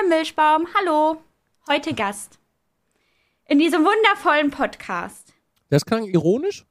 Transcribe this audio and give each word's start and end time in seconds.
bin 0.00 0.08
Milchbaum. 0.08 0.66
Hallo. 0.74 1.18
Heute 1.68 1.94
Gast. 1.94 2.38
In 3.46 3.58
diesem 3.58 3.82
wundervollen 3.84 4.50
Podcast. 4.50 5.32
Das 5.70 5.84
klang 5.84 6.04
ironisch. 6.04 6.66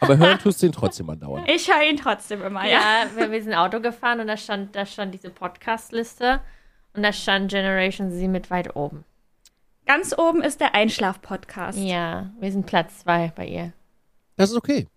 Aber 0.00 0.16
hören 0.16 0.38
tust 0.42 0.60
du 0.60 0.66
ihn 0.66 0.72
trotzdem 0.72 1.08
andauernd. 1.08 1.48
Ich 1.48 1.72
höre 1.72 1.88
ihn 1.88 1.96
trotzdem 1.96 2.42
immer, 2.42 2.64
ja. 2.64 2.80
Ja, 2.80 3.06
wir, 3.14 3.30
wir 3.30 3.42
sind 3.42 3.54
Auto 3.54 3.80
gefahren 3.80 4.18
und 4.20 4.26
da 4.26 4.36
stand, 4.36 4.74
da 4.74 4.86
stand 4.86 5.14
diese 5.14 5.30
Podcast-Liste 5.30 6.40
und 6.94 7.02
da 7.04 7.12
stand 7.12 7.50
Generation 7.50 8.10
Z 8.10 8.28
mit 8.28 8.50
weit 8.50 8.74
oben. 8.74 9.04
Ganz 9.86 10.16
oben 10.18 10.42
ist 10.42 10.60
der 10.60 10.74
Einschlaf-Podcast. 10.74 11.78
Ja, 11.78 12.30
wir 12.40 12.50
sind 12.50 12.66
Platz 12.66 13.00
zwei 13.00 13.32
bei 13.36 13.46
ihr. 13.46 13.72
Das 14.36 14.50
ist 14.50 14.56
okay. 14.56 14.88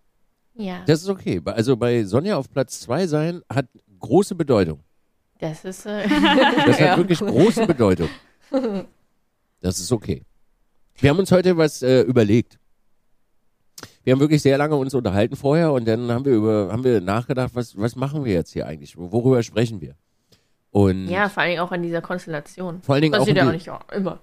Ja, 0.56 0.84
Das 0.86 1.02
ist 1.02 1.10
okay. 1.10 1.42
Also 1.46 1.78
bei 1.78 2.04
Sonja 2.06 2.38
auf 2.38 2.52
Platz 2.52 2.80
zwei 2.80 3.06
sein 3.08 3.42
hat 3.54 3.68
große 4.00 4.34
Bedeutung. 4.36 4.84
Das 5.42 5.66
ist. 5.66 5.86
Äh, 5.86 6.08
Das 6.66 6.80
Ja. 6.80 6.92
hat 6.92 6.98
wirklich 6.98 7.20
große 7.20 7.68
Bedeutung. 7.68 8.10
Das 9.60 9.80
ist 9.80 9.92
okay. 9.92 10.24
Wir 10.98 11.10
haben 11.10 11.20
uns 11.20 11.32
heute 11.32 11.58
was 11.58 11.82
äh, 11.82 12.02
überlegt. 12.02 12.58
Wir 14.04 14.14
haben 14.14 14.20
wirklich 14.20 14.42
sehr 14.42 14.58
lange 14.58 14.76
uns 14.76 14.94
unterhalten 14.94 15.36
vorher 15.36 15.72
und 15.74 15.88
dann 15.88 16.10
haben 16.12 16.26
wir 16.26 16.34
über 16.34 16.70
haben 16.72 16.84
wir 16.84 17.02
nachgedacht, 17.02 17.52
was 17.54 17.78
was 17.78 17.96
machen 17.96 18.26
wir 18.26 18.34
jetzt 18.34 18.52
hier 18.54 18.66
eigentlich? 18.66 18.98
Worüber 18.98 19.44
sprechen 19.44 19.80
wir? 19.82 19.96
Und 20.72 21.08
ja, 21.08 21.28
vor 21.30 21.44
allem 21.44 21.60
auch 21.60 21.72
in 21.72 21.84
dieser 21.84 22.02
Konstellation. 22.02 22.82
vor 22.82 22.96
allen 22.96 23.02
Dingen 23.04 23.14
auch, 23.16 23.20
Passiert 23.20 23.38
ja 23.38 23.48
auch 23.48 23.52
nicht 23.52 23.70
immer. 23.92 24.20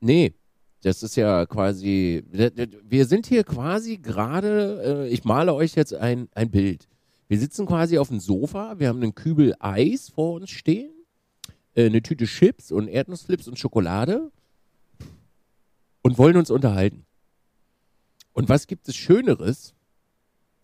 Nee, 0.00 0.34
das 0.82 1.02
ist 1.02 1.16
ja 1.16 1.46
quasi. 1.46 2.22
Wir 2.30 3.06
sind 3.06 3.26
hier 3.26 3.42
quasi 3.44 3.96
gerade. 3.98 5.06
Äh, 5.06 5.08
ich 5.08 5.24
male 5.24 5.54
euch 5.54 5.74
jetzt 5.74 5.94
ein, 5.94 6.28
ein 6.34 6.50
Bild. 6.50 6.86
Wir 7.28 7.38
sitzen 7.38 7.66
quasi 7.66 7.98
auf 7.98 8.08
dem 8.08 8.20
Sofa. 8.20 8.78
Wir 8.78 8.88
haben 8.88 9.02
einen 9.02 9.14
Kübel 9.14 9.54
Eis 9.58 10.08
vor 10.08 10.34
uns 10.34 10.50
stehen, 10.50 10.92
äh, 11.74 11.86
eine 11.86 12.02
Tüte 12.02 12.26
Chips 12.26 12.70
und 12.70 12.88
Erdnussflips 12.88 13.48
und 13.48 13.58
Schokolade 13.58 14.30
und 16.02 16.18
wollen 16.18 16.36
uns 16.36 16.50
unterhalten. 16.50 17.04
Und 18.32 18.48
was 18.48 18.66
gibt 18.66 18.86
es 18.88 18.96
Schöneres 18.96 19.74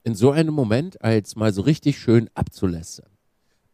in 0.04 0.14
so 0.14 0.30
einem 0.30 0.54
Moment, 0.54 1.02
als 1.02 1.36
mal 1.36 1.52
so 1.52 1.62
richtig 1.62 1.98
schön 1.98 2.30
abzulästern? 2.34 3.10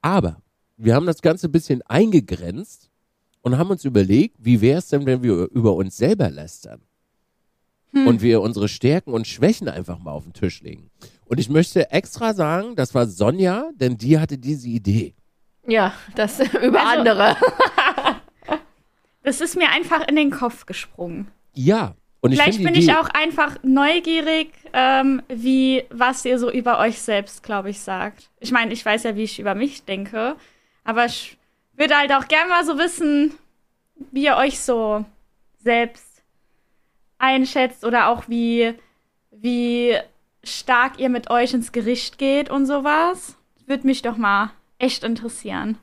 Aber 0.00 0.40
wir 0.76 0.94
haben 0.94 1.06
das 1.06 1.20
Ganze 1.20 1.48
ein 1.48 1.52
bisschen 1.52 1.82
eingegrenzt 1.82 2.90
und 3.42 3.58
haben 3.58 3.70
uns 3.70 3.84
überlegt, 3.84 4.36
wie 4.38 4.60
wäre 4.60 4.78
es 4.78 4.88
denn, 4.88 5.04
wenn 5.04 5.22
wir 5.22 5.50
über 5.50 5.74
uns 5.74 5.96
selber 5.96 6.30
lästern? 6.30 6.80
Und 7.92 8.20
wir 8.20 8.42
unsere 8.42 8.68
Stärken 8.68 9.12
und 9.12 9.26
Schwächen 9.26 9.68
einfach 9.68 9.98
mal 9.98 10.12
auf 10.12 10.24
den 10.24 10.34
Tisch 10.34 10.60
legen. 10.60 10.90
Und 11.28 11.38
ich 11.38 11.48
möchte 11.48 11.90
extra 11.90 12.32
sagen, 12.34 12.74
das 12.76 12.94
war 12.94 13.06
Sonja, 13.06 13.68
denn 13.74 13.96
die 13.96 14.18
hatte 14.18 14.38
diese 14.38 14.68
Idee. 14.68 15.14
Ja, 15.66 15.92
das 16.14 16.40
über 16.62 16.80
Also- 16.86 16.98
andere. 17.00 17.36
Das 19.24 19.42
ist 19.42 19.56
mir 19.56 19.68
einfach 19.68 20.08
in 20.08 20.16
den 20.16 20.30
Kopf 20.30 20.64
gesprungen. 20.64 21.28
Ja. 21.52 21.94
Und 22.20 22.32
ich 22.32 22.40
Vielleicht 22.40 22.62
bin 22.62 22.72
die 22.72 22.80
ich 22.80 22.86
Idee- 22.86 22.94
auch 22.96 23.08
einfach 23.10 23.56
neugierig, 23.62 24.52
ähm, 24.72 25.22
wie 25.28 25.84
was 25.90 26.24
ihr 26.24 26.38
so 26.38 26.50
über 26.50 26.78
euch 26.78 26.98
selbst, 27.00 27.42
glaube 27.42 27.68
ich, 27.68 27.80
sagt. 27.80 28.30
Ich 28.40 28.52
meine, 28.52 28.72
ich 28.72 28.82
weiß 28.84 29.02
ja, 29.02 29.16
wie 29.16 29.24
ich 29.24 29.38
über 29.38 29.54
mich 29.54 29.84
denke, 29.84 30.36
aber 30.82 31.04
ich 31.04 31.36
würde 31.76 31.96
halt 31.98 32.10
auch 32.12 32.26
gerne 32.26 32.48
mal 32.48 32.64
so 32.64 32.78
wissen, 32.78 33.34
wie 34.12 34.24
ihr 34.24 34.36
euch 34.36 34.60
so 34.60 35.04
selbst 35.58 36.22
einschätzt 37.18 37.84
oder 37.84 38.08
auch 38.08 38.28
wie, 38.28 38.74
wie 39.30 39.94
stark 40.44 40.98
ihr 40.98 41.08
mit 41.08 41.30
euch 41.30 41.54
ins 41.54 41.72
Gericht 41.72 42.18
geht 42.18 42.50
und 42.50 42.66
sowas. 42.66 43.36
Würde 43.66 43.86
mich 43.86 44.02
doch 44.02 44.16
mal 44.16 44.50
echt 44.78 45.04
interessieren. 45.04 45.78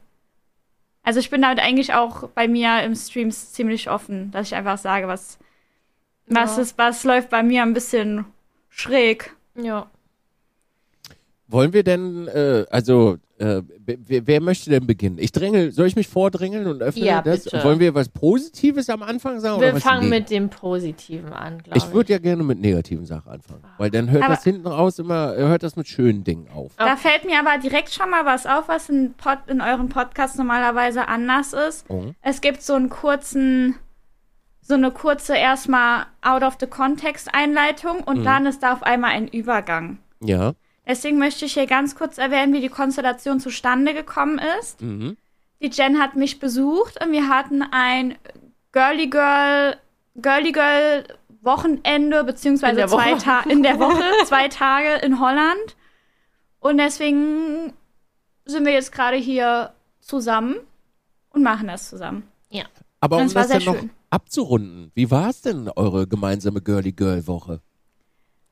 Also 1.03 1.19
ich 1.19 1.29
bin 1.29 1.41
damit 1.41 1.59
eigentlich 1.59 1.93
auch 1.93 2.29
bei 2.29 2.47
mir 2.47 2.81
im 2.81 2.95
Streams 2.95 3.51
ziemlich 3.53 3.89
offen, 3.89 4.31
dass 4.31 4.47
ich 4.47 4.55
einfach 4.55 4.77
sage, 4.77 5.07
was, 5.07 5.37
was 6.25 6.55
Ja. 6.55 6.61
ist, 6.63 6.77
was 6.77 7.03
läuft 7.03 7.29
bei 7.29 7.43
mir 7.43 7.61
ein 7.61 7.73
bisschen 7.73 8.25
schräg. 8.69 9.35
Ja. 9.55 9.87
Wollen 11.47 11.73
wir 11.73 11.83
denn, 11.83 12.27
äh, 12.27 12.65
also, 12.71 13.17
äh, 13.37 13.61
wer, 13.85 14.25
wer 14.25 14.41
möchte 14.41 14.71
denn 14.71 14.87
beginnen? 14.87 15.17
Ich 15.19 15.31
drängel, 15.31 15.71
soll 15.71 15.85
ich 15.85 15.95
mich 15.95 16.07
vordrängeln 16.07 16.65
und 16.65 16.81
öffne 16.81 17.05
Ja, 17.05 17.21
das? 17.21 17.43
bitte. 17.43 17.63
Wollen 17.63 17.79
wir 17.79 17.93
was 17.93 18.09
Positives 18.09 18.89
am 18.89 19.03
Anfang 19.03 19.39
sagen? 19.39 19.61
Wir 19.61 19.75
fangen 19.75 20.09
mit 20.09 20.31
dem 20.31 20.49
Positiven 20.49 21.31
an, 21.33 21.59
glaube 21.59 21.77
ich. 21.77 21.83
Ich 21.85 21.93
würde 21.93 22.13
ja 22.13 22.17
gerne 22.19 22.41
mit 22.43 22.59
negativen 22.59 23.05
Sachen 23.05 23.31
anfangen. 23.31 23.61
Weil 23.77 23.91
dann 23.91 24.09
hört 24.09 24.23
Aber- 24.23 24.33
das 24.33 24.43
hinten 24.43 24.65
raus 24.65 24.97
immer, 24.97 25.35
hört 25.35 25.61
das 25.61 25.75
mit 25.75 25.87
schönen 25.87 26.23
Dingen 26.23 26.47
auf. 26.51 26.71
Da 26.77 26.95
fällt 26.95 27.25
mir 27.25 27.37
aber 27.37 27.59
direkt 27.61 27.91
schon 27.93 28.09
mal 28.09 28.25
was 28.25 28.47
auf, 28.47 28.67
was 28.67 28.89
in, 28.89 29.13
Pod, 29.13 29.37
in 29.45 29.61
euren 29.61 29.89
Podcasts 29.89 30.37
normalerweise 30.37 31.07
anders 31.07 31.53
ist. 31.53 31.85
Oh. 31.89 32.05
Es 32.23 32.41
gibt 32.41 32.63
so 32.63 32.73
einen 32.73 32.89
kurzen, 32.89 33.75
so 34.61 34.73
eine 34.73 34.89
kurze 34.89 35.35
erstmal 35.37 36.07
out 36.23 36.41
of 36.41 36.57
the 36.59 36.65
context 36.65 37.29
Einleitung 37.33 37.99
und 38.03 38.23
dann 38.23 38.47
ist 38.47 38.63
da 38.63 38.73
auf 38.73 38.81
einmal 38.81 39.11
ein 39.11 39.27
Übergang. 39.27 39.99
Ja. 40.23 40.53
Deswegen 40.87 41.17
möchte 41.17 41.45
ich 41.45 41.53
hier 41.53 41.65
ganz 41.67 41.95
kurz 41.95 42.17
erwähnen, 42.17 42.53
wie 42.53 42.61
die 42.61 42.69
Konstellation 42.69 43.39
zustande 43.39 43.93
gekommen 43.93 44.39
ist. 44.59 44.81
Mhm. 44.81 45.17
Die 45.61 45.69
Jen 45.69 45.99
hat 45.99 46.15
mich 46.15 46.39
besucht 46.39 47.03
und 47.03 47.11
wir 47.11 47.27
hatten 47.29 47.61
ein 47.63 48.15
Girly 48.71 49.07
Girl, 49.07 49.77
Girly 50.15 50.51
Girl 50.51 51.05
Wochenende, 51.41 52.19
In 52.19 52.25
beziehungsweise 52.25 52.75
der 52.75 52.87
zwei 52.87 53.13
Woche. 53.13 53.21
Tage 53.23 53.49
in 53.51 53.63
der 53.63 53.79
Woche, 53.79 54.03
zwei 54.25 54.47
Tage 54.47 54.95
in 55.05 55.19
Holland. 55.19 55.75
Und 56.59 56.77
deswegen 56.77 57.73
sind 58.45 58.65
wir 58.65 58.73
jetzt 58.73 58.91
gerade 58.91 59.17
hier 59.17 59.73
zusammen 59.99 60.55
und 61.29 61.43
machen 61.43 61.67
das 61.67 61.89
zusammen. 61.89 62.27
Aber 62.99 63.17
um 63.17 63.31
Das 63.31 63.47
dann 63.49 63.63
noch 63.63 63.75
schön. 63.75 63.91
abzurunden, 64.09 64.91
wie 64.95 65.11
war 65.11 65.29
es 65.29 65.41
denn, 65.41 65.69
eure 65.75 66.07
gemeinsame 66.07 66.61
Girly-Girl-Woche? 66.61 67.61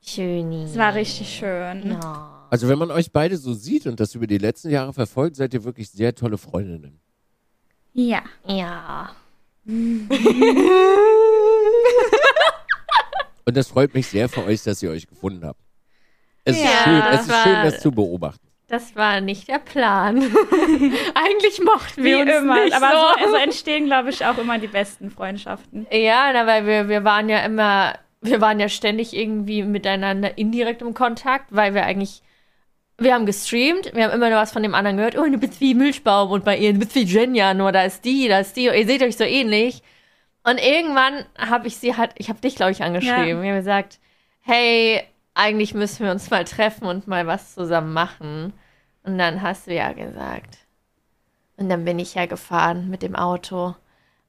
Schöni. 0.04 0.64
Es 0.64 0.76
war 0.76 0.94
richtig 0.94 1.28
schön. 1.28 1.92
Ja. 2.02 2.46
Also 2.50 2.68
wenn 2.68 2.78
man 2.78 2.90
euch 2.90 3.10
beide 3.12 3.36
so 3.36 3.54
sieht 3.54 3.86
und 3.86 3.98
das 4.00 4.14
über 4.14 4.26
die 4.26 4.38
letzten 4.38 4.70
Jahre 4.70 4.92
verfolgt, 4.92 5.36
seid 5.36 5.54
ihr 5.54 5.64
wirklich 5.64 5.90
sehr 5.90 6.14
tolle 6.14 6.36
Freundinnen. 6.38 7.00
Ja. 7.94 8.22
Ja. 8.46 9.10
Und 13.46 13.56
das 13.56 13.68
freut 13.68 13.92
mich 13.94 14.06
sehr 14.06 14.28
für 14.28 14.44
euch, 14.44 14.62
dass 14.62 14.82
ihr 14.82 14.90
euch 14.90 15.06
gefunden 15.06 15.44
habt. 15.44 15.60
Es 16.44 16.56
ist 16.56 16.64
Ja, 16.64 16.70
schön, 16.84 16.96
es 16.96 17.04
das 17.10 17.20
ist 17.22 17.28
war- 17.30 17.42
schön, 17.44 17.62
das 17.64 17.80
zu 17.80 17.90
beobachten. 17.92 18.40
Das 18.68 18.96
war 18.96 19.20
nicht 19.20 19.46
der 19.48 19.58
Plan. 19.58 20.16
Eigentlich 21.14 21.60
mochten 21.62 22.02
wir 22.02 22.16
Wie 22.16 22.22
uns 22.22 22.30
immer. 22.40 22.64
nicht 22.64 22.74
Aber 22.74 22.90
so. 22.90 22.96
so, 23.20 23.24
also 23.26 23.36
entstehen, 23.36 23.84
glaube 23.84 24.08
ich, 24.10 24.24
auch 24.24 24.38
immer 24.38 24.58
die 24.58 24.66
besten 24.68 25.10
Freundschaften. 25.10 25.86
Ja, 25.92 26.30
na, 26.32 26.46
weil 26.46 26.66
wir, 26.66 26.88
wir 26.88 27.04
waren 27.04 27.28
ja 27.28 27.40
immer, 27.40 27.94
wir 28.24 28.40
waren 28.40 28.60
ja 28.60 28.68
ständig 28.68 29.14
irgendwie 29.14 29.62
miteinander 29.62 30.36
indirekt 30.38 30.82
im 30.82 30.94
Kontakt, 30.94 31.46
weil 31.50 31.74
wir 31.74 31.84
eigentlich, 31.84 32.22
wir 32.98 33.14
haben 33.14 33.26
gestreamt, 33.26 33.94
wir 33.94 34.04
haben 34.04 34.12
immer 34.12 34.30
nur 34.30 34.38
was 34.38 34.52
von 34.52 34.62
dem 34.62 34.74
anderen 34.74 34.96
gehört, 34.96 35.18
oh, 35.18 35.24
du 35.24 35.38
bist 35.38 35.60
wie 35.60 35.74
Milchbaum 35.74 36.30
und 36.30 36.44
bei 36.44 36.56
ihr, 36.56 36.72
du 36.72 36.78
bist 36.78 36.94
wie 36.94 37.04
Jenja, 37.04 37.54
nur 37.54 37.72
da 37.72 37.82
ist 37.82 38.04
die, 38.04 38.28
da 38.28 38.40
ist 38.40 38.56
die, 38.56 38.64
ihr 38.64 38.86
seht 38.86 39.02
euch 39.02 39.16
so 39.16 39.24
ähnlich. 39.24 39.82
Und 40.42 40.58
irgendwann 40.58 41.24
habe 41.38 41.66
ich 41.66 41.76
sie 41.76 41.96
halt, 41.96 42.12
ich 42.16 42.28
habe 42.28 42.40
dich, 42.40 42.56
glaube 42.56 42.72
ich, 42.72 42.82
angeschrieben. 42.82 43.42
Wir 43.42 43.50
haben 43.50 43.58
gesagt, 43.58 43.98
hey, 44.42 45.02
eigentlich 45.32 45.74
müssen 45.74 46.04
wir 46.04 46.12
uns 46.12 46.30
mal 46.30 46.44
treffen 46.44 46.86
und 46.86 47.08
mal 47.08 47.26
was 47.26 47.54
zusammen 47.54 47.92
machen. 47.92 48.52
Und 49.04 49.18
dann 49.18 49.42
hast 49.42 49.66
du 49.66 49.74
ja 49.74 49.92
gesagt. 49.92 50.58
Und 51.56 51.68
dann 51.70 51.84
bin 51.84 51.98
ich 51.98 52.14
ja 52.14 52.26
gefahren 52.26 52.90
mit 52.90 53.02
dem 53.02 53.16
Auto. 53.16 53.74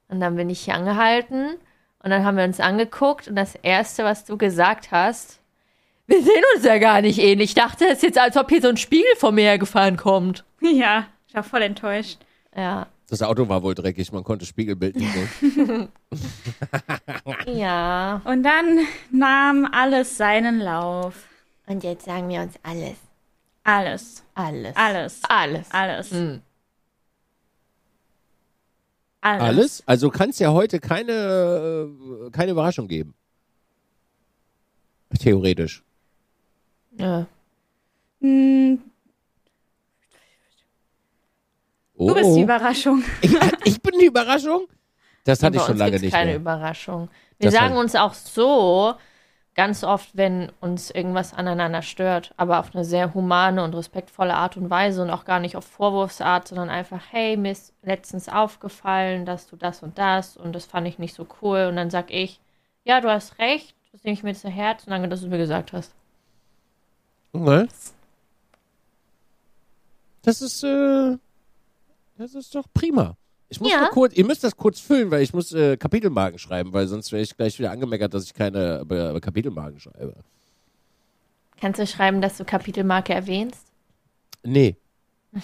Und 0.08 0.20
dann 0.20 0.36
bin 0.36 0.48
ich 0.48 0.60
hier 0.60 0.74
angehalten. 0.74 1.56
Und 2.06 2.10
dann 2.10 2.24
haben 2.24 2.36
wir 2.36 2.44
uns 2.44 2.60
angeguckt. 2.60 3.26
Und 3.26 3.34
das 3.34 3.56
Erste, 3.56 4.04
was 4.04 4.24
du 4.24 4.38
gesagt 4.38 4.92
hast, 4.92 5.40
wir 6.06 6.22
sehen 6.22 6.42
uns 6.54 6.64
ja 6.64 6.78
gar 6.78 7.00
nicht 7.00 7.18
ähnlich. 7.18 7.48
Ich 7.50 7.54
dachte, 7.56 7.84
es 7.86 7.94
ist 7.94 8.02
jetzt, 8.04 8.18
als 8.18 8.36
ob 8.36 8.48
hier 8.48 8.62
so 8.62 8.68
ein 8.68 8.76
Spiegel 8.76 9.10
vor 9.16 9.32
mir 9.32 9.42
hergefahren 9.42 9.96
kommt. 9.96 10.44
Ja, 10.60 11.08
ich 11.26 11.34
war 11.34 11.42
voll 11.42 11.62
enttäuscht. 11.62 12.18
Ja. 12.56 12.86
Das 13.10 13.22
Auto 13.22 13.48
war 13.48 13.64
wohl 13.64 13.74
dreckig, 13.74 14.12
man 14.12 14.22
konnte 14.22 14.46
Spiegelbild 14.46 14.94
nicht 14.94 15.12
sehen. 15.12 15.88
Ja. 17.48 18.20
Und 18.22 18.44
dann 18.44 18.86
nahm 19.10 19.68
alles 19.72 20.16
seinen 20.16 20.60
Lauf. 20.60 21.26
Und 21.66 21.82
jetzt 21.82 22.04
sagen 22.04 22.28
wir 22.28 22.40
uns 22.40 22.54
alles. 22.62 22.98
Alles. 23.64 24.22
Alles. 24.36 24.76
Alles. 24.76 25.20
Alles. 25.28 25.70
Alles. 25.72 26.10
Hm. 26.12 26.40
Alles. 29.26 29.42
Alles? 29.42 29.82
Also 29.86 30.10
kann 30.10 30.30
es 30.30 30.38
ja 30.38 30.52
heute 30.52 30.78
keine, 30.80 31.88
äh, 32.26 32.30
keine 32.30 32.52
Überraschung 32.52 32.86
geben. 32.88 33.14
Theoretisch. 35.18 35.82
Ja. 36.98 37.26
Hm, 38.20 38.78
Oh, 41.98 42.08
Du 42.08 42.14
bist 42.14 42.36
die 42.36 42.40
oh. 42.40 42.44
Überraschung. 42.44 43.02
ich, 43.22 43.34
ich 43.64 43.80
bin 43.82 43.98
die 43.98 44.06
Überraschung? 44.06 44.66
Das 45.24 45.42
hatte 45.42 45.56
ich 45.56 45.62
schon 45.62 45.78
lange 45.78 45.98
nicht 45.98 46.12
keine 46.12 46.32
mehr. 46.32 46.36
Überraschung. 46.36 47.08
Wir 47.38 47.50
Das 47.50 47.54
sagen 47.58 47.76
uns 47.76 47.94
auch 47.94 48.14
so, 48.14 48.94
ganz 49.56 49.82
oft, 49.84 50.16
wenn 50.16 50.52
uns 50.60 50.90
irgendwas 50.90 51.32
aneinander 51.32 51.80
stört, 51.80 52.34
aber 52.36 52.60
auf 52.60 52.74
eine 52.74 52.84
sehr 52.84 53.14
humane 53.14 53.64
und 53.64 53.74
respektvolle 53.74 54.34
Art 54.34 54.58
und 54.58 54.68
Weise 54.68 55.02
und 55.02 55.10
auch 55.10 55.24
gar 55.24 55.40
nicht 55.40 55.56
auf 55.56 55.64
Vorwurfsart, 55.64 56.46
sondern 56.46 56.68
einfach, 56.68 57.00
hey, 57.10 57.38
mir 57.38 57.52
ist 57.52 57.72
letztens 57.82 58.28
aufgefallen, 58.28 59.24
dass 59.24 59.48
du 59.48 59.56
das 59.56 59.82
und 59.82 59.98
das 59.98 60.36
und 60.36 60.52
das 60.52 60.66
fand 60.66 60.86
ich 60.86 60.98
nicht 60.98 61.14
so 61.14 61.26
cool. 61.40 61.66
Und 61.70 61.76
dann 61.76 61.90
sag 61.90 62.10
ich, 62.10 62.38
ja, 62.84 63.00
du 63.00 63.10
hast 63.10 63.38
recht, 63.38 63.74
das 63.92 64.04
nehme 64.04 64.12
ich 64.12 64.22
mir 64.22 64.34
zu 64.34 64.50
Herzen, 64.50 64.90
danke, 64.90 65.08
dass 65.08 65.22
du 65.22 65.28
mir 65.28 65.38
gesagt 65.38 65.72
hast. 65.72 65.94
Okay. 67.32 67.66
Das 70.22 70.42
ist, 70.42 70.62
äh, 70.64 71.16
das 72.18 72.34
ist 72.34 72.54
doch 72.54 72.66
prima. 72.74 73.16
Ich 73.48 73.60
muss 73.60 73.70
Ja. 73.70 73.80
nur 73.80 73.90
kurz, 73.90 74.14
ihr 74.14 74.24
müsst 74.26 74.42
das 74.44 74.56
kurz 74.56 74.80
füllen, 74.80 75.10
weil 75.10 75.22
ich 75.22 75.32
muss 75.32 75.52
äh, 75.52 75.76
Kapitelmarken 75.76 76.38
schreiben, 76.38 76.72
weil 76.72 76.86
sonst 76.88 77.12
wäre 77.12 77.22
ich 77.22 77.36
gleich 77.36 77.58
wieder 77.58 77.70
angemeckert, 77.70 78.12
dass 78.12 78.24
ich 78.24 78.34
keine 78.34 78.84
äh, 78.88 79.20
Kapitelmarken 79.20 79.80
schreibe. 79.80 80.14
Kannst 81.60 81.80
du 81.80 81.86
schreiben, 81.86 82.20
dass 82.20 82.36
du 82.36 82.44
Kapitelmarke 82.44 83.14
erwähnst? 83.14 83.66
Nee. 84.42 84.76
Auf 85.34 85.42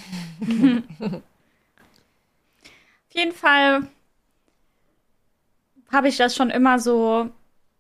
jeden 3.15 3.33
Fall 3.33 3.87
habe 5.91 6.09
ich 6.09 6.17
das 6.17 6.35
schon 6.35 6.51
immer 6.51 6.79
so. 6.79 7.29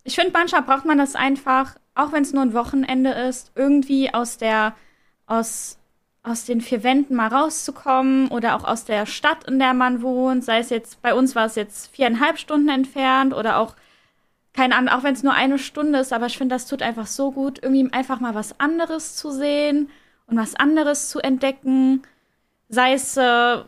Ich 0.04 0.14
finde, 0.14 0.32
manchmal 0.32 0.62
braucht 0.62 0.84
man 0.84 0.98
das 0.98 1.14
einfach, 1.14 1.76
auch 1.94 2.12
wenn 2.12 2.22
es 2.22 2.32
nur 2.32 2.42
ein 2.42 2.54
Wochenende 2.54 3.10
ist, 3.10 3.52
irgendwie 3.54 4.12
aus 4.12 4.36
der, 4.36 4.74
aus, 5.26 5.78
aus 6.22 6.44
den 6.44 6.60
vier 6.60 6.84
Wänden 6.84 7.16
mal 7.16 7.28
rauszukommen 7.28 8.28
oder 8.28 8.54
auch 8.54 8.64
aus 8.64 8.84
der 8.84 9.06
Stadt, 9.06 9.44
in 9.44 9.58
der 9.58 9.74
man 9.74 10.02
wohnt. 10.02 10.44
Sei 10.44 10.58
es 10.58 10.70
jetzt, 10.70 11.02
bei 11.02 11.14
uns 11.14 11.34
war 11.34 11.46
es 11.46 11.56
jetzt 11.56 11.94
viereinhalb 11.94 12.38
Stunden 12.38 12.68
entfernt 12.68 13.34
oder 13.34 13.58
auch, 13.58 13.74
keine 14.52 14.76
Ahnung, 14.76 14.92
auch 14.92 15.02
wenn 15.02 15.14
es 15.14 15.22
nur 15.22 15.32
eine 15.32 15.58
Stunde 15.58 15.98
ist, 15.98 16.12
aber 16.12 16.26
ich 16.26 16.38
finde, 16.38 16.54
das 16.54 16.66
tut 16.66 16.82
einfach 16.82 17.06
so 17.06 17.32
gut, 17.32 17.60
irgendwie 17.62 17.92
einfach 17.92 18.20
mal 18.20 18.34
was 18.34 18.60
anderes 18.60 19.16
zu 19.16 19.30
sehen 19.30 19.90
und 20.26 20.36
was 20.36 20.54
anderes 20.54 21.08
zu 21.08 21.18
entdecken. 21.20 22.02
Sei 22.68 22.92
es, 22.92 23.16
äh, 23.16 23.58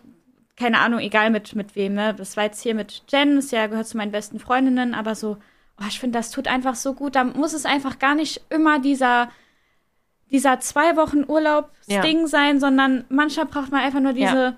keine 0.57 0.79
Ahnung, 0.79 1.01
egal 1.01 1.31
mit, 1.31 1.57
mit 1.57 1.75
wem, 1.75 1.95
ne? 1.95 2.15
Das 2.15 2.37
war 2.37 2.45
jetzt 2.45 2.63
hier 2.63 2.75
mit 2.75 3.03
Jen, 3.09 3.37
das 3.37 3.51
ja 3.51 3.67
gehört 3.67 3.89
zu 3.89 3.97
meinen 3.97 4.13
besten 4.13 4.39
Freundinnen, 4.39 4.95
aber 4.95 5.15
so, 5.17 5.39
oh, 5.81 5.85
ich 5.89 5.99
finde, 5.99 6.19
das 6.19 6.31
tut 6.31 6.49
einfach 6.49 6.77
so 6.77 6.95
gut. 6.95 7.17
Da 7.17 7.25
muss 7.25 7.53
es 7.53 7.67
einfach 7.67 7.99
gar 7.99 8.15
nicht 8.15 8.43
immer 8.51 8.79
dieser, 8.79 9.31
dieser 10.31 10.61
zwei 10.61 10.97
Wochen 10.97 11.25
Urlaubsding 11.29 12.21
Ja. 12.23 12.27
sein, 12.27 12.61
sondern 12.61 13.05
manchmal 13.09 13.47
braucht 13.47 13.71
man 13.71 13.81
einfach 13.83 14.01
nur 14.01 14.13
diese, 14.13 14.25
Ja. 14.25 14.57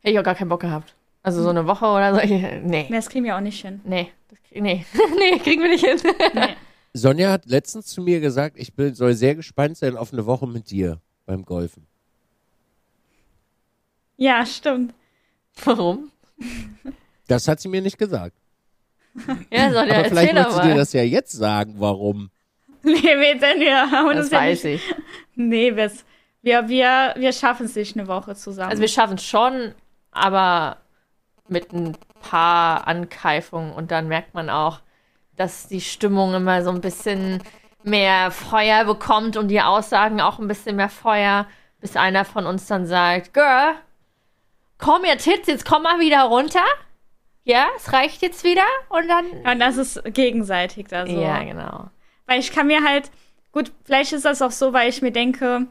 Hätte 0.00 0.12
ich 0.14 0.18
auch 0.18 0.24
gar 0.24 0.34
keinen 0.34 0.48
Bock 0.50 0.60
gehabt. 0.60 0.94
Also 1.22 1.42
so 1.42 1.48
eine 1.50 1.66
Woche 1.66 1.86
oder 1.86 2.14
so. 2.14 2.20
Nee. 2.24 2.60
nee, 2.62 2.88
das 2.90 3.08
kriegen 3.08 3.24
wir 3.24 3.36
auch 3.36 3.40
nicht 3.40 3.60
hin. 3.60 3.80
Nee. 3.84 4.12
Das, 4.28 4.38
krieg- 4.42 4.62
nee. 4.62 4.84
nee, 5.18 5.38
kriegen 5.38 5.62
wir 5.62 5.68
nicht 5.70 5.84
hin. 5.84 5.98
Nee. 6.34 6.54
Sonja 6.92 7.30
hat 7.32 7.46
letztens 7.46 7.86
zu 7.86 8.00
mir 8.00 8.20
gesagt, 8.20 8.56
ich 8.58 8.72
bin, 8.74 8.94
soll 8.94 9.14
sehr 9.14 9.34
gespannt 9.34 9.76
sein 9.76 9.96
auf 9.96 10.12
eine 10.12 10.24
Woche 10.26 10.46
mit 10.46 10.70
dir 10.70 11.00
beim 11.26 11.44
Golfen. 11.44 11.86
Ja, 14.16 14.46
stimmt. 14.46 14.94
Warum? 15.64 16.10
Das 17.26 17.48
hat 17.48 17.60
sie 17.60 17.68
mir 17.68 17.82
nicht 17.82 17.98
gesagt. 17.98 18.36
Ja, 19.50 19.72
soll 19.72 19.88
ja 19.88 19.98
Aber 19.98 20.08
vielleicht 20.08 20.34
möchte 20.34 20.52
sie 20.52 20.60
dir 20.62 20.74
das 20.74 20.92
ja 20.92 21.02
jetzt 21.02 21.32
sagen, 21.32 21.74
warum. 21.78 22.30
Nee, 22.86 23.02
wir 23.02 23.38
denn 23.38 23.60
wir 23.60 23.90
haben 23.90 24.08
Das 24.10 24.26
uns 24.26 24.30
ja 24.30 24.38
weiß 24.38 24.64
nicht, 24.64 24.88
ich. 24.88 24.94
Nee, 25.34 25.74
wir, 25.74 26.68
wir, 26.68 27.14
wir 27.16 27.32
schaffen 27.32 27.66
es 27.66 27.74
nicht 27.74 27.96
eine 27.96 28.06
Woche 28.06 28.36
zusammen. 28.36 28.70
Also 28.70 28.80
wir 28.80 28.88
schaffen 28.88 29.16
es 29.16 29.24
schon, 29.24 29.74
aber 30.12 30.76
mit 31.48 31.72
ein 31.72 31.96
paar 32.20 32.86
Ankeifungen 32.86 33.72
und 33.72 33.90
dann 33.90 34.06
merkt 34.06 34.34
man 34.34 34.50
auch, 34.50 34.80
dass 35.36 35.66
die 35.66 35.80
Stimmung 35.80 36.34
immer 36.34 36.62
so 36.62 36.70
ein 36.70 36.80
bisschen 36.80 37.42
mehr 37.82 38.30
Feuer 38.30 38.84
bekommt 38.84 39.36
und 39.36 39.48
die 39.48 39.60
Aussagen 39.60 40.20
auch 40.20 40.38
ein 40.38 40.48
bisschen 40.48 40.76
mehr 40.76 40.88
Feuer, 40.88 41.46
bis 41.80 41.96
einer 41.96 42.24
von 42.24 42.46
uns 42.46 42.66
dann 42.66 42.86
sagt, 42.86 43.34
Girl, 43.34 43.74
komm 44.78 45.04
jetzt 45.04 45.24
Tits, 45.24 45.48
jetzt 45.48 45.66
komm 45.66 45.82
mal 45.82 45.98
wieder 46.00 46.22
runter. 46.22 46.64
Ja, 47.44 47.66
es 47.76 47.92
reicht 47.92 48.22
jetzt 48.22 48.44
wieder 48.44 48.64
und 48.88 49.08
dann. 49.08 49.26
und 49.52 49.60
das 49.60 49.76
ist 49.76 50.02
gegenseitig 50.14 50.86
da 50.88 51.06
so. 51.06 51.20
Ja, 51.20 51.42
genau. 51.44 51.90
Weil 52.26 52.40
ich 52.40 52.52
kann 52.52 52.66
mir 52.66 52.82
halt, 52.82 53.10
gut, 53.52 53.72
vielleicht 53.84 54.12
ist 54.12 54.24
das 54.24 54.42
auch 54.42 54.50
so, 54.50 54.72
weil 54.72 54.88
ich 54.88 55.02
mir 55.02 55.12
denke, 55.12 55.66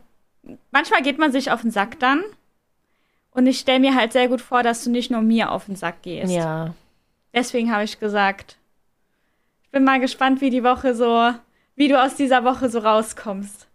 manchmal 0.72 1.02
geht 1.02 1.18
man 1.18 1.32
sich 1.32 1.52
auf 1.52 1.62
den 1.62 1.72
Sack 1.72 2.00
dann. 2.00 2.24
Und 3.32 3.48
ich 3.48 3.60
stelle 3.60 3.82
mir 3.82 3.96
halt 3.96 4.14
sehr 4.14 4.30
gut 4.30 4.42
vor, 4.42 4.64
dass 4.64 4.84
du 4.84 4.90
nicht 4.90 5.12
nur 5.12 5.22
mir 5.22 5.52
auf 5.52 5.66
den 5.66 5.76
Sack 5.76 6.02
gehst. 6.02 6.32
Ja. 6.32 6.74
Deswegen 7.34 7.72
habe 7.72 7.84
ich 7.84 8.00
gesagt, 8.00 8.58
ich 9.64 9.70
bin 9.72 9.84
mal 9.84 10.00
gespannt, 10.00 10.40
wie 10.40 10.50
die 10.50 10.64
Woche 10.64 10.96
so, 10.96 11.32
wie 11.76 11.90
du 11.90 12.02
aus 12.02 12.16
dieser 12.16 12.46
Woche 12.46 12.70
so 12.70 12.80
rauskommst. 12.80 13.68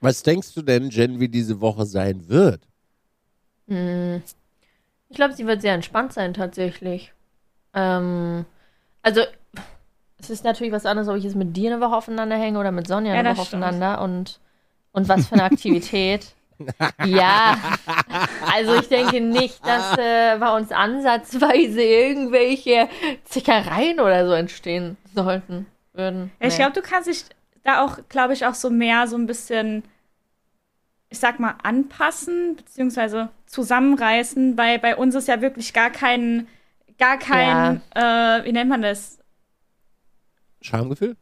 Was 0.00 0.22
denkst 0.22 0.54
du 0.54 0.62
denn, 0.62 0.90
Jen, 0.90 1.18
wie 1.18 1.28
diese 1.28 1.60
Woche 1.60 1.84
sein 1.84 2.28
wird? 2.28 2.60
Hm. 3.66 4.22
Ich 5.08 5.16
glaube, 5.16 5.34
sie 5.34 5.46
wird 5.46 5.62
sehr 5.62 5.74
entspannt 5.74 6.12
sein, 6.12 6.34
tatsächlich. 6.34 7.12
Ähm, 7.74 8.44
also, 9.02 9.22
es 10.26 10.30
ist 10.30 10.44
natürlich 10.44 10.72
was 10.72 10.86
anderes, 10.86 11.08
ob 11.08 11.16
ich 11.16 11.24
jetzt 11.24 11.36
mit 11.36 11.56
dir 11.56 11.72
eine 11.72 11.80
Woche 11.80 11.94
aufeinander 11.96 12.36
hänge 12.36 12.58
oder 12.58 12.72
mit 12.72 12.88
Sonja 12.88 13.14
Ja, 13.14 13.20
eine 13.20 13.30
Woche 13.30 13.42
aufeinander 13.42 14.00
und, 14.02 14.40
und 14.92 15.08
was 15.08 15.26
für 15.26 15.34
eine 15.34 15.44
Aktivität. 15.44 16.34
ja, 17.04 17.56
also 18.54 18.74
ich 18.74 18.88
denke 18.88 19.20
nicht, 19.20 19.64
dass 19.66 19.98
äh, 19.98 20.38
bei 20.38 20.56
uns 20.56 20.72
ansatzweise 20.72 21.82
irgendwelche 21.82 22.88
Zickereien 23.24 24.00
oder 24.00 24.26
so 24.26 24.32
entstehen 24.32 24.96
sollten, 25.14 25.66
würden. 25.92 26.32
Ja, 26.40 26.48
ich 26.48 26.56
glaube, 26.56 26.72
du 26.72 26.82
kannst 26.82 27.08
dich 27.08 27.24
da 27.62 27.84
auch, 27.84 27.98
glaube 28.08 28.32
ich, 28.32 28.46
auch 28.46 28.54
so 28.54 28.70
mehr 28.70 29.06
so 29.06 29.16
ein 29.16 29.26
bisschen, 29.26 29.82
ich 31.10 31.18
sag 31.18 31.38
mal, 31.40 31.56
anpassen, 31.62 32.56
beziehungsweise 32.56 33.28
zusammenreißen, 33.46 34.56
weil 34.56 34.78
bei 34.78 34.96
uns 34.96 35.14
ist 35.14 35.28
ja 35.28 35.40
wirklich 35.42 35.72
gar 35.74 35.90
kein, 35.90 36.48
gar 36.98 37.18
kein, 37.18 37.82
äh, 37.94 38.44
wie 38.44 38.52
nennt 38.52 38.70
man 38.70 38.82
das? 38.82 39.15
Schamgefühl? 40.66 41.16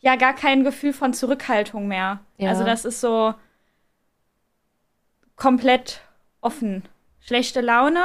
Ja, 0.00 0.16
gar 0.16 0.34
kein 0.34 0.62
Gefühl 0.62 0.92
von 0.92 1.14
Zurückhaltung 1.14 1.88
mehr. 1.88 2.20
Ja. 2.38 2.50
Also 2.50 2.64
das 2.64 2.84
ist 2.84 3.00
so 3.00 3.34
komplett 5.34 6.02
offen. 6.40 6.82
Schlechte 7.20 7.60
Laune, 7.60 8.04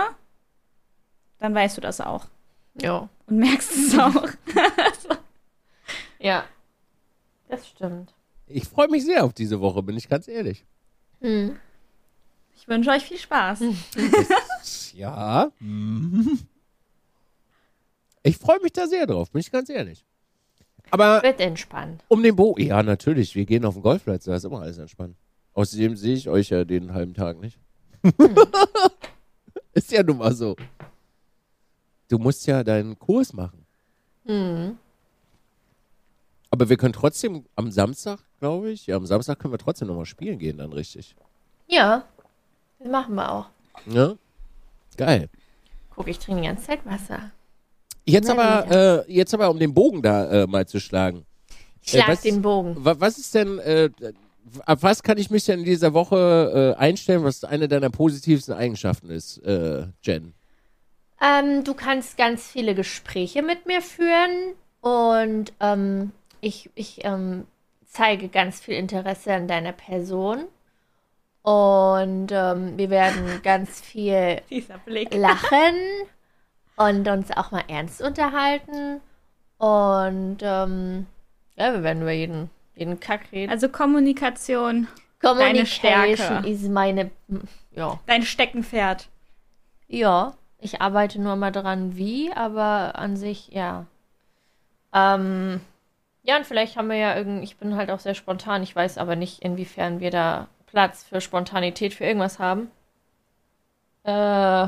dann 1.40 1.54
weißt 1.54 1.78
du 1.78 1.82
das 1.82 2.02
auch. 2.02 2.26
Ja. 2.82 3.10
Und 3.28 3.38
merkst 3.38 3.72
es 3.72 4.00
auch. 4.00 4.28
ja, 6.20 6.44
das 7.50 7.68
stimmt. 7.68 8.14
Ich 8.48 8.68
freue 8.68 8.90
mich 8.90 9.06
sehr 9.06 9.24
auf 9.24 9.34
diese 9.34 9.62
Woche, 9.62 9.84
bin 9.84 9.96
ich 9.96 10.10
ganz 10.10 10.28
ehrlich. 10.28 10.66
Hm. 11.22 11.60
Ich 12.56 12.68
wünsche 12.68 12.90
euch 12.90 13.04
viel 13.04 13.18
Spaß. 13.18 13.62
Ja. 14.94 15.52
Mhm. 15.60 16.40
Ich 18.24 18.38
freue 18.38 18.60
mich 18.60 18.74
da 18.74 18.88
sehr 18.88 19.08
drauf, 19.08 19.32
bin 19.32 19.40
ich 19.40 19.52
ganz 19.52 19.70
ehrlich. 19.70 20.06
Aber 20.92 21.24
Wird 21.24 21.40
entspannt. 21.40 22.04
um 22.08 22.22
den 22.22 22.36
Bo, 22.36 22.56
ja, 22.58 22.84
natürlich, 22.84 23.36
wir 23.36 23.46
gehen 23.46 23.66
auf 23.66 23.76
den 23.76 23.84
Golfplatz, 23.84 24.26
da 24.26 24.36
ist 24.36 24.44
immer 24.44 24.62
alles 24.62 24.78
entspannt. 24.78 25.16
Außerdem 25.54 25.96
sehe 25.96 26.16
ich 26.16 26.30
euch 26.30 26.50
ja 26.50 26.64
den 26.64 26.94
halben 26.94 27.14
Tag 27.14 27.40
nicht. 27.40 27.58
ist 29.74 29.92
ja 29.92 30.04
nun 30.04 30.18
mal 30.18 30.34
so. 30.34 30.56
Du 32.10 32.18
musst 32.18 32.46
ja 32.48 32.64
deinen 32.64 32.98
Kurs 33.00 33.34
machen. 33.34 33.66
Hm. 34.26 34.78
Aber 36.50 36.70
wir 36.70 36.78
können 36.78 36.94
trotzdem 36.94 37.46
am 37.56 37.72
Samstag, 37.72 38.20
glaube 38.40 38.72
ich, 38.72 38.88
ja, 38.88 38.98
am 38.98 39.06
Samstag 39.06 39.40
können 39.40 39.54
wir 39.54 39.58
trotzdem 39.58 39.88
nochmal 39.88 40.06
spielen 40.06 40.38
gehen, 40.38 40.58
dann 40.58 40.74
richtig. 40.74 41.16
Ja, 41.68 42.04
das 42.80 42.92
machen 42.92 43.16
wir 43.16 43.32
auch. 43.32 43.46
Ja? 43.86 44.16
Geil. 44.98 45.30
Guck, 45.96 46.08
ich 46.10 46.20
trinke 46.20 46.42
die 46.42 46.48
ganze 46.48 46.66
Zeit 46.66 46.86
Wasser. 46.86 47.32
Jetzt 48.06 48.30
aber, 48.30 49.04
äh, 49.08 49.12
jetzt 49.14 49.34
aber, 49.34 49.50
um 49.50 49.60
den 49.60 49.74
Bogen 49.74 50.02
da 50.02 50.44
äh, 50.44 50.48
mal 50.48 50.68
zu 50.68 50.80
schlagen. 50.80 51.26
Ich 51.82 51.92
schlag 51.92 52.08
Äh, 52.08 52.12
was- 52.12 52.22
den 52.22 52.42
Bogen. 52.42 52.76
Wa- 52.78 52.96
Was 53.00 53.18
ist 53.18 53.34
denn, 53.36 53.60
äh, 53.60 53.90
auf 54.66 54.84
was 54.84 55.04
kann 55.04 55.18
ich 55.18 55.30
mich 55.30 55.46
denn 55.46 55.60
in 55.60 55.66
dieser 55.66 55.94
Woche 55.94 56.74
äh, 56.78 56.80
einstellen, 56.80 57.24
was 57.24 57.44
eine 57.44 57.68
deiner 57.68 57.90
positivsten 57.90 58.54
Eigenschaften 58.56 59.10
ist, 59.10 59.38
äh, 59.46 59.86
Jen? 60.02 60.34
Ähm, 61.22 61.64
du 61.64 61.74
kannst 61.76 62.18
ganz 62.18 62.48
viele 62.48 62.74
Gespräche 62.74 63.44
mit 63.44 63.68
mir 63.68 63.82
führen 63.82 64.56
und 64.82 65.54
ähm, 65.60 66.12
ich, 66.42 66.72
ich 66.74 67.06
ähm, 67.06 67.46
zeige 67.86 68.28
ganz 68.30 68.60
viel 68.60 68.74
Interesse 68.74 69.32
an 69.34 69.48
deiner 69.48 69.74
Person. 69.74 70.46
Und 71.44 72.28
ähm, 72.32 72.78
wir 72.78 72.90
werden 72.90 73.42
ganz 73.44 73.82
viel 73.82 74.42
lachen 75.12 75.76
und 76.88 77.08
uns 77.08 77.32
auch 77.32 77.52
mal 77.52 77.64
ernst 77.68 78.02
unterhalten. 78.02 79.02
Und 79.58 80.38
ähm, 80.42 81.06
ja, 81.56 81.74
wir 81.74 81.84
werden 81.84 82.02
über 82.02 82.12
jeden, 82.12 82.50
jeden 82.76 83.00
Kack 83.00 83.32
reden. 83.32 83.52
Also 83.52 83.70
Kommunikation, 83.70 84.88
Communication 85.22 86.44
ist 86.46 86.68
meine. 86.70 87.12
Ja. 87.76 88.00
dein 88.06 88.24
Steckenpferd. 88.24 89.08
Ja, 89.88 90.34
ich 90.60 90.82
arbeite 90.82 91.20
nur 91.22 91.36
mal 91.36 91.52
dran, 91.52 91.96
wie, 91.96 92.32
aber 92.34 92.96
an 92.98 93.16
sich, 93.18 93.50
ja. 93.50 93.86
Ähm, 94.94 95.62
Ja, 96.24 96.38
und 96.38 96.46
vielleicht 96.46 96.76
haben 96.78 96.90
wir 96.90 96.98
ja 96.98 97.16
irgend, 97.16 97.44
ich 97.44 97.58
bin 97.58 97.76
halt 97.76 97.90
auch 97.92 98.00
sehr 98.00 98.14
spontan, 98.14 98.62
ich 98.64 98.76
weiß 98.76 98.98
aber 98.98 99.16
nicht, 99.16 99.42
inwiefern 99.42 100.00
wir 100.00 100.12
da 100.12 100.48
Platz 100.68 101.04
für 101.04 101.20
Spontanität 101.22 101.94
für 101.94 102.06
irgendwas 102.06 102.40
haben. 102.40 102.72
Äh, 104.04 104.68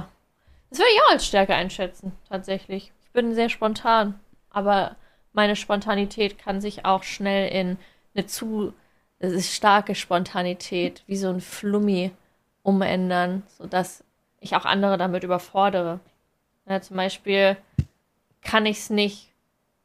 das 0.74 0.80
würde 0.80 0.92
ich 0.92 1.02
auch 1.04 1.12
als 1.12 1.28
Stärke 1.28 1.54
einschätzen, 1.54 2.14
tatsächlich. 2.28 2.92
Ich 3.04 3.12
bin 3.12 3.36
sehr 3.36 3.50
spontan, 3.50 4.20
aber 4.50 4.96
meine 5.32 5.56
Spontanität 5.56 6.40
kann 6.40 6.62
sich 6.62 6.84
auch 6.84 7.04
schnell 7.04 7.48
in 7.50 7.78
eine 8.16 8.26
zu 8.26 8.74
starke 9.40 9.94
Spontanität, 9.94 11.04
wie 11.06 11.16
so 11.16 11.30
ein 11.30 11.42
Flummi 11.42 12.10
umändern, 12.64 13.44
sodass 13.56 14.04
ich 14.40 14.56
auch 14.56 14.66
andere 14.66 14.98
damit 14.98 15.24
überfordere. 15.24 16.00
Ja, 16.68 16.82
zum 16.82 16.98
Beispiel 16.98 17.56
kann 18.42 18.66
ich 18.66 18.80
es 18.80 18.90
nicht, 18.90 19.30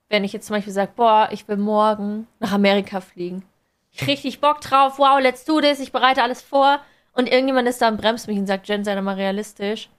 wenn 0.09 0.25
ich 0.25 0.33
jetzt 0.33 0.47
zum 0.47 0.57
Beispiel 0.57 0.73
sage, 0.73 0.92
boah, 0.97 1.28
ich 1.33 1.47
will 1.49 1.59
morgen 1.59 2.26
nach 2.38 2.52
Amerika 2.52 3.02
fliegen. 3.02 3.45
Ich 3.92 4.07
richtig 4.07 4.40
Bock 4.40 4.62
drauf, 4.62 4.99
wow, 4.99 5.21
let's 5.21 5.45
do 5.45 5.61
this, 5.61 5.80
ich 5.80 5.92
bereite 5.92 6.23
alles 6.23 6.40
vor. 6.40 6.80
Und 7.12 7.28
irgendjemand 7.28 7.68
ist 7.68 7.83
da 7.83 7.88
und 7.88 8.00
bremst 8.00 8.26
mich 8.26 8.38
und 8.38 8.47
sagt, 8.47 8.66
Jen, 8.68 8.85
sei 8.85 8.95
doch 8.95 9.02
mal 9.02 9.16
realistisch. 9.16 9.90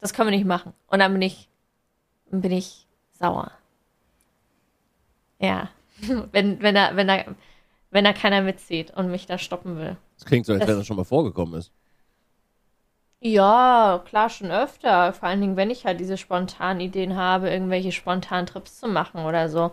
Das 0.00 0.12
können 0.12 0.30
wir 0.30 0.36
nicht 0.36 0.46
machen. 0.46 0.72
Und 0.86 0.98
dann 0.98 1.12
bin 1.12 1.22
ich, 1.22 1.48
bin 2.30 2.52
ich 2.52 2.86
sauer. 3.12 3.50
Ja. 5.38 5.68
wenn, 6.32 6.60
wenn 6.60 6.76
er, 6.76 6.96
wenn 6.96 7.08
er, 7.08 7.34
wenn 7.90 8.04
da 8.04 8.12
keiner 8.12 8.42
mitzieht 8.42 8.90
und 8.90 9.10
mich 9.10 9.26
da 9.26 9.38
stoppen 9.38 9.78
will. 9.78 9.96
Das 10.16 10.24
klingt 10.26 10.46
so, 10.46 10.52
als 10.52 10.66
wenn 10.66 10.76
das 10.76 10.86
schon 10.86 10.96
mal 10.96 11.04
vorgekommen 11.04 11.54
ist. 11.58 11.72
Ja, 13.20 14.02
klar, 14.04 14.28
schon 14.28 14.50
öfter. 14.50 15.12
Vor 15.14 15.28
allen 15.28 15.40
Dingen, 15.40 15.56
wenn 15.56 15.70
ich 15.70 15.86
halt 15.86 15.98
diese 15.98 16.18
spontanen 16.18 16.80
Ideen 16.80 17.16
habe, 17.16 17.48
irgendwelche 17.48 17.90
spontanen 17.92 18.46
Trips 18.46 18.80
zu 18.80 18.88
machen 18.88 19.24
oder 19.24 19.48
so. 19.48 19.72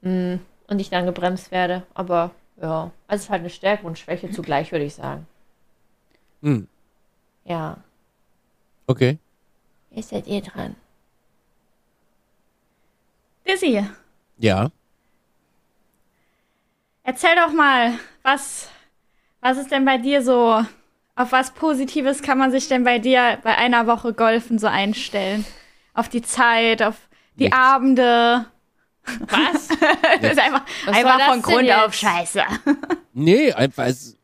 Mm, 0.00 0.36
Und 0.68 0.78
ich 0.78 0.88
dann 0.88 1.04
gebremst 1.04 1.50
werde. 1.50 1.82
Aber 1.92 2.30
ja, 2.60 2.90
also 3.08 3.20
es 3.20 3.22
ist 3.24 3.30
halt 3.30 3.40
eine 3.40 3.50
Stärke 3.50 3.86
und 3.86 3.98
Schwäche 3.98 4.30
zugleich, 4.30 4.72
würde 4.72 4.86
ich 4.86 4.94
sagen. 4.94 5.26
Hm. 6.42 6.68
Ja. 7.44 7.78
Okay. 8.86 9.18
Jetzt 9.90 10.10
seid 10.10 10.26
ihr 10.26 10.42
dran. 10.42 10.76
Dizzy, 13.46 13.84
Ja. 14.38 14.70
erzähl 17.04 17.36
doch 17.36 17.52
mal, 17.52 17.92
was, 18.22 18.68
was 19.40 19.56
ist 19.58 19.70
denn 19.70 19.84
bei 19.84 19.98
dir 19.98 20.22
so, 20.22 20.64
auf 21.14 21.32
was 21.32 21.52
Positives 21.52 22.22
kann 22.22 22.38
man 22.38 22.50
sich 22.50 22.68
denn 22.68 22.82
bei 22.84 22.98
dir 22.98 23.38
bei 23.42 23.56
einer 23.56 23.86
Woche 23.86 24.12
Golfen 24.12 24.58
so 24.58 24.66
einstellen? 24.66 25.46
Auf 25.94 26.08
die 26.08 26.22
Zeit, 26.22 26.82
auf 26.82 26.96
die 27.36 27.44
Nichts. 27.44 27.56
Abende. 27.56 28.46
Was? 29.28 29.68
Das 30.20 30.32
ist 30.32 30.38
einfach, 30.40 30.62
Was 30.86 30.96
einfach 30.96 31.20
von 31.26 31.42
Grund 31.42 31.70
auf 31.70 31.94
scheiße. 31.94 32.42
Nee, 33.12 33.52
einfach. 33.52 33.84
Es, 33.86 34.18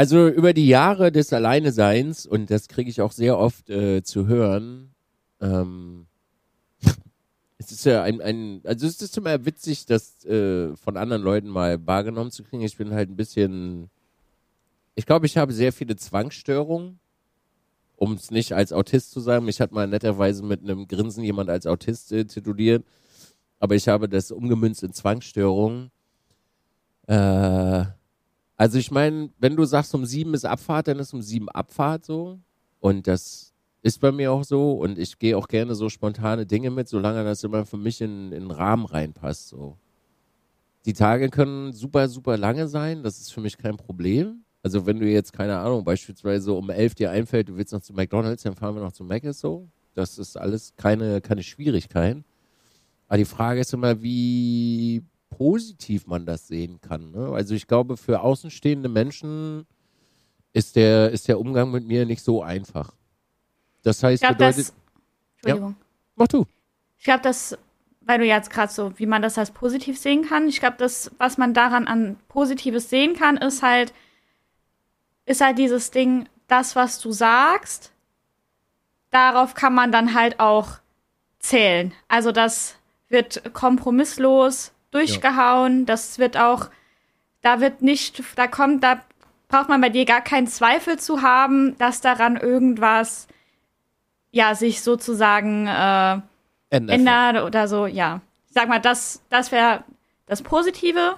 also 0.00 0.28
über 0.28 0.54
die 0.54 0.66
Jahre 0.66 1.12
des 1.12 1.30
Alleineseins, 1.30 2.24
und 2.24 2.50
das 2.50 2.68
kriege 2.68 2.88
ich 2.88 3.02
auch 3.02 3.12
sehr 3.12 3.36
oft 3.36 3.68
äh, 3.68 4.02
zu 4.02 4.26
hören, 4.26 4.94
ähm, 5.42 6.06
es 7.58 7.70
ist 7.70 7.84
ja 7.84 8.02
ein, 8.02 8.22
ein, 8.22 8.62
also 8.64 8.86
es 8.86 9.02
ist 9.02 9.18
immer 9.18 9.44
witzig, 9.44 9.84
das 9.84 10.24
äh, 10.24 10.74
von 10.74 10.96
anderen 10.96 11.20
Leuten 11.20 11.48
mal 11.48 11.86
wahrgenommen 11.86 12.30
zu 12.30 12.44
kriegen. 12.44 12.62
Ich 12.62 12.78
bin 12.78 12.94
halt 12.94 13.10
ein 13.10 13.16
bisschen, 13.16 13.90
ich 14.94 15.04
glaube, 15.04 15.26
ich 15.26 15.36
habe 15.36 15.52
sehr 15.52 15.70
viele 15.70 15.96
Zwangsstörungen, 15.96 16.98
um 17.96 18.14
es 18.14 18.30
nicht 18.30 18.54
als 18.54 18.72
Autist 18.72 19.10
zu 19.10 19.20
sagen. 19.20 19.44
Mich 19.44 19.60
hat 19.60 19.72
mal 19.72 19.86
netterweise 19.86 20.42
mit 20.42 20.62
einem 20.62 20.88
Grinsen 20.88 21.24
jemand 21.24 21.50
als 21.50 21.66
Autist 21.66 22.10
äh, 22.12 22.24
tituliert, 22.24 22.86
aber 23.58 23.74
ich 23.74 23.86
habe 23.86 24.08
das 24.08 24.30
umgemünzt 24.30 24.82
in 24.82 24.94
Zwangsstörungen. 24.94 25.90
Äh, 27.06 27.84
also 28.60 28.76
ich 28.76 28.90
meine, 28.90 29.30
wenn 29.38 29.56
du 29.56 29.64
sagst, 29.64 29.94
um 29.94 30.04
sieben 30.04 30.34
ist 30.34 30.44
Abfahrt, 30.44 30.86
dann 30.86 30.98
ist 30.98 31.14
um 31.14 31.22
sieben 31.22 31.48
Abfahrt 31.48 32.04
so. 32.04 32.38
Und 32.78 33.06
das 33.06 33.54
ist 33.80 34.02
bei 34.02 34.12
mir 34.12 34.32
auch 34.32 34.44
so. 34.44 34.72
Und 34.72 34.98
ich 34.98 35.18
gehe 35.18 35.38
auch 35.38 35.48
gerne 35.48 35.74
so 35.74 35.88
spontane 35.88 36.44
Dinge 36.44 36.68
mit, 36.68 36.86
solange 36.86 37.24
das 37.24 37.42
immer 37.42 37.64
für 37.64 37.78
mich 37.78 38.02
in, 38.02 38.32
den 38.32 38.50
Rahmen 38.50 38.84
reinpasst. 38.84 39.48
So. 39.48 39.78
Die 40.84 40.92
Tage 40.92 41.30
können 41.30 41.72
super, 41.72 42.06
super 42.10 42.36
lange 42.36 42.68
sein. 42.68 43.02
Das 43.02 43.18
ist 43.18 43.32
für 43.32 43.40
mich 43.40 43.56
kein 43.56 43.78
Problem. 43.78 44.44
Also 44.62 44.84
wenn 44.84 45.00
du 45.00 45.06
jetzt, 45.06 45.32
keine 45.32 45.56
Ahnung, 45.56 45.82
beispielsweise 45.82 46.52
um 46.52 46.68
elf 46.68 46.94
dir 46.94 47.10
einfällt, 47.10 47.48
du 47.48 47.56
willst 47.56 47.72
noch 47.72 47.80
zu 47.80 47.94
McDonalds, 47.94 48.42
dann 48.42 48.56
fahren 48.56 48.74
wir 48.74 48.82
noch 48.82 48.92
zu 48.92 49.04
Mc's 49.04 49.40
so. 49.40 49.70
Das 49.94 50.18
ist 50.18 50.36
alles 50.36 50.74
keine, 50.76 51.22
keine 51.22 51.42
Schwierigkeit. 51.42 52.18
Aber 53.08 53.16
die 53.16 53.24
Frage 53.24 53.60
ist 53.60 53.72
immer, 53.72 54.02
wie 54.02 55.02
positiv 55.30 56.06
man 56.06 56.26
das 56.26 56.48
sehen 56.48 56.80
kann. 56.80 57.12
Ne? 57.12 57.30
Also 57.32 57.54
ich 57.54 57.66
glaube, 57.66 57.96
für 57.96 58.20
außenstehende 58.20 58.88
Menschen 58.88 59.66
ist 60.52 60.76
der, 60.76 61.10
ist 61.10 61.28
der 61.28 61.38
Umgang 61.38 61.70
mit 61.70 61.86
mir 61.86 62.04
nicht 62.04 62.22
so 62.22 62.42
einfach. 62.42 62.92
Das 63.82 64.02
heißt, 64.02 64.22
Ich 64.22 64.28
bedeutet, 64.28 64.58
das. 64.58 64.74
Entschuldigung. 65.36 65.76
mach 66.16 66.28
du. 66.28 66.46
Ich 66.98 67.04
glaube, 67.04 67.22
das, 67.22 67.56
weil 68.02 68.18
du 68.18 68.26
jetzt 68.26 68.50
gerade 68.50 68.72
so, 68.72 68.92
wie 68.98 69.06
man 69.06 69.22
das 69.22 69.38
als 69.38 69.52
positiv 69.52 69.98
sehen 69.98 70.26
kann, 70.28 70.48
ich 70.48 70.60
glaube, 70.60 70.76
das, 70.78 71.10
was 71.18 71.38
man 71.38 71.54
daran 71.54 71.86
an 71.86 72.16
Positives 72.28 72.90
sehen 72.90 73.14
kann, 73.14 73.36
ist 73.36 73.62
halt, 73.62 73.94
ist 75.24 75.40
halt 75.40 75.58
dieses 75.58 75.90
Ding, 75.90 76.28
das, 76.48 76.76
was 76.76 77.00
du 77.00 77.12
sagst, 77.12 77.92
darauf 79.10 79.54
kann 79.54 79.72
man 79.72 79.92
dann 79.92 80.14
halt 80.14 80.40
auch 80.40 80.78
zählen. 81.38 81.94
Also 82.08 82.32
das 82.32 82.76
wird 83.08 83.54
kompromisslos 83.54 84.72
durchgehauen, 84.90 85.86
das 85.86 86.18
wird 86.18 86.36
auch, 86.36 86.68
da 87.42 87.60
wird 87.60 87.82
nicht, 87.82 88.22
da 88.36 88.46
kommt, 88.46 88.82
da 88.84 89.02
braucht 89.48 89.68
man 89.68 89.80
bei 89.80 89.88
dir 89.88 90.04
gar 90.04 90.20
keinen 90.22 90.46
Zweifel 90.46 90.98
zu 90.98 91.22
haben, 91.22 91.76
dass 91.78 92.00
daran 92.00 92.36
irgendwas, 92.36 93.26
ja, 94.30 94.54
sich 94.54 94.82
sozusagen 94.82 95.66
äh, 95.66 96.20
ändert 96.70 97.44
oder 97.44 97.66
so, 97.68 97.86
ja. 97.86 98.20
Ich 98.48 98.54
sag 98.54 98.68
mal, 98.68 98.80
das, 98.80 99.22
das 99.28 99.52
wäre 99.52 99.84
das 100.26 100.42
Positive. 100.42 101.16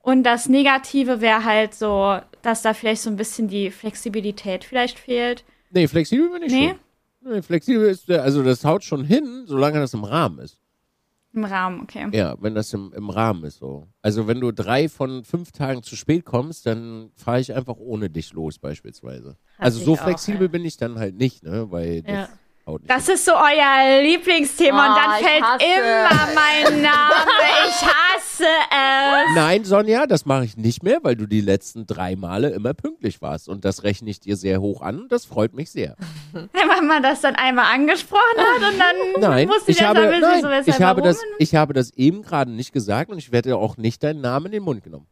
Und 0.00 0.24
das 0.24 0.48
Negative 0.48 1.20
wäre 1.20 1.44
halt 1.44 1.74
so, 1.74 2.18
dass 2.42 2.62
da 2.62 2.74
vielleicht 2.74 3.02
so 3.02 3.10
ein 3.10 3.16
bisschen 3.16 3.46
die 3.46 3.70
Flexibilität 3.70 4.64
vielleicht 4.64 4.98
fehlt. 4.98 5.44
Nee, 5.70 5.86
flexibel 5.86 6.28
bin 6.30 6.42
ich 6.42 6.52
Nee? 6.52 6.68
schon. 7.22 7.32
Nee, 7.32 7.42
flexibel 7.42 7.86
ist, 7.88 8.10
also 8.10 8.42
das 8.42 8.64
haut 8.64 8.82
schon 8.82 9.04
hin, 9.04 9.44
solange 9.46 9.78
das 9.78 9.94
im 9.94 10.02
Rahmen 10.02 10.40
ist. 10.40 10.58
Im 11.34 11.44
Rahmen, 11.44 11.80
okay. 11.80 12.08
Ja, 12.12 12.36
wenn 12.40 12.54
das 12.54 12.72
im, 12.74 12.92
im 12.92 13.08
Rahmen 13.08 13.44
ist 13.44 13.58
so. 13.58 13.88
Also 14.02 14.26
wenn 14.26 14.40
du 14.40 14.52
drei 14.52 14.90
von 14.90 15.24
fünf 15.24 15.50
Tagen 15.50 15.82
zu 15.82 15.96
spät 15.96 16.26
kommst, 16.26 16.66
dann 16.66 17.10
fahre 17.16 17.40
ich 17.40 17.54
einfach 17.54 17.76
ohne 17.78 18.10
dich 18.10 18.34
los 18.34 18.58
beispielsweise. 18.58 19.38
Hasse 19.56 19.62
also 19.62 19.80
so 19.80 19.92
auch, 19.94 20.04
flexibel 20.04 20.42
ey. 20.42 20.48
bin 20.48 20.64
ich 20.66 20.76
dann 20.76 20.98
halt 20.98 21.16
nicht, 21.16 21.42
ne? 21.42 21.70
Weil 21.70 22.02
Ja. 22.06 22.28
Nicht 22.66 22.90
Das 22.90 23.08
ist 23.08 23.24
so 23.24 23.32
euer 23.32 24.02
Lieblingsthema 24.02 24.86
und 24.86 24.92
Oh, 24.92 24.96
dann 25.02 25.24
fällt 25.24 25.42
hasse. 25.42 25.64
immer 25.64 26.28
mein 26.34 26.82
Name. 26.82 27.14
Ich 27.68 27.82
hasse 27.86 28.44
es. 28.44 29.34
Nein, 29.34 29.64
Sonja, 29.64 30.06
das 30.06 30.24
mache 30.26 30.44
ich 30.44 30.56
nicht 30.56 30.82
mehr, 30.82 30.98
weil 31.02 31.16
du 31.16 31.26
die 31.26 31.40
letzten 31.40 31.86
drei 31.86 32.16
Male 32.16 32.50
immer 32.50 32.74
pünktlich 32.74 33.20
warst. 33.22 33.48
Und 33.48 33.64
das 33.64 33.82
rechne 33.82 34.10
ich 34.10 34.20
dir 34.20 34.36
sehr 34.36 34.60
hoch 34.60 34.80
an 34.82 35.00
und 35.02 35.12
das 35.12 35.24
freut 35.26 35.54
mich 35.54 35.70
sehr. 35.70 35.96
Wenn 36.32 36.86
man 36.86 37.02
das 37.02 37.20
dann 37.20 37.34
einmal 37.36 37.72
angesprochen 37.74 38.38
hat 38.38 38.72
und 38.72 38.78
dann 38.78 39.30
Nein, 39.30 39.48
musste 39.48 39.70
ich 39.70 39.76
ich 39.76 39.78
das 39.78 39.88
habe, 39.88 40.00
ein 40.00 40.08
bisschen 40.20 40.20
nein, 40.42 40.64
so 40.64 40.70
ich, 40.70 40.82
habe 40.82 41.02
das, 41.02 41.20
ich 41.38 41.54
habe 41.54 41.72
das 41.74 41.90
eben 41.94 42.22
gerade 42.22 42.50
nicht 42.50 42.72
gesagt 42.72 43.10
und 43.10 43.18
ich 43.18 43.32
werde 43.32 43.56
auch 43.56 43.76
nicht 43.76 44.02
deinen 44.02 44.20
Namen 44.20 44.46
in 44.46 44.52
den 44.52 44.62
Mund 44.62 44.82
genommen. 44.84 45.06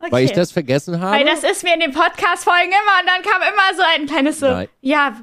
okay. 0.00 0.12
Weil 0.12 0.24
ich 0.24 0.32
das 0.32 0.52
vergessen 0.52 1.00
habe. 1.00 1.16
Weil 1.18 1.24
das 1.26 1.42
ist 1.44 1.62
mir 1.64 1.74
in 1.74 1.80
den 1.80 1.92
Podcast-Folgen 1.92 2.68
immer 2.68 3.00
und 3.00 3.06
dann 3.08 3.22
kam 3.22 3.42
immer 3.42 3.76
so 3.76 3.82
ein 3.96 4.06
kleines 4.06 4.38
so, 4.40 4.46
Nein. 4.46 4.68
ja, 4.80 5.14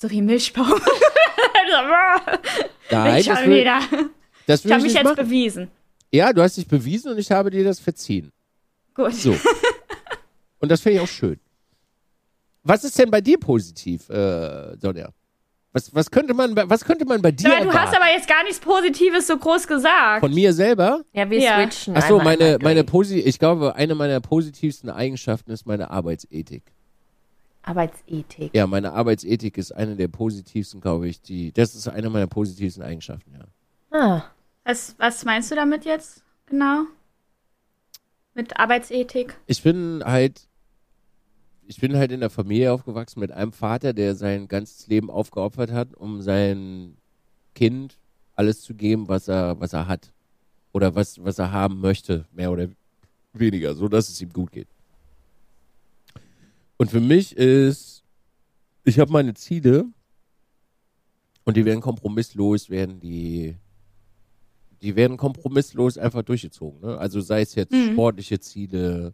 so 0.00 0.08
wie 0.10 0.22
Milchbaum. 0.22 0.80
Nein, 2.90 3.20
ich 3.20 3.26
das 3.26 3.44
will, 3.44 3.60
wieder. 3.60 3.80
das 4.46 4.64
Ich 4.64 4.70
habe 4.70 4.80
ich 4.80 4.84
mich 4.86 4.94
jetzt 4.94 5.04
machen. 5.04 5.16
bewiesen. 5.16 5.70
Ja, 6.12 6.32
du 6.32 6.40
hast 6.42 6.56
dich 6.56 6.66
bewiesen 6.66 7.12
und 7.12 7.18
ich 7.18 7.30
habe 7.30 7.50
dir 7.50 7.64
das 7.64 7.78
verziehen. 7.80 8.32
Gut. 8.94 9.14
So. 9.14 9.36
und 10.60 10.70
das 10.70 10.80
finde 10.80 10.96
ich 10.98 11.02
auch 11.04 11.08
schön. 11.08 11.38
Was 12.62 12.84
ist 12.84 12.98
denn 12.98 13.10
bei 13.10 13.20
dir 13.20 13.38
positiv, 13.38 14.08
äh, 14.08 14.76
Sonja? 14.78 15.10
Was, 15.72 15.94
was, 15.94 16.10
könnte 16.10 16.32
man, 16.32 16.54
bei- 16.54 16.68
was 16.68 16.82
könnte 16.84 17.04
man 17.04 17.20
bei 17.20 17.30
dir 17.30 17.54
Aber 17.54 17.64
du 17.66 17.72
hast 17.74 17.94
aber 17.94 18.08
jetzt 18.10 18.26
gar 18.26 18.42
nichts 18.42 18.58
Positives 18.58 19.26
so 19.26 19.36
groß 19.36 19.66
gesagt. 19.66 20.20
Von 20.20 20.32
mir 20.32 20.52
selber? 20.54 21.02
Ja, 21.12 21.28
wir 21.28 21.38
Ja. 21.38 21.60
switchen. 21.60 21.94
Achso, 21.94 22.18
meine, 22.20 22.58
meine. 22.62 22.84
Posi 22.84 23.18
ich 23.20 23.38
glaube, 23.38 23.74
eine 23.76 23.94
meiner 23.94 24.20
positivsten 24.20 24.88
Eigenschaften 24.88 25.50
ist 25.50 25.66
meine 25.66 25.90
Arbeitsethik. 25.90 26.62
Arbeitsethik. 27.68 28.54
Ja, 28.54 28.66
meine 28.66 28.92
Arbeitsethik 28.92 29.58
ist 29.58 29.72
eine 29.72 29.94
der 29.94 30.08
positivsten, 30.08 30.80
glaube 30.80 31.08
ich, 31.08 31.20
die, 31.20 31.52
das 31.52 31.74
ist 31.74 31.86
eine 31.88 32.08
meiner 32.08 32.26
positivsten 32.26 32.82
Eigenschaften, 32.82 33.32
ja. 33.34 33.44
Ah, 33.90 34.24
Was, 34.64 34.94
was 34.98 35.24
meinst 35.24 35.50
du 35.50 35.54
damit 35.54 35.84
jetzt 35.84 36.22
genau? 36.46 36.84
Mit 38.34 38.58
Arbeitsethik? 38.58 39.36
Ich 39.46 39.62
bin 39.62 40.02
halt, 40.04 40.48
ich 41.66 41.80
bin 41.80 41.96
halt 41.96 42.12
in 42.12 42.20
der 42.20 42.30
Familie 42.30 42.72
aufgewachsen 42.72 43.20
mit 43.20 43.32
einem 43.32 43.52
Vater, 43.52 43.92
der 43.92 44.14
sein 44.14 44.48
ganzes 44.48 44.86
Leben 44.86 45.10
aufgeopfert 45.10 45.70
hat, 45.70 45.94
um 45.94 46.22
sein 46.22 46.96
Kind 47.54 47.98
alles 48.34 48.62
zu 48.62 48.74
geben, 48.74 49.08
was 49.08 49.28
er, 49.28 49.60
was 49.60 49.72
er 49.72 49.88
hat. 49.88 50.12
Oder 50.72 50.94
was, 50.94 51.22
was 51.24 51.38
er 51.38 51.50
haben 51.50 51.80
möchte, 51.80 52.26
mehr 52.32 52.52
oder 52.52 52.68
weniger, 53.32 53.74
so 53.74 53.88
dass 53.88 54.08
es 54.08 54.20
ihm 54.22 54.32
gut 54.32 54.52
geht. 54.52 54.68
Und 56.78 56.90
für 56.90 57.00
mich 57.00 57.36
ist, 57.36 58.04
ich 58.84 58.98
habe 58.98 59.12
meine 59.12 59.34
Ziele 59.34 59.84
und 61.44 61.56
die 61.56 61.64
werden 61.64 61.80
kompromisslos, 61.80 62.70
werden 62.70 63.00
die, 63.00 63.56
die 64.80 64.94
werden 64.96 65.16
kompromisslos 65.16 65.98
einfach 65.98 66.22
durchgezogen. 66.22 66.80
Ne? 66.80 66.96
Also 66.98 67.20
sei 67.20 67.42
es 67.42 67.54
jetzt 67.56 67.72
Mhm. 67.72 67.92
sportliche 67.92 68.38
Ziele, 68.40 69.12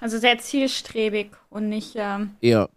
Also 0.00 0.18
sehr 0.18 0.38
zielstrebig 0.38 1.30
und 1.48 1.68
nicht 1.68 1.94
ähm, 1.96 2.30
eher, 2.40 2.70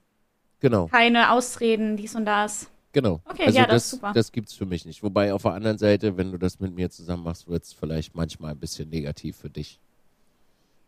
genau. 0.59 0.87
keine 0.87 1.31
Ausreden, 1.31 1.95
dies 1.97 2.15
und 2.15 2.25
das. 2.25 2.69
Genau. 2.91 3.21
Okay, 3.25 3.45
also 3.45 3.57
ja, 3.57 3.65
das 3.65 3.73
das, 3.75 3.83
ist 3.85 3.89
super. 3.91 4.11
das 4.13 4.31
gibt's 4.31 4.53
für 4.53 4.67
mich 4.67 4.85
nicht. 4.85 5.01
Wobei 5.01 5.33
auf 5.33 5.41
der 5.41 5.53
anderen 5.53 5.79
Seite, 5.79 6.15
wenn 6.17 6.31
du 6.31 6.37
das 6.37 6.59
mit 6.59 6.75
mir 6.75 6.91
zusammen 6.91 7.23
machst, 7.23 7.47
wird's 7.47 7.73
vielleicht 7.73 8.13
manchmal 8.13 8.51
ein 8.51 8.59
bisschen 8.59 8.89
negativ 8.89 9.37
für 9.37 9.49
dich. 9.49 9.79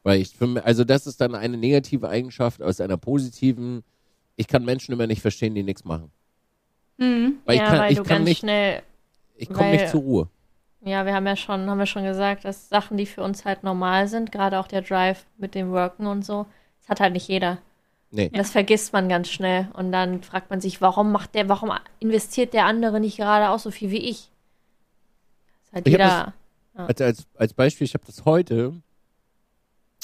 Weil 0.05 0.21
ich 0.21 0.35
also 0.63 0.83
das 0.83 1.07
ist 1.07 1.19
dann 1.19 1.33
eine 1.33 1.57
negative 1.57 2.07
Eigenschaft 2.07 2.61
aus 2.61 2.79
einer 2.79 2.95
positiven. 2.95 3.83
Ich 4.35 4.47
kann 4.47 4.63
Menschen 4.63 4.91
immer 4.93 5.07
nicht 5.07 5.21
verstehen, 5.21 5.55
die 5.55 5.63
nichts 5.63 5.83
machen. 5.83 6.11
Mhm. 6.97 7.37
Weil 7.43 7.57
ja, 7.57 7.63
ich 7.63 7.69
kann, 7.69 7.79
weil 7.79 7.91
ich 7.91 7.97
du 7.97 8.03
kann 8.03 8.17
ganz 8.17 8.29
nicht, 8.29 8.39
schnell. 8.41 8.83
ich 9.35 9.49
komme 9.49 9.71
nicht 9.71 9.89
zur 9.89 10.01
Ruhe. 10.01 10.29
Ja, 10.81 11.07
wir 11.07 11.13
haben 11.15 11.25
ja 11.25 11.35
schon, 11.35 11.67
haben 11.67 11.79
wir 11.79 11.87
schon 11.87 12.03
gesagt, 12.03 12.45
dass 12.45 12.69
Sachen, 12.69 12.97
die 12.97 13.07
für 13.07 13.23
uns 13.23 13.45
halt 13.45 13.63
normal 13.63 14.07
sind, 14.07 14.31
gerade 14.31 14.59
auch 14.59 14.67
der 14.67 14.83
Drive 14.83 15.25
mit 15.39 15.55
dem 15.55 15.71
Worken 15.71 16.05
und 16.05 16.23
so, 16.23 16.45
das 16.81 16.89
hat 16.89 16.99
halt 16.99 17.13
nicht 17.13 17.27
jeder. 17.27 17.57
Nee. 18.11 18.29
Das 18.29 18.51
vergisst 18.51 18.93
man 18.93 19.09
ganz 19.09 19.27
schnell. 19.29 19.69
Und 19.73 19.91
dann 19.91 20.21
fragt 20.21 20.51
man 20.51 20.61
sich, 20.61 20.81
warum 20.81 21.11
macht 21.11 21.33
der, 21.33 21.49
warum 21.49 21.71
investiert 21.99 22.53
der 22.53 22.65
andere 22.65 22.99
nicht 22.99 23.17
gerade 23.17 23.49
auch 23.49 23.59
so 23.59 23.71
viel 23.71 23.89
wie 23.89 24.07
ich? 24.07 24.29
Das 25.57 25.67
ist 25.69 25.73
halt 25.73 25.87
Ich 25.87 25.91
jeder. 25.93 26.33
Als, 26.75 27.01
als, 27.01 27.27
als 27.35 27.53
Beispiel, 27.55 27.85
ich 27.85 27.95
habe 27.95 28.05
das 28.05 28.23
heute. 28.23 28.73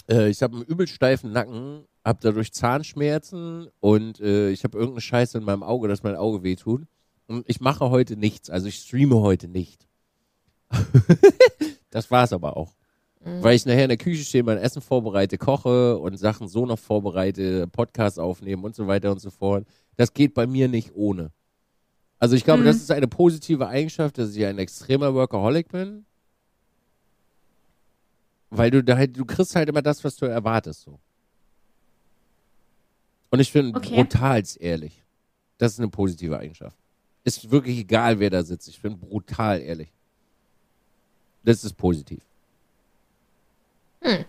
Äh, 0.09 0.29
ich 0.29 0.41
habe 0.41 0.55
einen 0.55 0.65
übel 0.65 0.87
steifen 0.87 1.31
Nacken, 1.31 1.85
habe 2.05 2.19
dadurch 2.21 2.53
Zahnschmerzen 2.53 3.67
und 3.79 4.19
äh, 4.19 4.49
ich 4.49 4.63
habe 4.63 4.77
irgendeine 4.77 5.01
Scheiße 5.01 5.37
in 5.37 5.43
meinem 5.43 5.63
Auge, 5.63 5.87
dass 5.87 6.03
mein 6.03 6.15
Auge 6.15 6.43
wehtut. 6.43 6.83
Und 7.27 7.43
ich 7.47 7.61
mache 7.61 7.89
heute 7.89 8.17
nichts, 8.17 8.49
also 8.49 8.67
ich 8.67 8.75
streame 8.75 9.15
heute 9.21 9.47
nicht. 9.47 9.87
das 11.89 12.11
war's 12.11 12.33
aber 12.33 12.57
auch. 12.57 12.73
Weil 13.23 13.55
ich 13.55 13.67
nachher 13.67 13.83
in 13.83 13.89
der 13.89 13.97
Küche 13.99 14.23
stehe, 14.23 14.43
mein 14.43 14.57
Essen 14.57 14.81
vorbereite, 14.81 15.37
koche 15.37 15.99
und 15.99 16.17
Sachen 16.17 16.47
so 16.47 16.65
noch 16.65 16.79
vorbereite, 16.79 17.67
Podcasts 17.67 18.17
aufnehmen 18.17 18.63
und 18.63 18.75
so 18.75 18.87
weiter 18.87 19.11
und 19.11 19.19
so 19.21 19.29
fort. 19.29 19.67
Das 19.95 20.13
geht 20.15 20.33
bei 20.33 20.47
mir 20.47 20.67
nicht 20.67 20.95
ohne. 20.95 21.31
Also 22.17 22.35
ich 22.35 22.43
glaube, 22.43 22.61
Mhm. 22.61 22.65
das 22.65 22.77
ist 22.77 22.89
eine 22.89 23.07
positive 23.07 23.67
Eigenschaft, 23.67 24.17
dass 24.17 24.35
ich 24.35 24.43
ein 24.43 24.57
extremer 24.57 25.13
Workaholic 25.13 25.69
bin. 25.69 26.05
Weil 28.51 28.69
du 28.69 28.83
da 28.83 28.97
halt, 28.97 29.17
du 29.17 29.25
kriegst 29.25 29.55
halt 29.55 29.69
immer 29.69 29.81
das, 29.81 30.03
was 30.03 30.15
du 30.17 30.25
erwartest, 30.25 30.81
so. 30.81 30.99
Und 33.29 33.39
ich 33.39 33.51
bin 33.53 33.73
Okay. 33.75 33.95
brutal 33.95 34.43
ehrlich. 34.59 35.01
Das 35.57 35.73
ist 35.73 35.79
eine 35.79 35.87
positive 35.87 36.37
Eigenschaft. 36.37 36.75
Ist 37.23 37.49
wirklich 37.49 37.77
egal, 37.77 38.19
wer 38.19 38.29
da 38.29 38.43
sitzt. 38.43 38.67
Ich 38.67 38.81
bin 38.81 38.99
brutal 38.99 39.61
ehrlich. 39.61 39.93
Das 41.43 41.63
ist 41.63 41.73
positiv. 41.73 42.21
Hm. 44.01 44.25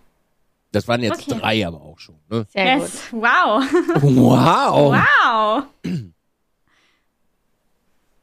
Das 0.70 0.86
waren 0.86 1.02
jetzt 1.02 1.26
Okay. 1.28 1.38
drei 1.38 1.66
aber 1.66 1.80
auch 1.82 1.98
schon. 1.98 2.14
Ne? 2.30 2.46
Sehr 2.50 2.78
gut. 2.78 2.84
Yes. 2.84 3.12
Wow. 3.12 3.62
Wow. 4.02 4.94
Wow. 4.94 5.64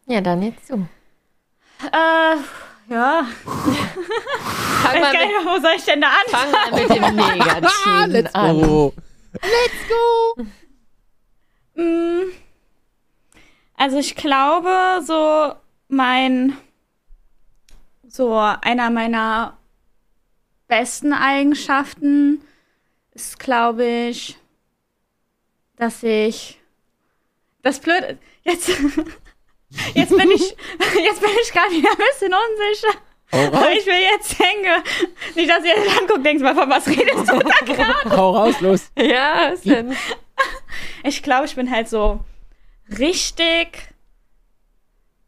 Ja, 0.07 0.21
dann 0.21 0.41
jetzt 0.41 0.67
du. 0.71 0.87
Äh, 1.83 2.35
ja. 2.89 3.25
Fang 3.45 4.93
Weiß 4.93 5.02
mal 5.02 5.13
gar 5.13 5.25
mit, 5.28 5.45
wo 5.45 5.60
soll 5.62 5.73
ich 5.78 5.84
denn 5.86 6.02
da 6.02 6.08
fang 6.28 6.54
anfangen? 6.54 6.71
mal 6.71 6.82
mit 6.82 6.89
dem 6.89 7.15
Negativen 7.39 8.12
Let's 8.12 8.36
an. 8.36 8.62
go. 8.62 8.93
Mm, 11.75 12.32
Also 13.78 13.97
ich 13.97 14.15
glaube, 14.15 15.02
so 15.06 15.54
mein, 15.88 16.58
so 18.08 18.36
einer 18.38 18.89
meiner 18.89 19.58
besten 20.67 21.13
Eigenschaften 21.13 22.41
ist, 23.12 23.39
glaube 23.39 23.86
ich, 23.86 24.38
dass 25.78 26.04
ich, 26.04 26.60
das 27.62 27.80
Blöde, 27.80 28.17
jetzt, 28.43 28.69
jetzt 29.93 30.15
bin 30.15 30.32
ich, 30.32 30.41
jetzt 31.03 31.21
bin 31.21 31.29
ich 31.41 31.51
gerade 31.51 31.71
wieder 31.71 31.89
ein 31.91 31.97
bisschen 31.97 32.34
unsicher. 32.34 32.99
Hau 33.32 33.45
raus, 33.55 33.67
ich 33.77 33.86
will 33.86 34.01
jetzt 34.12 34.39
denke, 34.39 34.84
nicht, 35.36 35.49
dass 35.49 35.63
ihr 35.63 35.75
das 35.75 35.97
anguckt, 35.99 36.25
denkt 36.25 36.41
mal, 36.41 36.55
von 36.55 36.67
was 36.69 36.88
redest 36.88 37.29
du 37.29 37.39
da 37.39 37.65
gerade? 37.65 38.17
hau 38.17 38.32
raus, 38.32 38.60
los. 38.60 38.91
Ja, 38.97 39.51
was 39.51 39.62
denn? 39.62 39.95
Ich 41.03 41.21
glaube, 41.21 41.45
ich 41.45 41.55
bin 41.55 41.69
halt 41.69 41.88
so 41.89 42.23
richtig, 42.97 43.93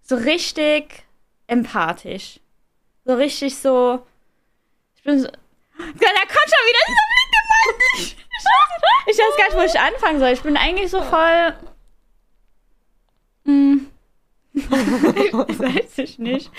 so 0.01 0.15
richtig 0.15 1.03
empathisch. 1.45 2.39
So 3.05 3.13
richtig 3.13 3.55
so, 3.57 4.03
ich 4.95 5.03
bin 5.03 5.19
so, 5.19 5.27
da 5.27 5.33
kommt 5.83 5.99
schon 5.99 6.65
wieder 6.67 6.79
dieser 6.87 7.07
blinke 7.11 7.39
Mann. 7.49 7.75
Ich, 7.97 8.15
ich 9.07 9.17
weiß 9.19 9.37
gar 9.37 9.45
nicht, 9.45 9.57
wo 9.57 9.61
ich 9.61 9.79
anfangen 9.79 10.19
soll. 10.19 10.29
Ich 10.29 10.41
bin 10.41 10.57
eigentlich 10.57 10.89
so 10.89 11.01
voll, 11.03 11.53
hm, 13.45 13.90
ich 14.53 15.59
weiß 15.59 15.97
ich 15.97 16.19
nicht. 16.19 16.51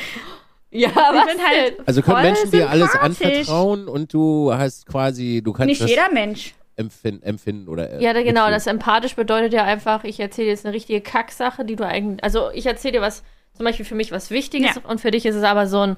Ja, 0.70 0.88
Ich 0.88 0.96
was 0.96 1.26
bin 1.26 1.42
halt 1.44 1.78
denn? 1.78 1.86
Also 1.86 2.00
können 2.02 2.16
voll 2.16 2.22
Menschen 2.24 2.50
dir 2.50 2.70
alles 2.70 2.92
sympathisch. 2.92 3.26
anvertrauen 3.26 3.88
und 3.88 4.14
du 4.14 4.52
hast 4.54 4.86
quasi, 4.86 5.42
du 5.44 5.52
kannst 5.52 5.66
Nicht 5.68 5.82
das 5.82 5.90
jeder 5.90 6.10
Mensch. 6.10 6.54
empfinden, 6.76 7.22
empfinden 7.22 7.68
oder 7.68 7.90
äh, 7.90 8.02
Ja, 8.02 8.14
da- 8.14 8.20
genau, 8.22 8.30
mitfühlen. 8.42 8.52
das 8.54 8.66
empathisch 8.66 9.14
bedeutet 9.14 9.52
ja 9.52 9.64
einfach, 9.64 10.04
ich 10.04 10.18
erzähle 10.18 10.48
jetzt 10.48 10.64
eine 10.64 10.74
richtige 10.74 11.02
Kacksache, 11.02 11.64
die 11.66 11.76
du 11.76 11.86
eigentlich, 11.86 12.24
also 12.24 12.50
ich 12.52 12.64
erzähle 12.64 12.92
dir 12.92 13.00
was, 13.02 13.22
zum 13.54 13.64
Beispiel 13.64 13.84
für 13.84 13.94
mich 13.94 14.12
was 14.12 14.30
Wichtiges 14.30 14.76
Ja. 14.76 14.82
und 14.88 15.00
für 15.02 15.10
dich 15.10 15.26
ist 15.26 15.34
es 15.36 15.44
aber 15.44 15.66
so 15.66 15.80
ein, 15.80 15.96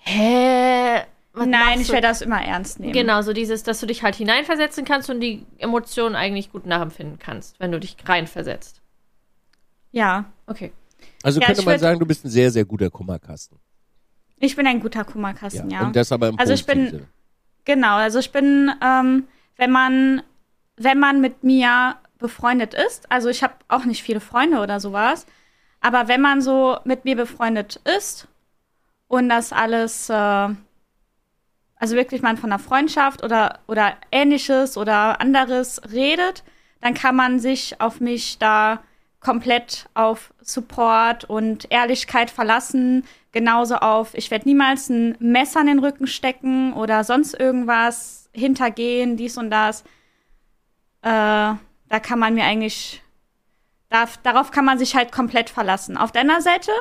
hä? 0.00 1.00
Was 1.32 1.46
Nein, 1.46 1.50
machst 1.66 1.80
ich 1.82 1.86
du? 1.86 1.92
werde 1.94 2.08
das 2.08 2.20
immer 2.20 2.42
ernst 2.42 2.80
nehmen. 2.80 2.92
Genau, 2.92 3.22
so 3.22 3.32
dieses, 3.32 3.62
dass 3.62 3.80
du 3.80 3.86
dich 3.86 4.02
halt 4.02 4.16
hineinversetzen 4.16 4.84
kannst 4.84 5.08
und 5.08 5.20
die 5.20 5.46
Emotionen 5.58 6.16
eigentlich 6.16 6.50
gut 6.52 6.66
nachempfinden 6.66 7.18
kannst, 7.18 7.58
wenn 7.60 7.70
du 7.72 7.78
dich 7.80 7.96
reinversetzt. 8.04 8.80
Ja, 9.92 10.26
Okay. 10.46 10.72
Also 11.22 11.40
Ja, 11.40 11.46
könnte 11.46 11.62
man 11.64 11.78
sagen, 11.78 11.98
du 11.98 12.06
bist 12.06 12.24
ein 12.24 12.30
sehr, 12.30 12.50
sehr 12.50 12.64
guter 12.64 12.90
Kummerkasten. 12.90 13.58
ich 14.40 14.54
bin 14.54 14.66
ein 14.66 14.80
guter 14.80 15.04
Kummerkasten, 15.04 15.70
ja. 15.70 15.86
Und 15.86 15.96
das 15.96 16.12
aber 16.12 16.28
im 16.28 16.38
Also 16.38 16.52
ich 16.52 16.64
bin- 16.64 16.90
Sinne. 16.90 17.08
Genau, 17.64 17.96
also 17.96 18.18
ich 18.18 18.30
bin, 18.32 18.70
ähm, 18.82 19.24
wenn 19.56 19.70
man, 19.70 20.22
wenn 20.76 20.98
man 20.98 21.20
mit 21.20 21.42
mir 21.44 21.96
befreundet 22.18 22.72
ist, 22.72 23.10
also 23.12 23.28
ich 23.28 23.42
habe 23.42 23.54
auch 23.68 23.84
nicht 23.84 24.02
viele 24.02 24.20
Freunde 24.20 24.60
oder 24.60 24.80
sowas, 24.80 25.26
aber 25.80 26.08
wenn 26.08 26.20
man 26.20 26.40
so 26.40 26.78
mit 26.84 27.04
mir 27.04 27.14
befreundet 27.16 27.80
ist 27.96 28.26
und 29.06 29.28
das 29.28 29.52
alles, 29.52 30.08
äh, 30.08 30.48
also 31.76 31.94
wirklich 31.94 32.22
man 32.22 32.36
von 32.36 32.50
einer 32.50 32.58
Freundschaft 32.58 33.22
oder, 33.22 33.58
oder 33.66 33.96
ähnliches 34.10 34.76
oder 34.76 35.20
anderes 35.20 35.80
redet, 35.92 36.42
dann 36.80 36.94
kann 36.94 37.16
man 37.16 37.38
sich 37.38 37.80
auf 37.80 38.00
mich 38.00 38.38
da 38.38 38.82
komplett 39.20 39.88
auf 39.94 40.32
Support 40.40 41.24
und 41.24 41.70
Ehrlichkeit 41.70 42.30
verlassen. 42.30 43.04
Genauso 43.32 43.76
auf, 43.76 44.14
ich 44.14 44.30
werde 44.30 44.48
niemals 44.48 44.88
ein 44.88 45.16
Messer 45.18 45.60
in 45.60 45.66
den 45.66 45.78
Rücken 45.80 46.06
stecken 46.06 46.72
oder 46.72 47.04
sonst 47.04 47.34
irgendwas 47.34 48.30
hintergehen, 48.32 49.16
dies 49.16 49.36
und 49.36 49.50
das. 49.50 49.82
Äh, 51.02 51.54
da 51.88 52.00
kann 52.02 52.18
man 52.18 52.34
mir 52.34 52.44
eigentlich, 52.44 53.02
darf, 53.88 54.18
darauf 54.18 54.50
kann 54.50 54.64
man 54.64 54.78
sich 54.78 54.94
halt 54.94 55.12
komplett 55.12 55.50
verlassen. 55.50 55.96
Auf 55.96 56.12
der 56.12 56.22
anderen 56.22 56.42
Seite, 56.42 56.72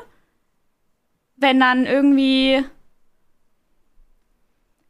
wenn 1.38 1.60
dann 1.60 1.86
irgendwie 1.86 2.64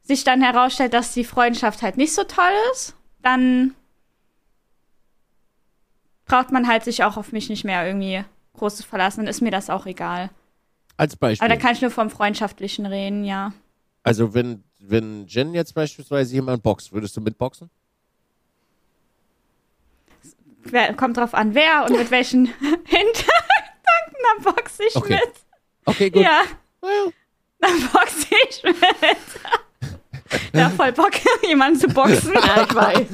sich 0.01 0.23
dann 0.23 0.41
herausstellt, 0.41 0.93
dass 0.93 1.13
die 1.13 1.25
Freundschaft 1.25 1.81
halt 1.81 1.97
nicht 1.97 2.13
so 2.13 2.23
toll 2.23 2.53
ist, 2.71 2.95
dann 3.21 3.75
braucht 6.27 6.51
man 6.51 6.67
halt 6.67 6.83
sich 6.83 7.03
auch 7.03 7.17
auf 7.17 7.31
mich 7.31 7.49
nicht 7.49 7.63
mehr 7.63 7.85
irgendwie 7.87 8.23
groß 8.57 8.77
zu 8.77 8.83
verlassen, 8.83 9.21
dann 9.21 9.27
ist 9.27 9.41
mir 9.41 9.51
das 9.51 9.69
auch 9.69 9.85
egal. 9.85 10.29
Als 10.97 11.15
Beispiel. 11.15 11.45
Aber 11.45 11.55
da 11.55 11.61
kann 11.61 11.73
ich 11.73 11.81
nur 11.81 11.91
vom 11.91 12.09
Freundschaftlichen 12.09 12.85
reden, 12.85 13.23
ja. 13.23 13.53
also 14.03 14.33
wenn, 14.33 14.63
wenn 14.79 15.25
Jen 15.27 15.53
jetzt 15.53 15.73
beispielsweise 15.73 16.33
jemand 16.33 16.63
boxt, 16.63 16.91
würdest 16.91 17.15
du 17.17 17.21
mitboxen? 17.21 17.69
Wer, 20.69 20.93
kommt 20.95 21.17
drauf 21.17 21.33
an, 21.33 21.53
wer 21.55 21.85
und 21.85 21.97
mit 21.97 22.11
welchen 22.11 22.45
Hintergedanken, 22.85 23.23
dann 24.35 24.43
boxe 24.53 24.83
ich 24.87 24.95
Okay. 24.95 25.13
mit. 25.23 25.33
Okay, 25.85 26.09
gut. 26.09 26.23
Ja, 26.23 26.41
Ja. 26.83 27.11
dann 27.59 27.89
boxe 27.93 28.27
ich 28.49 28.63
mit. 28.63 28.75
ja, 30.53 30.69
voll 30.71 30.91
Bock, 30.91 31.11
jemanden 31.47 31.79
zu 31.79 31.87
boxen. 31.87 32.33
Ja, 32.33 32.63
ich 32.63 32.75
weiß. 32.75 33.07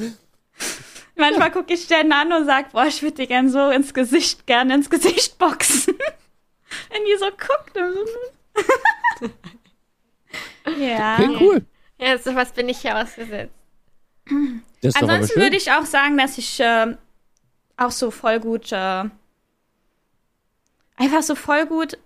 Manchmal 1.16 1.52
gucke 1.52 1.72
ich 1.74 1.88
Jen 1.88 2.12
an 2.12 2.32
und 2.32 2.44
sage, 2.46 2.68
boah, 2.72 2.86
ich 2.86 3.00
würde 3.02 3.14
dir 3.16 3.26
gern 3.26 3.48
so 3.48 3.70
ins 3.70 3.94
Gesicht, 3.94 4.46
gerne 4.46 4.74
ins 4.74 4.90
Gesicht 4.90 5.38
boxen. 5.38 5.94
Wenn 6.90 7.04
die 7.04 7.16
so 7.18 7.26
guckt. 7.26 7.74
so- 9.24 9.30
Ja. 10.78 11.14
Okay, 11.18 11.36
cool. 11.40 11.64
Ja, 11.98 12.18
sowas 12.18 12.52
bin 12.52 12.68
ich 12.68 12.82
ja 12.82 13.00
ausgesetzt. 13.02 13.52
Ansonsten 14.94 15.40
würde 15.40 15.56
ich 15.56 15.70
auch 15.70 15.84
sagen, 15.84 16.16
dass 16.18 16.38
ich 16.38 16.58
äh, 16.60 16.96
auch 17.76 17.90
so 17.90 18.10
voll 18.10 18.40
gut, 18.40 18.72
äh, 18.72 19.04
einfach 20.96 21.22
so 21.22 21.34
voll 21.34 21.66
gut 21.66 21.98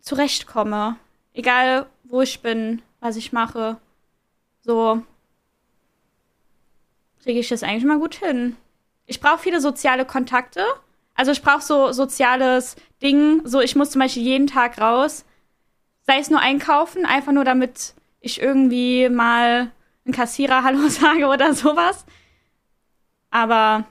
zurechtkomme. 0.00 0.96
Egal, 1.34 1.86
wo 2.04 2.20
ich 2.20 2.40
bin, 2.40 2.82
was 3.00 3.16
ich 3.16 3.32
mache. 3.32 3.78
So 4.60 5.02
kriege 7.22 7.40
ich 7.40 7.48
das 7.48 7.62
eigentlich 7.62 7.84
mal 7.84 7.98
gut 7.98 8.16
hin. 8.16 8.56
Ich 9.06 9.20
brauche 9.20 9.38
viele 9.38 9.60
soziale 9.60 10.04
Kontakte. 10.04 10.64
Also 11.14 11.32
ich 11.32 11.42
brauche 11.42 11.62
so 11.62 11.92
soziales 11.92 12.76
Ding. 13.02 13.42
So, 13.44 13.60
ich 13.60 13.76
muss 13.76 13.90
zum 13.90 14.00
Beispiel 14.00 14.22
jeden 14.22 14.46
Tag 14.46 14.80
raus. 14.80 15.24
Sei 16.06 16.18
es 16.18 16.30
nur 16.30 16.40
einkaufen, 16.40 17.06
einfach 17.06 17.32
nur 17.32 17.44
damit 17.44 17.94
ich 18.20 18.40
irgendwie 18.40 19.08
mal 19.08 19.70
einen 20.04 20.14
Kassierer 20.14 20.62
Hallo 20.64 20.88
sage 20.88 21.26
oder 21.26 21.54
sowas. 21.54 22.04
Aber 23.30 23.84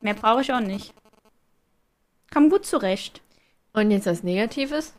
mehr 0.00 0.14
brauche 0.14 0.42
ich 0.42 0.52
auch 0.52 0.60
nicht. 0.60 0.94
Komm 2.32 2.50
gut 2.50 2.66
zurecht. 2.66 3.20
Und 3.72 3.90
jetzt 3.90 4.06
was 4.06 4.22
Negatives? 4.22 4.94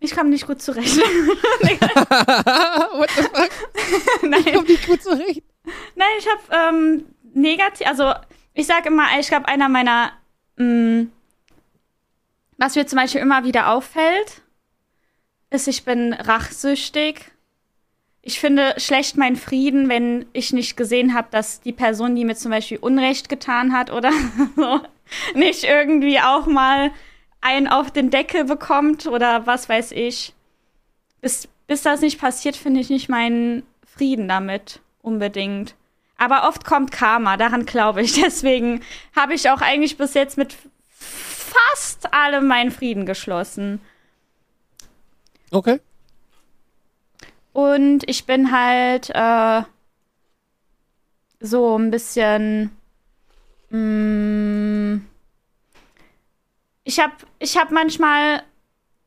Ich 0.00 0.14
komme 0.14 0.30
nicht 0.30 0.46
gut 0.46 0.62
zurecht. 0.62 0.96
What 0.96 3.10
the 3.16 3.22
fuck? 3.22 3.50
Nein. 4.22 4.44
Komm 4.54 4.64
nicht 4.64 4.86
gut 4.86 5.02
zurecht. 5.02 5.42
Nein, 5.96 6.08
ich 6.18 6.26
habe 6.28 6.76
ähm, 6.76 7.04
negativ, 7.34 7.86
also 7.86 8.12
ich 8.54 8.66
sage 8.66 8.88
immer, 8.88 9.06
ich 9.18 9.28
glaube, 9.28 9.48
einer 9.48 9.68
meiner, 9.68 10.12
mh, 10.56 11.06
was 12.56 12.76
mir 12.76 12.86
zum 12.86 12.98
Beispiel 12.98 13.20
immer 13.20 13.44
wieder 13.44 13.70
auffällt, 13.70 14.42
ist, 15.50 15.68
ich 15.68 15.84
bin 15.84 16.12
rachsüchtig. 16.12 17.32
Ich 18.22 18.40
finde 18.40 18.74
schlecht 18.78 19.16
meinen 19.16 19.36
Frieden, 19.36 19.88
wenn 19.88 20.26
ich 20.32 20.52
nicht 20.52 20.76
gesehen 20.76 21.14
habe, 21.14 21.28
dass 21.30 21.60
die 21.60 21.72
Person, 21.72 22.14
die 22.14 22.24
mir 22.24 22.36
zum 22.36 22.50
Beispiel 22.50 22.78
Unrecht 22.78 23.28
getan 23.28 23.72
hat 23.72 23.90
oder 23.90 24.12
so, 24.56 24.80
nicht 25.34 25.64
irgendwie 25.64 26.20
auch 26.20 26.46
mal 26.46 26.90
einen 27.48 27.66
auf 27.66 27.90
den 27.90 28.10
Deckel 28.10 28.44
bekommt 28.44 29.06
oder 29.06 29.46
was 29.46 29.68
weiß 29.68 29.92
ich. 29.92 30.34
Bis, 31.20 31.48
bis 31.66 31.82
das 31.82 32.02
nicht 32.02 32.20
passiert, 32.20 32.56
finde 32.56 32.80
ich 32.80 32.90
nicht 32.90 33.08
meinen 33.08 33.62
Frieden 33.84 34.28
damit 34.28 34.80
unbedingt. 35.02 35.74
Aber 36.18 36.46
oft 36.46 36.64
kommt 36.64 36.92
Karma, 36.92 37.36
daran 37.36 37.64
glaube 37.64 38.02
ich. 38.02 38.12
Deswegen 38.20 38.82
habe 39.16 39.34
ich 39.34 39.48
auch 39.50 39.62
eigentlich 39.62 39.96
bis 39.96 40.14
jetzt 40.14 40.36
mit 40.36 40.54
fast 40.90 42.12
allem 42.12 42.46
meinen 42.46 42.70
Frieden 42.70 43.06
geschlossen. 43.06 43.80
Okay. 45.50 45.80
Und 47.54 48.08
ich 48.08 48.26
bin 48.26 48.52
halt 48.52 49.10
äh, 49.14 49.62
so 51.40 51.78
ein 51.78 51.90
bisschen. 51.90 52.76
mm, 53.70 54.98
ich 56.88 57.00
habe 57.00 57.12
ich 57.38 57.58
hab 57.58 57.70
manchmal 57.70 58.42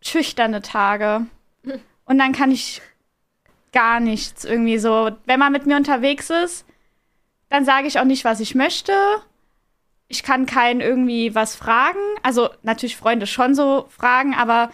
schüchterne 0.04 0.62
Tage. 0.62 1.26
Und 2.06 2.20
dann 2.20 2.32
kann 2.32 2.52
ich 2.52 2.80
gar 3.74 4.00
nichts 4.00 4.46
irgendwie 4.46 4.78
so. 4.78 5.12
Wenn 5.26 5.40
man 5.40 5.52
mit 5.52 5.66
mir 5.66 5.78
unterwegs 5.78 6.30
ist, 6.30 6.64
dann 7.50 7.66
sage 7.66 7.88
ich 7.88 8.00
auch 8.00 8.06
nicht, 8.06 8.24
was 8.24 8.40
ich 8.40 8.54
möchte. 8.54 8.94
Ich 10.08 10.22
kann 10.22 10.46
keinen 10.46 10.80
irgendwie 10.80 11.34
was 11.34 11.56
fragen. 11.56 12.00
Also 12.22 12.50
natürlich 12.62 12.98
Freunde 12.98 13.26
schon 13.26 13.56
so 13.56 13.88
fragen, 13.90 14.36
aber 14.36 14.72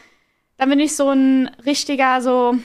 dann 0.58 0.67
bin 0.67 0.82
ich 0.82 0.98
so 0.98 1.10
ein 1.10 1.48
richtiger 1.65 2.22
so 2.22 2.58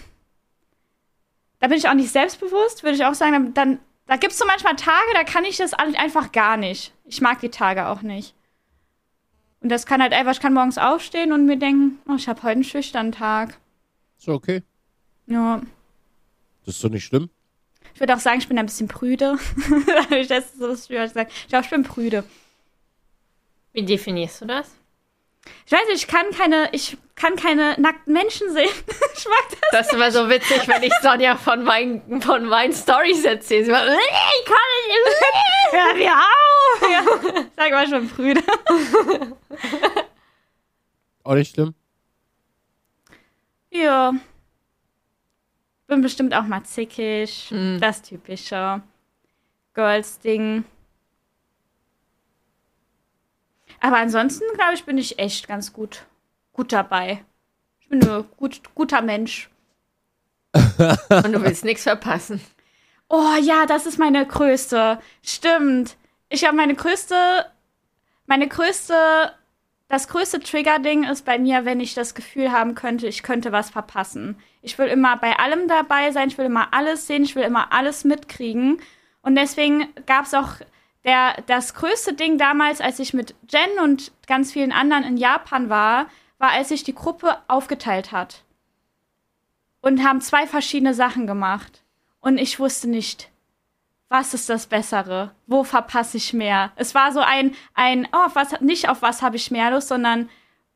da 1.61 1.69
bin 1.69 1.79
ich 1.79 1.89
auch 1.89 1.95
nicht 1.95 2.11
selbstbewusst, 2.11 2.83
würde 2.83 2.97
ich 2.97 3.05
auch 3.05 3.15
sagen. 3.15 3.33
Dann, 3.33 3.55
dann 3.55 3.79
da 4.09 4.17
gibt 4.17 4.33
es 4.33 4.39
so 4.41 4.45
manchmal 4.45 4.75
Tage, 4.75 5.15
da 5.15 5.23
kann 5.23 5.45
ich 5.45 5.59
das 5.59 5.73
einfach 5.75 6.33
gar 6.33 6.57
nicht. 6.57 6.93
Ich 7.05 7.21
mag 7.21 7.39
die 7.39 7.51
Tage 7.51 7.87
auch 7.87 8.03
nicht. 8.03 8.35
Und 9.62 9.68
das 9.68 9.87
kann 9.87 10.03
halt 10.03 10.12
einfach, 10.12 10.33
ich 10.33 10.40
kann 10.40 10.55
morgens 10.55 10.77
aufstehen 10.77 11.33
und 11.33 11.46
mir 11.46 11.57
denken, 11.57 11.98
oh, 12.09 12.16
ich 12.16 12.29
habe 12.29 12.42
heute 12.42 12.53
einen 12.53 12.64
schüchternen 12.64 13.12
Tag. 13.12 13.59
Ist 14.18 14.29
okay. 14.29 14.62
Ja. 15.27 15.62
Das 16.64 16.75
ist 16.75 16.85
doch 16.85 16.90
nicht 16.90 17.05
schlimm. 17.05 17.31
Ich 17.94 18.01
würde 18.01 18.14
auch 18.14 18.20
sagen, 18.20 18.38
ich 18.38 18.48
bin 18.48 18.59
ein 18.59 18.66
bisschen 18.66 18.88
prüde. 18.88 19.38
Ich 20.11 20.29
so 20.29 20.68
was 20.68 20.87
früher 20.87 21.03
gesagt 21.03 21.33
Ich 21.33 21.48
glaube, 21.48 21.64
ich 21.64 21.70
bin 21.70 21.83
prüde. 21.85 22.25
Wie 23.72 23.85
definierst 23.85 24.42
du 24.42 24.46
das? 24.46 24.70
Ich 25.67 25.73
weiß 25.73 25.87
nicht, 25.89 26.03
ich 26.03 26.07
kann 26.07 26.31
keine, 26.31 26.69
ich 26.73 26.97
kann 27.15 27.37
keine 27.37 27.81
nackten 27.81 28.13
Menschen 28.13 28.53
sehen. 28.53 28.69
ich 29.17 29.27
mag 29.27 29.49
das. 29.51 29.61
Das 29.73 29.87
ist 29.87 29.93
immer 29.95 30.11
so 30.11 30.29
witzig, 30.29 30.67
wenn 30.69 30.83
ich 30.83 30.93
Sonja 31.03 31.37
von 31.37 31.65
meinen, 31.65 32.21
von 32.21 32.45
meinen 32.47 32.73
Stories 32.73 33.25
erzähle. 33.25 33.65
Sie 33.65 33.73
war, 33.73 33.85
ich 33.87 34.45
kann 34.45 34.57
nicht. 34.89 34.99
Ja, 35.73 35.97
wir 35.97 36.13
auch. 36.13 36.29
Ja. 36.91 37.03
Sag 37.57 37.71
mal 37.71 37.87
schon 37.89 38.09
prüde. 38.09 38.43
Auch 41.25 41.35
nicht 41.35 41.55
schlimm. 41.55 41.75
Ja. 43.71 44.13
Bin 45.87 46.03
bestimmt 46.03 46.35
auch 46.35 46.43
mal 46.45 46.65
zickig. 46.65 47.51
Mhm. 47.51 47.79
Das 47.81 48.03
typische 48.03 48.83
Girls-Ding. 49.75 50.65
Aber 53.83 53.97
ansonsten, 53.97 54.45
glaube 54.55 54.75
ich, 54.75 54.85
bin 54.85 54.97
ich 54.97 55.18
echt 55.18 55.49
ganz 55.49 55.73
gut, 55.73 56.07
gut 56.53 56.73
dabei. 56.73 57.25
Ich 57.81 57.88
bin 57.88 58.01
ein 58.09 58.25
gut, 58.37 58.61
guter 58.77 59.03
Mensch. 59.03 59.51
Und 60.55 61.33
du 61.33 61.42
willst 61.42 61.64
nichts 61.64 61.83
verpassen. 61.83 62.40
Oh 63.09 63.35
ja, 63.40 63.66
das 63.66 63.87
ist 63.87 63.99
meine 63.99 64.25
größte. 64.25 65.01
Stimmt. 65.23 65.97
Ich 66.29 66.47
habe 66.47 66.57
meine 66.57 66.77
größte, 66.77 67.16
meine 68.27 68.47
größte, 68.47 69.33
das 69.88 70.07
größte 70.07 70.38
Trigger-Ding 70.38 71.03
ist 71.03 71.25
bei 71.25 71.38
mir, 71.40 71.64
wenn 71.64 71.81
ich 71.81 71.95
das 71.95 72.14
Gefühl 72.14 72.53
haben 72.53 72.77
könnte, 72.77 73.09
ich 73.09 73.25
könnte 73.25 73.51
was 73.51 73.71
verpassen. 73.71 74.38
Ich 74.62 74.79
will 74.79 74.87
immer 74.87 75.16
bei 75.16 75.40
allem 75.40 75.66
dabei 75.66 76.12
sein, 76.12 76.29
ich 76.29 76.38
will 76.38 76.47
immer 76.47 76.73
alles 76.73 77.09
sehen, 77.09 77.25
ich 77.25 77.35
will 77.35 77.42
immer 77.42 77.73
alles 77.73 78.05
mitkriegen. 78.05 78.81
Und 79.23 79.35
deswegen 79.35 79.88
gab 80.07 80.27
es 80.27 80.35
auch 80.35 80.55
der, 81.05 81.43
das 81.47 81.75
größte 81.75 82.15
Ding 82.15 82.38
damals, 82.38 82.81
als 82.81 82.99
ich 82.99 83.12
mit 83.12 83.35
Jen 83.51 83.83
und 83.83 84.12
ganz 84.27 84.53
vielen 84.53 84.73
anderen 84.73 85.05
in 85.05 85.17
Japan 85.17 85.69
war, 85.69 86.07
war, 86.38 86.51
als 86.51 86.69
sich 86.69 86.85
die 86.85 86.95
Gruppe 86.95 87.38
aufgeteilt 87.49 88.12
hat. 88.12 88.45
Und 89.81 90.05
haben 90.05 90.21
zwei 90.21 90.47
verschiedene 90.47 90.95
Sachen 90.95 91.27
gemacht. 91.27 91.83
Und 92.21 92.38
ich 92.38 92.61
wusste 92.61 92.88
nicht, 92.88 93.31
was 94.09 94.35
ist 94.35 94.49
das 94.49 94.67
Bessere? 94.67 95.35
Wo 95.47 95.65
verpasse 95.65 96.19
ich 96.19 96.33
mehr? 96.33 96.71
Es 96.77 96.95
war 96.95 97.12
so 97.12 97.21
ein, 97.21 97.57
ein, 97.75 98.07
oh, 98.12 98.27
auf 98.27 98.35
was, 98.37 98.61
nicht 98.61 98.88
auf 98.88 99.03
was 99.03 99.23
habe 99.23 99.37
ich 99.37 99.51
mehr 99.51 99.71
Lust, 99.71 99.88
sondern, 99.88 100.29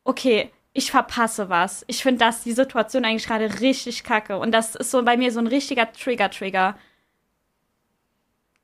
okay, 0.05 0.51
ich 0.73 0.91
verpasse 0.91 1.49
was. 1.49 1.85
Ich 1.87 2.03
finde 2.03 2.19
das, 2.19 2.43
die 2.43 2.53
Situation 2.53 3.05
eigentlich 3.05 3.27
gerade 3.27 3.61
richtig 3.61 4.05
kacke. 4.05 4.39
Und 4.39 4.53
das 4.53 4.75
ist 4.75 4.91
so 4.91 5.03
bei 5.03 5.17
mir 5.17 5.31
so 5.33 5.39
ein 5.39 5.47
richtiger 5.47 5.93
Trigger-Trigger. 5.93 6.77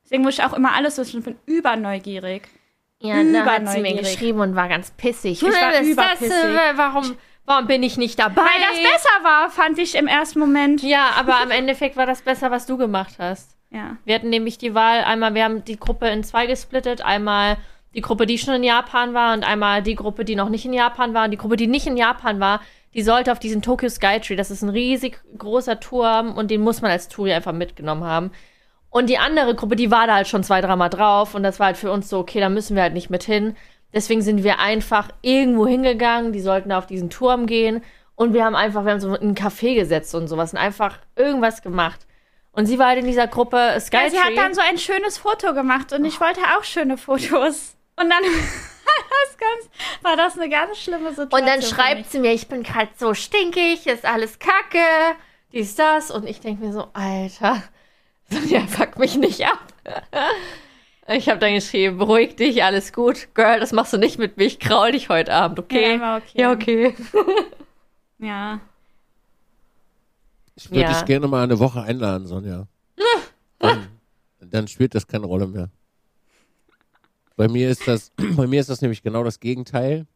Deswegen 0.04 0.22
muss 0.22 0.38
ich 0.38 0.44
auch 0.44 0.52
immer 0.52 0.74
alles 0.74 0.98
wissen. 0.98 1.18
Ich 1.18 1.24
bin 1.24 1.36
überneugierig. 1.46 2.48
Ja, 3.00 3.22
da 3.24 3.44
hat 3.44 3.68
sie 3.68 3.80
mir 3.80 3.96
geschrieben 3.96 4.40
und 4.40 4.54
war 4.54 4.68
ganz 4.68 4.92
pissig. 4.92 5.32
Ich 5.32 5.42
war 5.42 5.72
ist 5.72 5.80
das, 5.80 5.88
überpissig. 5.88 6.30
äh, 6.30 6.76
warum, 6.76 7.16
warum 7.44 7.66
bin 7.66 7.82
ich 7.82 7.96
nicht 7.96 8.18
dabei? 8.18 8.42
Weil 8.42 8.60
das 8.70 8.92
besser 8.92 9.24
war, 9.24 9.50
fand 9.50 9.78
ich 9.78 9.96
im 9.96 10.06
ersten 10.06 10.38
Moment. 10.38 10.82
Ja, 10.82 11.10
aber 11.16 11.42
im 11.42 11.50
Endeffekt 11.50 11.96
war 11.96 12.06
das 12.06 12.22
besser, 12.22 12.50
was 12.52 12.66
du 12.66 12.76
gemacht 12.76 13.14
hast. 13.18 13.56
Ja. 13.70 13.96
Wir 14.04 14.14
hatten 14.14 14.30
nämlich 14.30 14.58
die 14.58 14.74
Wahl, 14.74 15.02
einmal, 15.02 15.34
wir 15.34 15.44
haben 15.44 15.64
die 15.64 15.78
Gruppe 15.78 16.08
in 16.08 16.22
zwei 16.22 16.46
gesplittet, 16.46 17.02
einmal 17.04 17.56
die 17.94 18.02
Gruppe, 18.02 18.26
die 18.26 18.38
schon 18.38 18.54
in 18.54 18.64
Japan 18.64 19.14
war 19.14 19.34
und 19.34 19.44
einmal 19.44 19.82
die 19.82 19.96
Gruppe, 19.96 20.24
die 20.24 20.36
noch 20.36 20.48
nicht 20.48 20.64
in 20.64 20.72
Japan 20.72 21.12
war. 21.12 21.24
Und 21.24 21.30
die 21.32 21.36
Gruppe, 21.36 21.56
die 21.56 21.66
nicht 21.66 21.86
in 21.86 21.96
Japan 21.96 22.38
war, 22.38 22.60
die 22.94 23.02
sollte 23.02 23.32
auf 23.32 23.38
diesen 23.38 23.62
Tokyo 23.62 23.88
Skytree, 23.88 24.36
das 24.36 24.50
ist 24.50 24.62
ein 24.62 24.68
riesig 24.68 25.20
großer 25.36 25.80
Turm 25.80 26.34
und 26.34 26.50
den 26.50 26.60
muss 26.60 26.82
man 26.82 26.90
als 26.90 27.08
Touri 27.08 27.32
einfach 27.32 27.52
mitgenommen 27.52 28.04
haben. 28.04 28.30
Und 28.92 29.08
die 29.08 29.16
andere 29.16 29.54
Gruppe, 29.54 29.74
die 29.74 29.90
war 29.90 30.06
da 30.06 30.16
halt 30.16 30.28
schon 30.28 30.44
zwei, 30.44 30.60
dreimal 30.60 30.90
drauf 30.90 31.34
und 31.34 31.42
das 31.42 31.58
war 31.58 31.68
halt 31.68 31.78
für 31.78 31.90
uns 31.90 32.10
so, 32.10 32.18
okay, 32.18 32.40
da 32.40 32.50
müssen 32.50 32.76
wir 32.76 32.82
halt 32.82 32.92
nicht 32.92 33.08
mit 33.08 33.22
hin. 33.22 33.56
Deswegen 33.94 34.20
sind 34.20 34.44
wir 34.44 34.58
einfach 34.58 35.08
irgendwo 35.22 35.66
hingegangen, 35.66 36.34
die 36.34 36.42
sollten 36.42 36.70
auf 36.72 36.86
diesen 36.86 37.08
Turm 37.08 37.46
gehen 37.46 37.82
und 38.16 38.34
wir 38.34 38.44
haben 38.44 38.54
einfach, 38.54 38.84
wir 38.84 38.92
haben 38.92 39.00
so 39.00 39.14
in 39.14 39.22
einen 39.22 39.34
Café 39.34 39.74
gesetzt 39.74 40.14
und 40.14 40.28
sowas 40.28 40.52
und 40.52 40.58
einfach 40.58 40.98
irgendwas 41.16 41.62
gemacht. 41.62 42.00
Und 42.52 42.66
sie 42.66 42.78
war 42.78 42.88
halt 42.88 42.98
in 42.98 43.06
dieser 43.06 43.28
Gruppe 43.28 43.56
ja, 43.56 43.80
Skytree. 43.80 44.10
sie 44.10 44.18
hat 44.18 44.36
dann 44.36 44.52
so 44.52 44.60
ein 44.60 44.76
schönes 44.76 45.16
Foto 45.16 45.54
gemacht 45.54 45.94
und 45.94 46.04
ich 46.04 46.20
wollte 46.20 46.42
auch 46.58 46.64
schöne 46.64 46.98
Fotos. 46.98 47.76
Und 47.96 48.10
dann 48.10 48.22
das 48.22 49.38
ganz, 49.38 49.70
war 50.02 50.16
das 50.18 50.38
eine 50.38 50.50
ganz 50.50 50.76
schlimme 50.76 51.14
Situation. 51.14 51.40
Und 51.40 51.46
dann 51.46 51.62
schreibt 51.62 52.10
sie 52.10 52.18
mir, 52.18 52.34
ich 52.34 52.46
bin 52.46 52.62
gerade 52.62 52.90
so 52.98 53.14
stinkig, 53.14 53.86
ist 53.86 54.04
alles 54.04 54.38
kacke, 54.38 55.16
dies, 55.54 55.76
das. 55.76 56.10
Und 56.10 56.28
ich 56.28 56.40
denke 56.40 56.62
mir 56.62 56.74
so, 56.74 56.88
Alter, 56.92 57.62
Sonja, 58.32 58.66
fuck 58.66 58.98
mich 58.98 59.16
nicht 59.16 59.44
ab. 59.46 59.58
Ich 61.08 61.28
habe 61.28 61.38
dann 61.40 61.54
geschrieben, 61.54 61.98
beruhig 61.98 62.36
dich, 62.36 62.62
alles 62.64 62.92
gut. 62.92 63.28
Girl, 63.34 63.58
das 63.60 63.72
machst 63.72 63.92
du 63.92 63.98
nicht 63.98 64.18
mit 64.18 64.36
mir, 64.36 64.44
ich 64.44 64.58
kraul 64.60 64.92
dich 64.92 65.08
heute 65.08 65.32
Abend, 65.32 65.58
okay? 65.58 65.94
Ja, 65.96 66.00
war 66.00 66.16
okay. 66.18 66.40
Ja, 66.40 66.52
okay. 66.52 66.94
Ja. 68.18 68.60
Ich 70.54 70.70
würde 70.70 70.82
Ja. 70.82 70.92
dich 70.92 71.04
gerne 71.06 71.26
mal 71.26 71.42
eine 71.42 71.58
Woche 71.58 71.82
einladen, 71.82 72.26
Sonja. 72.28 72.68
dann, 73.58 73.88
dann 74.40 74.68
spielt 74.68 74.94
das 74.94 75.06
keine 75.08 75.26
Rolle 75.26 75.48
mehr. 75.48 75.70
Bei 77.36 77.48
mir 77.48 77.68
ist 77.70 77.88
das, 77.88 78.12
bei 78.36 78.46
mir 78.46 78.60
ist 78.60 78.68
das 78.70 78.80
nämlich 78.80 79.02
genau 79.02 79.24
das 79.24 79.40
Gegenteil. 79.40 80.06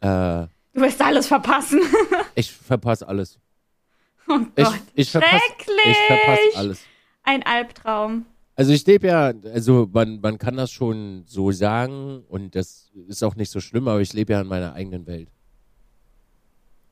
Äh, 0.00 0.46
Du 0.74 0.80
wirst 0.80 1.02
alles 1.02 1.26
verpassen. 1.26 1.80
ich 2.36 2.50
verpasse 2.52 3.06
alles. 3.08 3.38
Oh 4.28 4.38
Ich, 4.56 4.64
Gott. 4.64 4.74
ich 4.94 4.98
ich 5.06 5.10
verpasse 5.10 6.40
alles. 6.54 6.80
Ein 7.24 7.42
Albtraum. 7.42 8.26
Also 8.54 8.72
ich 8.72 8.86
lebe 8.86 9.06
ja, 9.06 9.32
also 9.52 9.88
man, 9.92 10.20
man 10.20 10.38
kann 10.38 10.56
das 10.56 10.70
schon 10.70 11.24
so 11.26 11.52
sagen 11.52 12.22
und 12.28 12.54
das 12.54 12.90
ist 13.08 13.22
auch 13.22 13.34
nicht 13.34 13.50
so 13.50 13.60
schlimm, 13.60 13.88
aber 13.88 14.00
ich 14.00 14.12
lebe 14.12 14.32
ja 14.34 14.40
in 14.42 14.46
meiner 14.46 14.74
eigenen 14.74 15.06
Welt. 15.06 15.28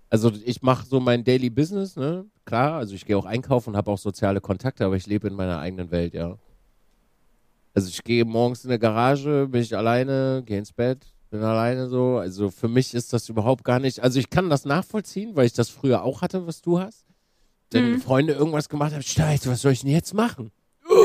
Also 0.09 0.33
ich 0.45 0.62
mache 0.62 0.87
so 0.87 0.99
mein 0.99 1.23
Daily 1.23 1.51
Business, 1.51 1.97
ne? 1.97 2.27
Klar, 2.45 2.79
also 2.79 2.95
ich 2.95 3.05
gehe 3.07 3.16
auch 3.16 3.27
einkaufen 3.27 3.71
und 3.71 3.77
habe 3.77 3.90
auch 3.90 3.99
soziale 3.99 4.40
Kontakte, 4.40 4.85
aber 4.85 4.97
ich 4.97 5.07
lebe 5.07 5.29
in 5.29 5.35
meiner 5.35 5.59
eigenen 5.61 5.90
Welt, 5.90 6.14
ja. 6.14 6.37
Also 7.75 7.88
ich 7.88 8.03
gehe 8.03 8.25
morgens 8.25 8.64
in 8.64 8.71
der 8.71 8.79
Garage, 8.81 9.47
bin 9.49 9.61
ich 9.62 9.77
alleine, 9.77 10.43
gehe 10.45 10.59
ins 10.59 10.73
Bett, 10.73 11.07
bin 11.31 11.40
alleine 11.43 11.88
so. 11.88 12.16
Also 12.16 12.51
für 12.51 12.66
mich 12.69 12.95
ist 12.95 13.12
das 13.12 13.29
überhaupt 13.29 13.62
gar 13.62 13.79
nicht. 13.79 14.01
Also 14.01 14.19
ich 14.19 14.31
kann 14.31 14.51
das 14.51 14.64
nachvollziehen, 14.64 15.37
weil 15.37 15.47
ich 15.47 15.53
das 15.53 15.69
früher 15.69 16.03
auch 16.03 16.23
hatte, 16.23 16.47
was 16.47 16.61
du 16.61 16.81
hast. 16.81 17.05
Wenn 17.72 17.92
Mhm. 17.92 18.00
Freunde 18.00 18.33
irgendwas 18.33 18.68
gemacht 18.68 18.92
haben, 18.92 19.02
Scheiße, 19.02 19.50
was 19.50 19.62
soll 19.62 19.72
ich 19.72 19.83
denn 19.83 19.90
jetzt 19.90 20.12
machen? 20.14 20.50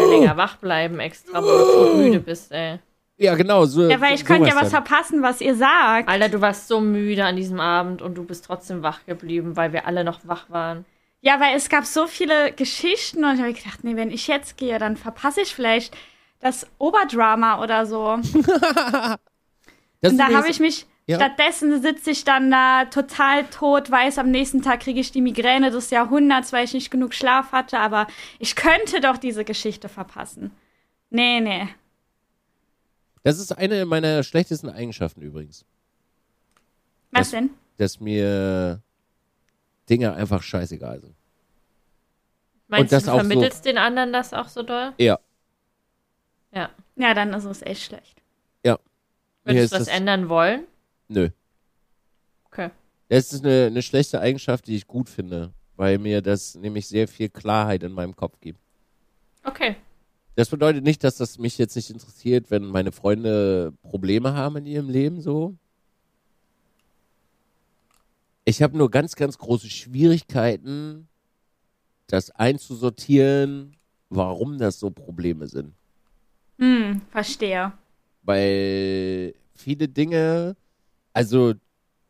Länger 0.10 0.36
wach 0.38 0.58
bleiben 0.58 0.99
extra, 0.99 1.41
wo 1.43 1.47
du 1.47 1.65
so 1.89 1.95
müde 1.95 2.19
bist, 2.19 2.51
ey. 2.51 2.80
Ja, 3.17 3.36
genau. 3.36 3.65
So, 3.65 3.89
Ja, 3.89 4.01
weil 4.01 4.15
ich 4.15 4.25
könnte 4.25 4.49
ja 4.49 4.56
was 4.56 4.69
dann. 4.71 4.84
verpassen, 4.84 5.21
was 5.21 5.39
ihr 5.41 5.56
sagt. 5.56 6.10
Alter, 6.10 6.28
du 6.30 6.41
warst 6.41 6.67
so 6.67 6.82
müde 6.82 7.23
an 7.23 7.36
diesem 7.36 7.60
Abend 7.60 8.01
und 8.01 8.15
du 8.15 8.23
bist 8.23 8.45
trotzdem 8.45 8.82
wach 8.84 9.06
geblieben, 9.06 9.56
weil 9.56 9.71
wir 9.73 9.86
alle 9.88 10.04
noch 10.04 10.19
wach 10.28 10.49
waren. 10.49 10.86
Ja, 11.21 11.39
weil 11.39 11.56
es 11.56 11.69
gab 11.69 11.86
so 11.86 12.08
viele 12.08 12.51
Geschichten 12.51 13.23
und 13.23 13.36
ich 13.36 13.41
habe 13.41 13.54
gedacht, 13.54 13.84
nee, 13.84 13.95
wenn 13.95 14.12
ich 14.12 14.28
jetzt 14.28 14.58
gehe, 14.58 14.78
dann 14.80 14.97
verpasse 14.97 15.41
ich 15.41 15.56
vielleicht 15.56 15.95
das 16.39 16.67
Oberdrama 16.78 17.62
oder 17.63 17.86
so. 17.86 18.17
Das 20.01 20.12
Und 20.12 20.17
da 20.19 20.32
habe 20.34 20.49
ich 20.49 20.60
mich, 20.60 20.86
Ja. 21.08 21.18
stattdessen 21.18 21.82
sitze 21.84 22.10
ich 22.12 22.24
dann 22.24 22.50
da 22.50 22.86
total 22.86 23.46
tot, 23.46 23.91
weiß, 23.91 24.18
am 24.18 24.32
nächsten 24.32 24.63
Tag 24.63 24.80
kriege 24.80 25.00
ich 25.00 25.12
die 25.12 25.22
Migräne 25.22 25.70
des 25.70 25.91
Jahrhunderts, 25.91 26.52
weil 26.52 26.65
ich 26.65 26.74
nicht 26.74 26.89
genug 26.89 27.13
Schlaf 27.13 27.52
hatte, 27.52 27.78
aber 27.80 28.08
ich 28.39 28.56
könnte 28.56 29.02
doch 29.02 29.18
diese 29.18 29.46
Geschichte 29.46 29.88
verpassen. 29.88 30.52
Nee, 31.12 31.41
nee. 31.41 31.68
Das 33.24 33.38
ist 33.39 33.52
eine 33.56 33.86
meiner 33.86 34.24
schlechtesten 34.24 34.70
Eigenschaften 34.70 35.22
übrigens. 35.22 35.63
Was 37.12 37.20
Das- 37.22 37.32
denn? 37.32 37.50
Dass 37.78 38.00
mir 38.00 38.82
Dinge 39.89 40.13
einfach 40.13 40.41
scheißegal 40.41 41.02
sind. 41.02 41.15
Meinst 42.68 42.91
das 42.94 43.04
du, 43.04 43.10
du 43.12 43.12
auch 43.15 43.22
so- 43.22 43.28
vermittelst 43.28 43.65
den 43.65 43.78
anderen 43.78 44.12
das 44.12 44.34
auch 44.34 44.48
so 44.48 44.63
doll? 44.63 44.94
Ja. 44.98 45.20
Ja. 46.52 46.70
Ja, 46.96 47.13
dann 47.13 47.32
ist 47.34 47.44
es 47.46 47.62
echt 47.62 47.84
schlecht. 47.84 48.22
Mir 48.63 49.54
Würdest 49.54 49.74
du 49.74 49.78
das- 49.78 49.88
ändern 49.89 50.28
wollen? 50.30 50.65
Nö. 51.08 51.30
Okay. 52.46 52.72
Das 53.10 53.34
ist 53.34 53.46
eine, 53.46 53.68
eine 53.68 53.82
schlechte 53.82 54.20
Eigenschaft, 54.20 54.68
die 54.68 54.76
ich 54.76 54.88
gut 54.88 55.10
finde, 55.10 55.54
weil 55.76 55.98
mir 55.98 56.22
das 56.22 56.56
nämlich 56.56 56.88
sehr 56.88 57.08
viel 57.08 57.30
Klarheit 57.30 57.84
in 57.84 57.91
meinem 57.91 58.15
Kopf 58.15 58.39
gibt. 58.39 58.60
Okay. 59.44 59.76
Das 60.36 60.50
bedeutet 60.50 60.84
nicht, 60.84 61.04
dass 61.04 61.18
das 61.18 61.38
mich 61.38 61.58
jetzt 61.58 61.76
nicht 61.76 61.89
interessiert, 61.89 62.52
wenn 62.52 62.65
meine 62.65 62.91
Freunde 62.91 63.74
Probleme 63.84 64.34
haben 64.34 64.58
in 64.58 64.65
ihrem 64.65 64.89
Leben 64.89 65.22
so. 65.22 65.56
Ich 68.44 68.62
habe 68.62 68.78
nur 68.78 68.91
ganz, 68.91 69.15
ganz 69.15 69.38
große 69.38 69.70
Schwierigkeiten, 69.70 71.08
das 72.08 72.32
einzusortieren, 72.32 73.76
warum 74.10 74.58
das 74.58 74.80
so 74.80 74.91
Probleme 74.91 75.48
sind. 75.48 75.74
Hm, 76.60 77.02
verstehe. 77.10 77.74
Weil 78.24 79.34
viele 79.56 79.88
Dinge, 79.88 80.56
also 81.15 81.54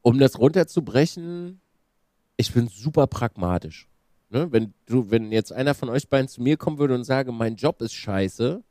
um 0.02 0.18
das 0.20 0.40
runterzubrechen, 0.40 1.62
ich 2.38 2.52
bin 2.52 2.68
super 2.68 3.06
pragmatisch. 3.08 3.88
Ne? 4.30 4.52
Wenn 4.52 4.74
du, 4.88 5.12
wenn 5.12 5.32
jetzt 5.32 5.54
einer 5.54 5.76
von 5.76 5.90
euch 5.90 6.10
beiden 6.10 6.28
zu 6.28 6.42
mir 6.42 6.58
kommen 6.58 6.80
würde 6.80 6.96
und 6.96 7.04
sage, 7.04 7.32
mein 7.32 7.56
Job 7.56 7.82
ist 7.82 7.94
scheiße 7.94 8.64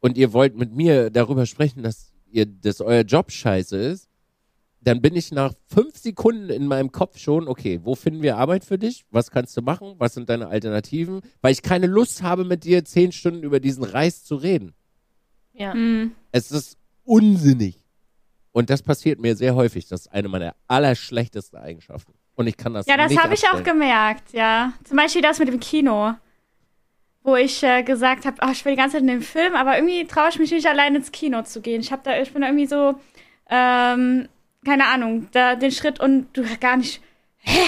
und 0.00 0.18
ihr 0.18 0.32
wollt 0.34 0.54
mit 0.54 0.74
mir 0.74 1.10
darüber 1.10 1.46
sprechen, 1.46 1.82
dass 1.82 2.12
ihr, 2.30 2.44
dass 2.44 2.82
euer 2.82 3.02
Job 3.02 3.32
scheiße 3.32 3.76
ist, 3.76 4.08
dann 4.82 5.00
bin 5.00 5.16
ich 5.16 5.32
nach 5.32 5.54
fünf 5.66 5.96
Sekunden 5.96 6.50
in 6.50 6.66
meinem 6.66 6.92
Kopf 6.92 7.18
schon, 7.18 7.48
okay, 7.48 7.80
wo 7.82 7.94
finden 7.94 8.22
wir 8.22 8.36
Arbeit 8.36 8.64
für 8.64 8.78
dich? 8.78 9.06
Was 9.10 9.30
kannst 9.30 9.56
du 9.56 9.62
machen? 9.62 9.94
Was 9.96 10.12
sind 10.12 10.28
deine 10.28 10.48
Alternativen? 10.48 11.22
Weil 11.40 11.52
ich 11.52 11.62
keine 11.62 11.86
Lust 11.86 12.22
habe, 12.22 12.44
mit 12.44 12.64
dir 12.64 12.84
zehn 12.84 13.12
Stunden 13.12 13.42
über 13.42 13.60
diesen 13.60 13.82
Reis 13.82 14.24
zu 14.24 14.36
reden. 14.36 14.74
Ja. 15.54 15.72
Hm. 15.72 16.12
Es 16.32 16.52
ist 16.52 16.76
unsinnig. 17.04 17.82
Und 18.52 18.70
das 18.70 18.82
passiert 18.82 19.20
mir 19.20 19.36
sehr 19.36 19.54
häufig. 19.54 19.86
Das 19.88 20.02
ist 20.02 20.12
eine 20.12 20.28
meiner 20.28 20.54
allerschlechtesten 20.66 21.58
Eigenschaften. 21.58 22.12
Und 22.34 22.46
ich 22.46 22.56
kann 22.56 22.74
das 22.74 22.86
Ja, 22.86 22.96
das 22.96 23.16
habe 23.16 23.34
ich 23.34 23.44
auch 23.50 23.62
gemerkt, 23.62 24.32
ja. 24.32 24.72
Zum 24.84 24.96
Beispiel 24.96 25.22
das 25.22 25.38
mit 25.38 25.48
dem 25.48 25.60
Kino, 25.60 26.14
wo 27.22 27.36
ich 27.36 27.62
äh, 27.62 27.82
gesagt 27.82 28.24
habe, 28.26 28.36
oh, 28.42 28.50
ich 28.50 28.64
will 28.64 28.72
die 28.72 28.78
ganze 28.78 28.94
Zeit 28.94 29.02
in 29.02 29.08
den 29.08 29.22
Film, 29.22 29.54
aber 29.54 29.76
irgendwie 29.76 30.06
traue 30.06 30.28
ich 30.30 30.38
mich 30.38 30.50
nicht 30.50 30.66
allein 30.66 30.94
ins 30.94 31.12
Kino 31.12 31.42
zu 31.42 31.60
gehen. 31.60 31.80
Ich 31.80 31.92
habe 31.92 32.02
da, 32.04 32.18
ich 32.20 32.32
bin 32.32 32.42
da 32.42 32.48
irgendwie 32.48 32.66
so, 32.66 32.94
ähm, 33.50 34.28
keine 34.64 34.86
Ahnung, 34.86 35.28
da 35.32 35.54
den 35.56 35.70
Schritt 35.72 36.00
und 36.00 36.28
du 36.32 36.44
gar 36.60 36.76
nicht, 36.76 37.00
hä, 37.38 37.60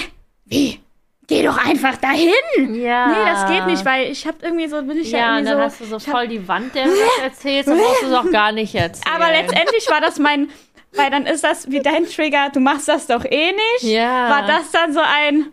wie? 0.45 0.79
Geh 1.27 1.43
doch 1.43 1.57
einfach 1.57 1.95
dahin. 1.97 2.75
Ja. 2.75 3.07
Nee, 3.07 3.25
das 3.31 3.49
geht 3.49 3.65
nicht, 3.67 3.85
weil 3.85 4.11
ich 4.11 4.27
habe 4.27 4.37
irgendwie 4.41 4.67
so, 4.67 4.81
bin 4.83 4.97
ich 4.97 5.11
ja, 5.11 5.19
Ja, 5.19 5.25
und 5.37 5.45
irgendwie 5.45 5.49
dann 5.51 5.57
so. 5.59 5.63
hast 5.63 5.79
du 5.81 5.85
so 5.85 5.95
hab- 5.95 6.03
voll 6.03 6.27
die 6.27 6.45
Wand, 6.47 6.75
der 6.75 6.85
du 6.85 6.89
das 7.17 7.23
erzählst, 7.23 7.69
dann 7.69 7.77
brauchst 7.77 8.01
du 8.03 8.07
es 8.07 8.13
auch 8.13 8.29
gar 8.31 8.51
nicht 8.51 8.75
erzählen. 8.75 9.15
aber 9.15 9.31
letztendlich 9.31 9.89
war 9.89 10.01
das 10.01 10.19
mein, 10.19 10.49
weil 10.93 11.09
dann 11.09 11.25
ist 11.25 11.43
das 11.43 11.69
wie 11.71 11.79
dein 11.79 12.05
Trigger, 12.05 12.49
du 12.53 12.59
machst 12.59 12.87
das 12.87 13.07
doch 13.07 13.23
eh 13.25 13.51
nicht. 13.51 13.83
Ja. 13.83 14.29
war 14.29 14.45
das 14.45 14.71
dann 14.71 14.93
so 14.93 14.99
ein. 14.99 15.47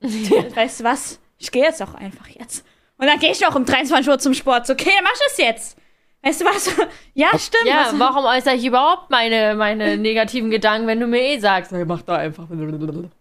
weißt 0.54 0.80
du 0.80 0.84
was? 0.84 1.20
Ich 1.38 1.50
gehe 1.50 1.64
jetzt 1.64 1.82
auch 1.82 1.94
einfach 1.94 2.28
jetzt. 2.28 2.64
Und 2.98 3.06
dann 3.06 3.18
gehe 3.18 3.32
ich 3.32 3.46
auch 3.46 3.54
um 3.54 3.64
23 3.64 4.08
Uhr 4.08 4.18
zum 4.18 4.34
Sport. 4.34 4.66
So, 4.66 4.74
okay, 4.74 4.90
dann 4.94 5.04
mach 5.04 5.12
ich 5.12 5.20
das 5.28 5.38
jetzt. 5.38 5.76
Weißt 6.22 6.40
du 6.42 6.44
was? 6.44 6.70
Ja, 7.14 7.28
stimmt. 7.38 7.66
Ja, 7.66 7.86
was, 7.86 7.98
warum 7.98 8.24
äußere 8.24 8.54
ich 8.54 8.64
überhaupt 8.64 9.10
meine, 9.10 9.54
meine 9.56 9.98
negativen 9.98 10.50
Gedanken, 10.50 10.86
wenn 10.86 11.00
du 11.00 11.06
mir 11.06 11.20
eh 11.20 11.38
sagst, 11.38 11.72
hey, 11.72 11.84
mach 11.84 12.02
da 12.02 12.16
einfach. 12.16 12.46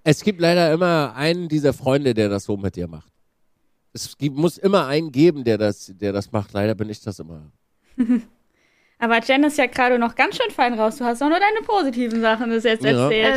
Es 0.03 0.23
gibt 0.23 0.39
leider 0.39 0.71
immer 0.71 1.13
einen 1.15 1.49
dieser 1.49 1.73
Freunde, 1.73 2.13
der 2.13 2.29
das 2.29 2.43
so 2.43 2.55
mit 2.55 2.75
dir 2.75 2.87
macht. 2.87 3.11
Es 3.91 4.17
gibt, 4.17 4.37
muss 4.37 4.57
immer 4.57 4.85
einen 4.85 5.11
geben, 5.11 5.43
der 5.43 5.57
das, 5.57 5.91
der 5.95 6.13
das 6.13 6.31
macht. 6.31 6.53
Leider 6.53 6.75
bin 6.75 6.89
ich 6.89 7.01
das 7.01 7.19
immer. 7.19 7.51
Aber 9.01 9.19
Jen 9.23 9.45
ist 9.45 9.57
ja 9.57 9.65
gerade 9.65 9.97
noch 9.97 10.15
ganz 10.15 10.35
schön 10.35 10.51
fein 10.51 10.77
raus. 10.77 10.97
Du 10.97 11.05
hast 11.05 11.21
auch 11.23 11.29
nur 11.29 11.39
deine 11.39 11.61
positiven 11.65 12.19
Sachen 12.21 12.49
bis 12.49 12.65
jetzt 12.65 12.83
Ja. 12.83 12.91
erzählt. 13.03 13.35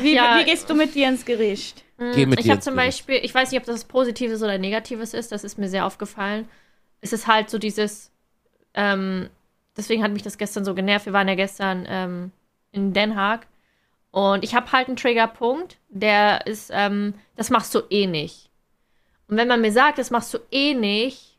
Äh, 0.00 0.02
wie, 0.02 0.14
ja, 0.16 0.38
wie 0.40 0.44
gehst 0.44 0.68
du 0.68 0.74
mit 0.74 0.94
dir 0.94 1.08
ins 1.08 1.24
Gericht? 1.24 1.84
Geh 1.98 2.26
mit 2.26 2.40
ich 2.40 2.50
habe 2.50 2.60
zum 2.60 2.74
Gericht. 2.74 3.06
Beispiel, 3.06 3.20
ich 3.22 3.32
weiß 3.34 3.50
nicht, 3.50 3.60
ob 3.60 3.66
das 3.66 3.84
Positives 3.84 4.42
oder 4.42 4.58
Negatives 4.58 5.14
ist, 5.14 5.30
das 5.32 5.44
ist 5.44 5.58
mir 5.58 5.68
sehr 5.68 5.86
aufgefallen. 5.86 6.48
Es 7.00 7.12
ist 7.12 7.26
halt 7.28 7.48
so 7.50 7.58
dieses, 7.58 8.10
ähm, 8.74 9.30
deswegen 9.76 10.02
hat 10.02 10.10
mich 10.12 10.22
das 10.22 10.38
gestern 10.38 10.64
so 10.64 10.74
genervt. 10.74 11.06
Wir 11.06 11.12
waren 11.12 11.28
ja 11.28 11.36
gestern 11.36 11.86
ähm, 11.88 12.32
in 12.72 12.92
Den 12.92 13.14
Haag 13.16 13.46
und 14.10 14.42
ich 14.42 14.54
habe 14.56 14.72
halt 14.72 14.88
einen 14.88 14.96
Triggerpunkt, 14.96 15.78
der 15.88 16.46
ist, 16.46 16.70
ähm, 16.74 17.14
das 17.36 17.50
machst 17.50 17.74
du 17.74 17.82
eh 17.90 18.06
nicht. 18.06 18.50
Und 19.28 19.36
wenn 19.36 19.48
man 19.48 19.60
mir 19.60 19.72
sagt, 19.72 19.98
das 19.98 20.10
machst 20.10 20.34
du 20.34 20.38
eh 20.50 20.74
nicht, 20.74 21.35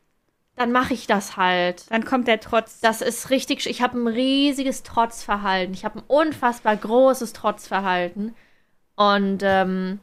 dann 0.58 0.72
mache 0.72 0.96
ich 0.96 1.06
das 1.06 1.38
halt. 1.38 1.90
Dann 1.92 2.04
kommt 2.04 2.28
der 2.28 2.40
Trotz. 2.40 2.80
Das 2.80 3.02
ist 3.02 3.30
richtig. 3.30 3.68
Ich 3.68 3.82
habe 3.84 3.98
ein 3.98 4.08
riesiges 4.08 4.82
Trotzverhalten. 4.82 5.74
Ich 5.74 5.86
habe 5.86 6.00
ein 6.00 6.04
unfassbar 6.08 6.76
großes 6.76 7.34
Trotzverhalten. 7.34 8.36
Und 8.96 9.44
ähm, 9.44 10.00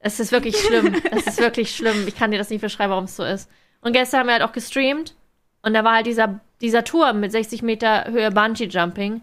es 0.00 0.18
ist 0.18 0.32
wirklich 0.32 0.58
schlimm. 0.58 1.00
Es 1.12 1.28
ist 1.28 1.38
wirklich 1.38 1.74
schlimm. 1.74 2.08
Ich 2.08 2.16
kann 2.16 2.32
dir 2.32 2.38
das 2.38 2.50
nicht 2.50 2.60
beschreiben, 2.60 2.90
warum 2.90 3.04
es 3.04 3.14
so 3.14 3.22
ist. 3.22 3.48
Und 3.80 3.92
gestern 3.92 4.20
haben 4.20 4.26
wir 4.26 4.32
halt 4.32 4.42
auch 4.42 4.52
gestreamt. 4.52 5.14
Und 5.62 5.72
da 5.72 5.84
war 5.84 5.94
halt 5.94 6.06
dieser, 6.06 6.40
dieser 6.60 6.82
Turm 6.82 7.20
mit 7.20 7.30
60 7.30 7.62
Meter 7.62 8.10
Höhe 8.10 8.32
Bungee 8.32 8.66
Jumping. 8.66 9.22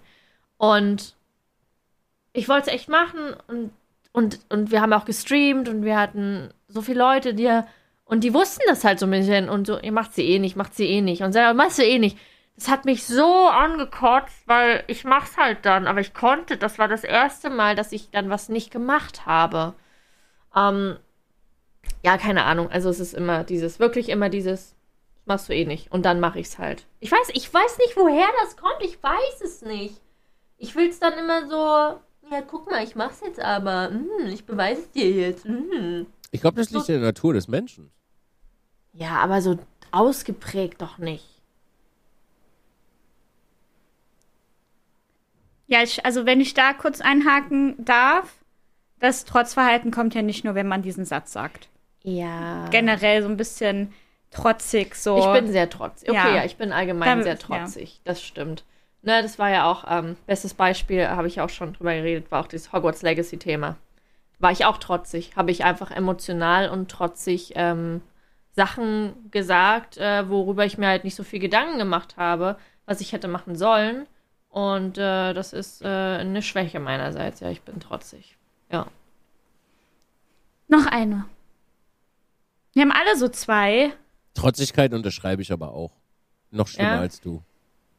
Und 0.55 1.13
ich 2.31 2.47
wollte 2.47 2.69
es 2.69 2.73
echt 2.73 2.87
machen. 2.87 3.35
Und, 3.47 3.71
und, 4.13 4.39
und 4.47 4.71
wir 4.71 4.79
haben 4.79 4.93
auch 4.93 5.03
gestreamt. 5.03 5.67
Und 5.67 5.83
wir 5.83 5.97
hatten 5.97 6.51
so 6.69 6.81
viele 6.81 6.99
Leute, 6.99 7.33
die 7.33 7.49
und 8.09 8.23
die 8.23 8.33
wussten 8.33 8.63
das 8.67 8.83
halt 8.83 8.97
so 8.97 9.05
ein 9.05 9.11
bisschen 9.11 9.49
und 9.49 9.67
so, 9.67 9.79
ihr 9.79 9.91
macht 9.91 10.15
sie 10.15 10.27
eh 10.27 10.39
nicht, 10.39 10.55
macht 10.55 10.73
sie 10.73 10.87
eh 10.87 10.99
nicht. 11.01 11.21
Und 11.21 11.31
selber 11.31 11.53
machst 11.53 11.77
du 11.77 11.83
eh 11.83 11.99
nicht. 11.99 12.17
Das 12.55 12.67
hat 12.67 12.83
mich 12.83 13.05
so 13.05 13.47
angekotzt, 13.47 14.47
weil 14.47 14.83
ich 14.87 15.03
mach's 15.03 15.37
halt 15.37 15.59
dann, 15.63 15.85
aber 15.85 16.01
ich 16.01 16.15
konnte, 16.15 16.57
das 16.57 16.79
war 16.79 16.87
das 16.87 17.03
erste 17.03 17.51
Mal, 17.51 17.75
dass 17.75 17.91
ich 17.91 18.09
dann 18.09 18.31
was 18.31 18.49
nicht 18.49 18.71
gemacht 18.71 19.27
habe. 19.27 19.75
Ähm, 20.55 20.97
ja, 22.03 22.17
keine 22.17 22.45
Ahnung. 22.45 22.71
Also 22.71 22.89
es 22.89 22.99
ist 22.99 23.13
immer 23.13 23.43
dieses, 23.43 23.79
wirklich 23.79 24.09
immer 24.09 24.29
dieses, 24.29 24.75
machst 25.25 25.47
du 25.47 25.53
eh 25.53 25.65
nicht. 25.65 25.91
Und 25.91 26.03
dann 26.03 26.19
mache 26.19 26.39
ich's 26.39 26.57
halt. 26.57 26.87
Ich 27.01 27.11
weiß, 27.11 27.29
ich 27.33 27.53
weiß 27.53 27.77
nicht, 27.77 27.95
woher 27.95 28.27
das 28.41 28.57
kommt. 28.57 28.81
Ich 28.81 29.01
weiß 29.03 29.41
es 29.43 29.61
nicht. 29.61 30.01
Ich 30.57 30.75
will's 30.75 30.99
dann 30.99 31.13
immer 31.13 31.47
so, 31.47 31.99
ja, 32.31 32.41
guck 32.41 32.71
mal, 32.71 32.83
ich 32.83 32.95
mach's 32.95 33.21
jetzt 33.23 33.39
aber. 33.39 33.91
Hm, 33.91 34.29
ich 34.33 34.45
beweise 34.45 34.81
es 34.81 34.89
dir 34.89 35.11
jetzt. 35.11 35.45
Hm. 35.45 36.07
Ich 36.31 36.41
glaube, 36.41 36.57
das 36.57 36.71
liegt 36.71 36.89
in 36.89 36.95
der 36.95 37.03
Natur 37.03 37.33
des 37.35 37.47
Menschen. 37.47 37.91
Ja, 38.93 39.17
aber 39.17 39.41
so 39.41 39.57
ausgeprägt 39.91 40.81
doch 40.81 40.97
nicht. 40.97 41.25
Ja, 45.67 45.83
ich, 45.83 46.03
also 46.05 46.25
wenn 46.25 46.41
ich 46.41 46.53
da 46.53 46.73
kurz 46.73 46.99
einhaken 46.99 47.75
darf, 47.83 48.33
das 48.99 49.25
Trotzverhalten 49.25 49.91
kommt 49.91 50.15
ja 50.15 50.21
nicht 50.21 50.43
nur, 50.43 50.55
wenn 50.55 50.67
man 50.67 50.81
diesen 50.81 51.05
Satz 51.05 51.31
sagt. 51.31 51.69
Ja. 52.01 52.67
Generell 52.69 53.21
so 53.21 53.29
ein 53.29 53.37
bisschen 53.37 53.93
trotzig, 54.31 54.95
so. 54.95 55.17
Ich 55.19 55.31
bin 55.39 55.51
sehr 55.51 55.69
trotzig. 55.69 56.09
Okay, 56.09 56.17
Ja. 56.17 56.35
ja, 56.37 56.45
ich 56.45 56.57
bin 56.57 56.71
allgemein 56.71 57.07
Dann- 57.09 57.23
sehr 57.23 57.37
trotzig. 57.37 58.01
Das 58.03 58.21
stimmt. 58.21 58.63
Ne, 59.01 59.21
das 59.21 59.39
war 59.39 59.49
ja 59.49 59.69
auch, 59.71 59.85
ähm, 59.87 60.17
bestes 60.27 60.53
Beispiel, 60.53 61.07
habe 61.07 61.27
ich 61.27 61.39
auch 61.39 61.49
schon 61.49 61.73
drüber 61.73 61.93
geredet, 61.93 62.31
war 62.31 62.41
auch 62.41 62.47
dieses 62.47 62.73
Hogwarts 62.73 63.01
Legacy-Thema. 63.01 63.77
War 64.39 64.51
ich 64.51 64.65
auch 64.65 64.77
trotzig. 64.77 65.35
Habe 65.37 65.51
ich 65.51 65.63
einfach 65.63 65.91
emotional 65.91 66.69
und 66.69 66.89
trotzig 66.91 67.53
ähm, 67.55 68.01
Sachen 68.59 69.31
gesagt, 69.31 69.95
äh, 69.97 70.27
worüber 70.29 70.65
ich 70.65 70.77
mir 70.77 70.87
halt 70.87 71.05
nicht 71.05 71.15
so 71.15 71.23
viel 71.23 71.39
Gedanken 71.39 71.77
gemacht 71.77 72.17
habe, 72.17 72.57
was 72.85 72.99
ich 72.99 73.13
hätte 73.13 73.29
machen 73.29 73.55
sollen. 73.55 74.05
Und 74.49 74.97
äh, 74.97 75.33
das 75.33 75.53
ist 75.53 75.81
äh, 75.81 75.87
eine 75.87 76.41
Schwäche 76.41 76.81
meinerseits. 76.81 77.39
Ja, 77.39 77.49
ich 77.49 77.61
bin 77.61 77.79
trotzig. 77.79 78.35
Ja. 78.69 78.87
Noch 80.67 80.85
eine. 80.87 81.23
Wir 82.73 82.81
haben 82.81 82.91
alle 82.91 83.15
so 83.15 83.29
zwei. 83.29 83.93
Trotzigkeit 84.33 84.93
unterschreibe 84.93 85.41
ich 85.41 85.53
aber 85.53 85.71
auch. 85.71 85.91
Noch 86.51 86.67
schlimmer 86.67 86.95
Ja? 86.95 86.99
als 86.99 87.21
du. 87.21 87.41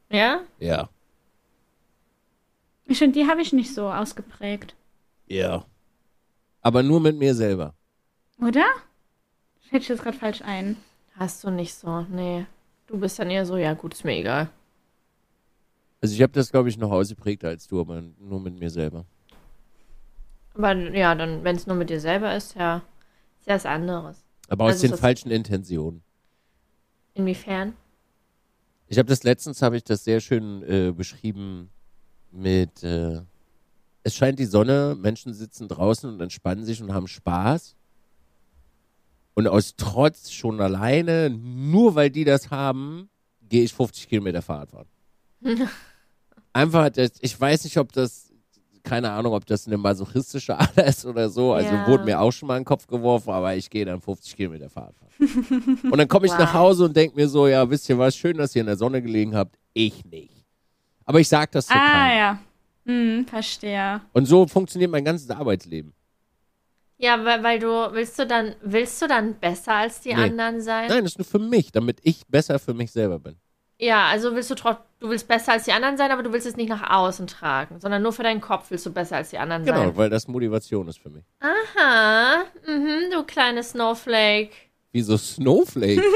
Ja? 0.09 0.41
Ja. 0.59 0.89
Ich 2.85 2.99
finde, 2.99 3.19
die 3.19 3.27
habe 3.27 3.41
ich 3.41 3.51
nicht 3.51 3.73
so 3.73 3.89
ausgeprägt. 3.89 4.75
Ja. 5.25 5.65
Aber 6.61 6.83
nur 6.83 6.99
mit 6.99 7.17
mir 7.17 7.33
selber. 7.33 7.73
Oder? 8.39 8.65
Fällt 9.71 9.83
ich 9.83 9.87
das 9.87 10.01
gerade 10.01 10.17
falsch 10.17 10.41
ein? 10.41 10.75
Hast 11.15 11.45
du 11.45 11.49
nicht 11.49 11.73
so. 11.73 12.01
Nee. 12.01 12.45
Du 12.87 12.99
bist 12.99 13.17
dann 13.17 13.29
eher 13.29 13.45
so, 13.45 13.55
ja 13.55 13.73
gut, 13.73 13.93
ist 13.93 14.03
mir 14.03 14.17
egal. 14.17 14.49
Also 16.01 16.13
ich 16.13 16.21
habe 16.21 16.33
das, 16.33 16.51
glaube 16.51 16.67
ich, 16.67 16.77
noch 16.77 16.91
ausgeprägter 16.91 17.47
als 17.47 17.67
du, 17.67 17.79
aber 17.79 18.03
nur 18.19 18.41
mit 18.41 18.59
mir 18.59 18.69
selber. 18.69 19.05
Aber 20.55 20.75
ja, 20.75 21.15
dann, 21.15 21.45
wenn 21.45 21.55
es 21.55 21.67
nur 21.67 21.77
mit 21.77 21.89
dir 21.89 22.01
selber 22.01 22.35
ist, 22.35 22.55
ja, 22.55 22.81
ist 23.39 23.47
ja 23.47 23.55
was 23.55 23.65
anderes. 23.65 24.25
Aber 24.49 24.65
aus 24.65 24.73
Also 24.73 24.87
den 24.87 24.97
falschen 24.97 25.31
Intentionen. 25.31 26.03
Inwiefern? 27.13 27.73
Ich 28.87 28.97
habe 28.97 29.07
das 29.07 29.23
letztens, 29.23 29.61
habe 29.61 29.77
ich 29.77 29.85
das 29.85 30.03
sehr 30.03 30.19
schön 30.19 30.63
äh, 30.63 30.91
beschrieben 30.91 31.69
mit, 32.29 32.83
äh, 32.83 33.21
es 34.03 34.15
scheint 34.15 34.37
die 34.37 34.45
Sonne, 34.45 34.97
Menschen 34.99 35.33
sitzen 35.33 35.69
draußen 35.69 36.09
und 36.11 36.19
entspannen 36.19 36.65
sich 36.65 36.83
und 36.83 36.93
haben 36.93 37.07
Spaß. 37.07 37.77
Und 39.41 39.47
aus 39.47 39.75
Trotz 39.75 40.31
schon 40.31 40.61
alleine, 40.61 41.29
nur 41.31 41.95
weil 41.95 42.09
die 42.11 42.23
das 42.25 42.51
haben, 42.51 43.09
gehe 43.49 43.63
ich 43.63 43.73
50 43.73 44.07
Kilometer 44.07 44.41
Fahrrad 44.41 44.69
fahren. 44.71 44.87
Einfach, 46.53 46.89
das, 46.89 47.11
ich 47.21 47.39
weiß 47.39 47.63
nicht, 47.63 47.77
ob 47.77 47.91
das, 47.93 48.31
keine 48.83 49.11
Ahnung, 49.11 49.33
ob 49.33 49.45
das 49.45 49.67
eine 49.67 49.77
masochistische 49.77 50.55
Ader 50.59 50.85
ist 50.85 51.05
oder 51.05 51.29
so. 51.29 51.53
Also 51.53 51.73
Ja. 51.73 51.87
wurde 51.87 52.03
mir 52.03 52.19
auch 52.19 52.31
schon 52.31 52.47
mal 52.47 52.57
in 52.57 52.61
den 52.61 52.65
Kopf 52.65 52.87
geworfen, 52.87 53.31
aber 53.31 53.55
ich 53.55 53.69
gehe 53.69 53.85
dann 53.85 54.01
50 54.01 54.35
Kilometer 54.35 54.69
Fahrrad 54.69 54.95
fahren. 54.95 55.79
und 55.91 55.97
dann 55.97 56.07
komme 56.07 56.25
ich 56.25 56.31
Wow. 56.33 56.39
nach 56.39 56.53
Hause 56.53 56.85
und 56.85 56.95
denke 56.95 57.15
mir 57.15 57.27
so, 57.27 57.47
ja, 57.47 57.69
wisst 57.69 57.87
ihr 57.89 57.97
was, 57.97 58.15
schön, 58.15 58.37
dass 58.37 58.55
ihr 58.55 58.61
in 58.61 58.67
der 58.67 58.77
Sonne 58.77 59.01
gelegen 59.01 59.35
habt. 59.35 59.57
Ich 59.73 60.03
nicht. 60.05 60.45
Aber 61.05 61.19
ich 61.19 61.27
sag 61.29 61.51
das 61.51 61.67
zu 61.67 61.73
Ah, 61.73 61.91
keinem. 61.91 62.17
ja. 62.17 62.39
Hm, 62.85 63.25
verstehe. 63.27 64.01
Und 64.13 64.25
so 64.25 64.45
funktioniert 64.47 64.91
mein 64.91 65.05
ganzes 65.05 65.29
Arbeitsleben. 65.29 65.93
Ja, 67.01 67.25
weil, 67.25 67.41
weil 67.41 67.57
du, 67.57 67.67
willst 67.93 68.19
du 68.19 68.27
dann, 68.27 68.55
willst 68.61 69.01
du 69.01 69.07
dann 69.07 69.33
besser 69.39 69.73
als 69.73 70.01
die 70.01 70.13
Nee. 70.13 70.21
anderen 70.23 70.61
sein? 70.61 70.87
Nein, 70.87 71.03
das 71.03 71.13
ist 71.13 71.17
nur 71.17 71.25
für 71.25 71.39
mich, 71.39 71.71
damit 71.71 71.97
ich 72.03 72.27
besser 72.27 72.59
für 72.59 72.75
mich 72.75 72.91
selber 72.91 73.17
bin. 73.17 73.37
Ja, 73.79 74.05
also 74.05 74.35
willst 74.35 74.51
du 74.51 74.55
du 74.55 75.09
willst 75.09 75.27
besser 75.27 75.53
als 75.53 75.63
die 75.63 75.71
anderen 75.71 75.97
sein, 75.97 76.11
aber 76.11 76.21
du 76.21 76.31
willst 76.31 76.45
es 76.45 76.55
nicht 76.55 76.69
nach 76.69 76.87
außen 76.91 77.25
tragen, 77.25 77.79
sondern 77.79 78.03
nur 78.03 78.13
für 78.13 78.21
deinen 78.21 78.39
Kopf 78.39 78.69
willst 78.69 78.85
du 78.85 78.91
besser 78.93 79.15
als 79.15 79.31
die 79.31 79.39
anderen 79.39 79.65
Genau, 79.65 79.77
sein. 79.85 79.97
weil 79.97 80.09
das 80.11 80.27
Motivation 80.27 80.87
ist 80.87 80.99
für 80.99 81.09
mich. 81.09 81.23
Aha, 81.39 82.43
mhm, 82.67 83.09
du 83.11 83.23
kleine 83.23 83.63
Snowflake. 83.63 84.51
Wie 84.91 85.01
so 85.01 85.17
Snowflake. 85.17 86.01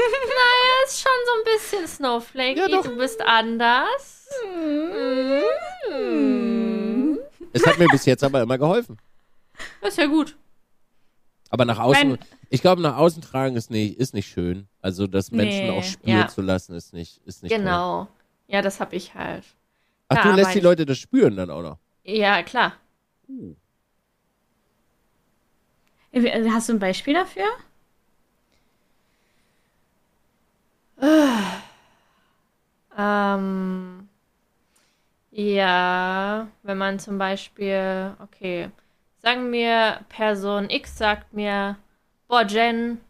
Das 0.86 0.92
ist 0.94 1.00
schon 1.02 1.12
so 1.26 1.32
ein 1.32 1.44
bisschen 1.56 1.88
Snowflake. 1.88 2.70
Ja. 2.70 2.80
Du 2.80 2.96
bist 2.96 3.20
anders. 3.20 4.28
Mhm. 5.88 7.18
es 7.52 7.66
hat 7.66 7.76
mir 7.78 7.88
bis 7.88 8.04
jetzt 8.06 8.22
aber 8.22 8.42
immer 8.42 8.56
geholfen. 8.56 8.96
Das 9.80 9.90
ist 9.90 9.98
ja 9.98 10.06
gut. 10.06 10.36
Aber 11.56 11.64
nach 11.64 11.78
außen, 11.78 12.10
Mein- 12.10 12.18
ich 12.50 12.60
glaube, 12.60 12.82
nach 12.82 12.98
außen 12.98 13.22
tragen 13.22 13.56
ist 13.56 13.70
nicht, 13.70 13.98
ist 13.98 14.12
nicht 14.12 14.28
schön. 14.28 14.68
Also 14.82 15.06
das 15.06 15.30
Menschen 15.30 15.68
Nee. 15.68 15.70
auch 15.70 15.82
spüren 15.82 16.18
Ja. 16.18 16.28
zu 16.28 16.42
lassen, 16.42 16.74
ist 16.74 16.92
nicht, 16.92 17.22
ist 17.24 17.42
nicht 17.42 17.50
toll. 17.50 17.62
Genau. 17.64 18.08
Ja, 18.46 18.60
das 18.60 18.78
hab 18.78 18.92
ich 18.92 19.14
halt. 19.14 19.42
Ach, 20.08 20.16
Ja, 20.16 20.22
du 20.32 20.36
lässt 20.36 20.54
die 20.54 20.60
Leute 20.60 20.84
das 20.84 20.98
spüren 20.98 21.34
dann 21.34 21.48
auch 21.48 21.62
noch. 21.62 21.78
Ja, 22.04 22.42
klar. 22.42 22.74
Äh, 26.12 26.50
Hast 26.50 26.68
du 26.68 26.74
ein 26.74 26.78
Beispiel 26.78 27.14
dafür? 27.14 27.46
Ähm, 32.98 34.08
ja, 35.30 36.48
wenn 36.62 36.78
man 36.78 36.98
zum 36.98 37.18
Beispiel, 37.18 38.14
okay, 38.22 38.70
sagen 39.26 39.50
wir, 39.50 40.02
Person 40.08 40.70
X 40.70 40.98
sagt 40.98 41.32
mir, 41.32 41.76
boah, 42.28 42.42
Jen, 42.42 43.00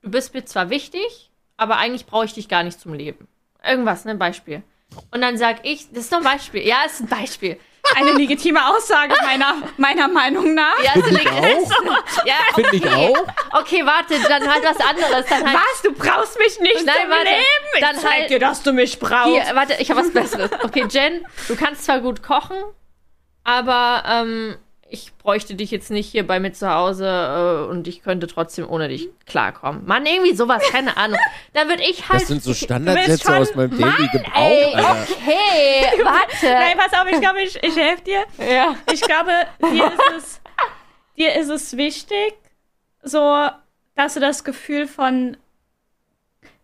du 0.00 0.08
bist 0.08 0.32
mir 0.32 0.44
zwar 0.44 0.70
wichtig, 0.70 1.32
aber 1.56 1.76
eigentlich 1.76 2.06
brauche 2.06 2.24
ich 2.24 2.34
dich 2.34 2.48
gar 2.48 2.62
nicht 2.62 2.78
zum 2.80 2.94
Leben. 2.94 3.26
Irgendwas, 3.64 4.04
ne, 4.04 4.14
Beispiel. 4.14 4.62
Und 5.10 5.22
dann 5.22 5.36
sag 5.38 5.66
ich, 5.66 5.88
das 5.90 6.04
ist 6.04 6.12
doch 6.12 6.18
ein 6.18 6.24
Beispiel. 6.24 6.64
Ja, 6.64 6.84
ist 6.86 7.00
ein 7.00 7.08
Beispiel. 7.08 7.58
Eine 7.96 8.12
legitime 8.12 8.60
Aussage 8.64 9.16
meiner, 9.24 9.56
meiner 9.76 10.06
Meinung 10.06 10.54
nach. 10.54 10.78
Ja, 10.84 10.92
ist 10.94 11.76
auch. 11.76 12.24
ja 12.26 12.34
Finde 12.54 12.76
ich 12.76 12.86
okay. 12.86 13.12
auch. 13.12 13.60
Okay, 13.60 13.84
warte, 13.84 14.20
dann 14.28 14.48
halt 14.48 14.62
was 14.64 14.78
anderes. 14.78 15.26
Dann 15.26 15.46
halt, 15.46 15.56
Was? 15.58 15.82
Du 15.82 15.92
brauchst 15.92 16.38
mich 16.38 16.60
nicht 16.60 16.86
Nein, 16.86 16.94
zum 17.02 17.10
warte. 17.10 17.24
Leben? 17.24 17.66
Ich 17.74 17.80
Dann 17.80 17.96
zeig 17.96 18.12
halt- 18.12 18.30
dir, 18.30 18.38
dass 18.38 18.62
du 18.62 18.72
mich 18.72 19.00
brauchst. 19.00 19.46
Hier, 19.46 19.56
warte, 19.56 19.74
ich 19.80 19.90
habe 19.90 20.00
was 20.00 20.12
Besseres. 20.12 20.52
Okay, 20.62 20.86
Jen, 20.88 21.26
du 21.48 21.56
kannst 21.56 21.84
zwar 21.86 21.98
gut 22.00 22.22
kochen, 22.22 22.56
aber 23.42 24.04
ähm, 24.06 24.56
ich 24.92 25.16
bräuchte 25.18 25.54
dich 25.54 25.70
jetzt 25.70 25.90
nicht 25.90 26.10
hier 26.10 26.26
bei 26.26 26.40
mir 26.40 26.52
zu 26.52 26.68
Hause 26.68 27.06
äh, 27.66 27.70
und 27.70 27.86
ich 27.88 28.02
könnte 28.02 28.26
trotzdem 28.26 28.68
ohne 28.68 28.88
dich 28.88 29.08
klarkommen. 29.26 29.86
Mann, 29.86 30.04
irgendwie 30.04 30.34
sowas, 30.34 30.62
keine 30.70 30.96
Ahnung. 30.96 31.18
Dann 31.52 31.68
würde 31.68 31.82
ich 31.82 32.08
halt. 32.08 32.20
Das 32.22 32.28
sind 32.28 32.42
so 32.42 32.52
Standardsätze 32.52 33.36
aus 33.36 33.54
meinem 33.54 33.78
Daily 33.78 34.08
Gebrauch, 34.12 34.34
Ey, 34.36 34.74
Alter. 34.74 34.96
okay, 35.02 35.84
Nein, 36.04 36.04
warte. 36.04 36.76
pass 36.78 37.00
auf, 37.00 37.06
ich 37.10 37.20
glaube, 37.20 37.40
ich, 37.42 37.62
ich 37.62 37.76
helfe 37.76 38.02
dir. 38.02 38.24
Ja. 38.38 38.74
Ich 38.92 39.00
glaube, 39.00 39.30
dir 39.72 39.86
ist 39.86 40.12
es, 40.16 40.40
dir 41.16 41.34
ist 41.36 41.48
es 41.48 41.76
wichtig, 41.76 42.34
so, 43.02 43.46
dass 43.94 44.14
du 44.14 44.20
das 44.20 44.44
Gefühl 44.44 44.86
von 44.88 45.36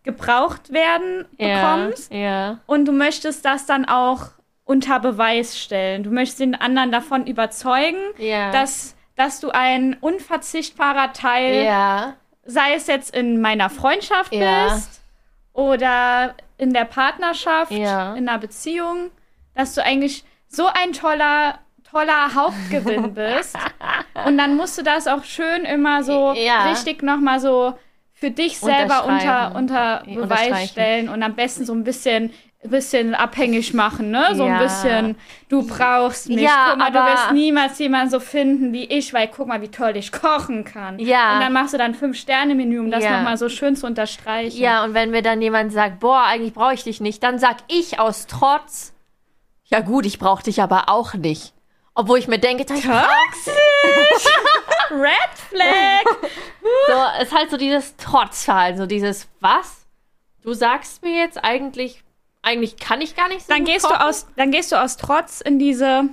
gebraucht 0.03 0.71
werden 0.71 1.25
Ja, 1.37 1.77
bekommst. 1.77 2.11
ja. 2.13 2.59
Und 2.65 2.85
du 2.85 2.91
möchtest 2.91 3.43
das 3.45 3.65
dann 3.65 3.85
auch 3.85 4.27
unter 4.67 4.99
Beweis 4.99 5.57
stellen. 5.57 6.03
Du 6.03 6.11
möchtest 6.11 6.39
den 6.41 6.53
anderen 6.53 6.91
davon 6.91 7.25
überzeugen, 7.25 7.97
Ja. 8.17 8.51
dass, 8.51 8.95
dass 9.15 9.39
du 9.39 9.49
ein 9.49 9.95
unverzichtbarer 9.99 11.13
Teil, 11.13 11.63
Ja. 11.65 12.13
sei 12.45 12.73
es 12.75 12.87
jetzt 12.87 13.15
in 13.15 13.41
meiner 13.41 13.69
Freundschaft 13.69 14.33
Ja. 14.33 14.65
bist 14.73 15.01
oder 15.53 16.35
in 16.57 16.73
der 16.73 16.85
Partnerschaft, 16.85 17.71
in 17.71 17.85
einer 17.85 18.37
Beziehung, 18.39 19.09
dass 19.55 19.73
du 19.73 19.83
eigentlich 19.83 20.23
so 20.47 20.67
ein 20.67 20.91
toller, 20.93 21.59
toller 21.89 22.35
Hauptgewinn 22.35 23.13
bist. 23.13 23.55
Und 24.25 24.37
dann 24.37 24.55
musst 24.55 24.77
du 24.77 24.83
das 24.83 25.07
auch 25.07 25.23
schön 25.23 25.63
immer 25.65 26.03
so 26.03 26.33
Ja. 26.33 26.69
richtig 26.69 27.01
nochmal 27.03 27.39
so 27.39 27.73
für 28.13 28.31
dich 28.31 28.59
selber 28.59 29.05
unter, 29.05 29.55
unter 29.55 30.03
Beweis 30.05 30.69
stellen 30.71 31.07
und 31.07 31.21
am 31.23 31.35
besten 31.35 31.65
so 31.65 31.73
ein 31.73 31.83
bisschen 31.83 32.33
bisschen 32.63 33.13
abhängig 33.15 33.73
machen, 33.73 34.09
ne? 34.11 34.29
So 34.33 34.43
ein 34.43 34.49
Ja. 34.53 34.57
bisschen, 34.57 35.15
du 35.47 35.65
brauchst 35.65 36.27
mich. 36.27 36.41
Ja, 36.41 36.67
guck 36.69 36.79
mal, 36.79 36.91
du 36.91 36.99
wirst 36.99 37.31
niemals 37.31 37.77
jemanden 37.79 38.09
so 38.09 38.19
finden 38.19 38.73
wie 38.73 38.83
ich, 38.85 39.13
weil 39.13 39.27
guck 39.27 39.47
mal, 39.47 39.61
wie 39.61 39.69
toll 39.69 39.95
ich 39.95 40.11
kochen 40.11 40.63
kann. 40.63 40.97
Ja. 40.99 41.35
Und 41.35 41.39
dann 41.41 41.53
machst 41.53 41.73
du 41.73 41.77
dann 41.77 41.93
Fünf-Sterne-Menü, 41.93 42.79
um 42.79 42.91
das 42.91 43.03
Ja. 43.03 43.17
nochmal 43.17 43.37
so 43.37 43.47
schön 43.47 43.75
zu 43.75 43.85
unterstreichen. 43.85 44.57
Ja, 44.59 44.83
und 44.83 44.93
wenn 44.95 45.11
mir 45.11 45.21
dann 45.21 45.41
jemand 45.41 45.71
sagt, 45.71 45.99
boah, 45.99 46.23
eigentlich 46.25 46.53
brauche 46.53 46.73
ich 46.73 46.83
dich 46.83 46.99
nicht, 46.99 47.21
dann 47.23 47.37
sag 47.39 47.57
ich 47.67 47.99
aus 47.99 48.25
Trotz, 48.27 48.93
ja 49.65 49.79
gut, 49.81 50.05
ich 50.05 50.17
brauche 50.19 50.43
dich 50.43 50.61
aber 50.61 50.89
auch 50.89 51.13
nicht. 51.13 51.53
Obwohl 51.93 52.19
ich 52.19 52.27
mir 52.27 52.39
denke, 52.39 52.65
Toxisch! 52.65 52.83
Red 54.91 55.33
Flag! 55.49 56.05
So, 56.87 57.21
ist 57.23 57.35
halt 57.35 57.49
so 57.49 57.57
dieses 57.57 57.95
Trotzverhalten, 57.97 58.77
so 58.79 58.85
dieses, 58.85 59.27
was? 59.39 59.85
Du 60.43 60.53
sagst 60.53 61.01
mir 61.03 61.15
jetzt 61.15 61.43
eigentlich, 61.43 62.03
eigentlich 62.47 62.77
kann 62.77 63.01
ich 63.01 63.15
gar 63.15 63.27
nicht 63.27 63.45
so 63.45 63.53
Dann 63.53 63.65
gehst, 63.65 63.85
du 63.85 63.89
kochen? 63.89 64.01
aus, 64.01 64.27
dann 64.37 64.51
gehst 64.51 64.71
du 64.71 64.81
aus 64.81 64.95
Trotz 64.97 65.41
in 65.41 65.59
diese, 65.59 66.03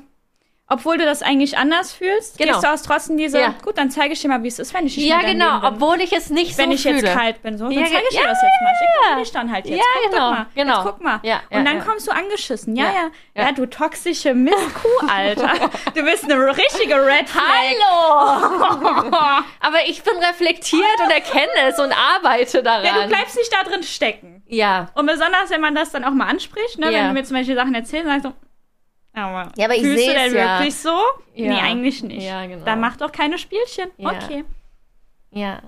obwohl 0.68 0.97
du 0.99 1.05
das 1.05 1.22
eigentlich 1.22 1.57
anders 1.59 1.93
fühlst, 1.93 2.39
Genau. 2.39 2.53
gehst 2.53 2.64
du 2.64 2.68
aus 2.72 2.82
trotzdem 2.82 3.16
diese, 3.18 3.39
Ja. 3.39 3.55
gut, 3.62 3.76
dann 3.78 3.91
zeige 3.91 4.14
ich 4.14 4.20
dir 4.22 4.28
mal, 4.28 4.43
wie 4.43 4.49
es 4.49 4.59
ist, 4.59 4.72
wenn 4.74 4.87
ich 4.87 4.97
nicht 4.97 5.07
Ja, 5.07 5.20
genau, 5.20 5.61
bin. 5.61 5.68
obwohl 5.74 6.01
ich 6.01 6.12
es 6.12 6.30
nicht 6.30 6.57
wenn 6.59 6.70
so 6.70 6.74
ich 6.74 6.82
fühle. 6.82 6.97
jetzt 7.03 7.12
kalt 7.14 7.43
bin, 7.43 7.59
so, 7.59 7.64
dann 7.64 7.72
Ja, 7.72 7.85
zeige 7.85 8.03
ich 8.11 8.16
ja. 8.16 8.22
dir 8.22 8.28
das 8.28 8.39
jetzt 8.43 8.61
mal. 8.62 8.72
Schick 8.78 9.11
mir 9.16 9.22
dich 9.22 9.32
dann 9.32 9.53
halt 9.53 9.66
jetzt. 9.66 9.78
Ja, 9.78 9.85
guck 10.03 10.11
genau, 10.11 10.30
doch 10.30 10.37
mal. 10.39 10.47
genau. 10.55 10.74
Jetzt 10.76 10.85
guck 10.85 11.01
mal. 11.03 11.20
Und 11.51 11.64
dann 11.66 11.85
kommst 11.87 12.07
du 12.09 12.12
angeschissen. 12.12 12.76
Ja, 12.76 12.85
Ja, 12.87 12.91
ja. 12.93 13.11
Ja, 13.37 13.43
ja. 13.45 13.53
du 13.53 13.66
toxische 13.66 14.35
Mistkuh, 14.35 14.89
Alter. 15.14 15.70
du 15.95 16.03
bist 16.03 16.24
eine 16.24 16.57
richtige 16.57 16.95
Red 16.97 17.28
Flag. 17.28 17.43
Hallo! 17.45 19.43
Aber 19.61 19.78
ich 19.87 20.03
bin 20.03 20.16
reflektiert 20.18 20.82
und 21.05 21.11
erkenne 21.11 21.51
es 21.68 21.78
und 21.78 21.93
arbeite 21.93 22.62
daran. 22.62 22.85
Ja, 22.85 23.03
du 23.03 23.09
bleibst 23.09 23.37
nicht 23.37 23.53
da 23.53 23.62
drin 23.68 23.82
stecken. 23.82 24.34
Ja. 24.55 24.91
Und 24.95 25.07
besonders, 25.07 25.51
wenn 25.51 25.61
man 25.61 25.75
das 25.75 25.91
dann 25.93 26.05
auch 26.05 26.13
mal 26.13 26.27
anspricht, 26.27 26.79
ne? 26.79 26.87
Ja. 26.93 27.01
wenn 27.01 27.09
du 27.09 27.13
mir 27.15 27.25
zum 27.25 27.37
Beispiel 27.37 27.55
Sachen 27.55 27.75
erzählst, 27.75 28.07
sagst 28.07 28.25
du, 28.27 28.33
aber, 29.13 29.53
Ja, 29.57 29.67
aber 29.67 29.77
ich 29.77 29.83
seh's 29.83 30.07
denn 30.13 30.35
ja. 30.35 30.59
wirklich 30.59 30.75
so? 30.77 30.97
Ja. 31.35 31.53
Nee, 31.53 31.61
eigentlich 31.61 32.03
nicht. 32.03 32.25
Ja, 32.25 32.45
genau. 32.47 32.65
Dann 32.65 32.81
mach 32.81 32.97
doch 32.97 33.13
keine 33.13 33.39
Spielchen. 33.39 33.89
Ja. 33.97 34.11
Okay. 34.11 34.45
Ja. 35.31 35.61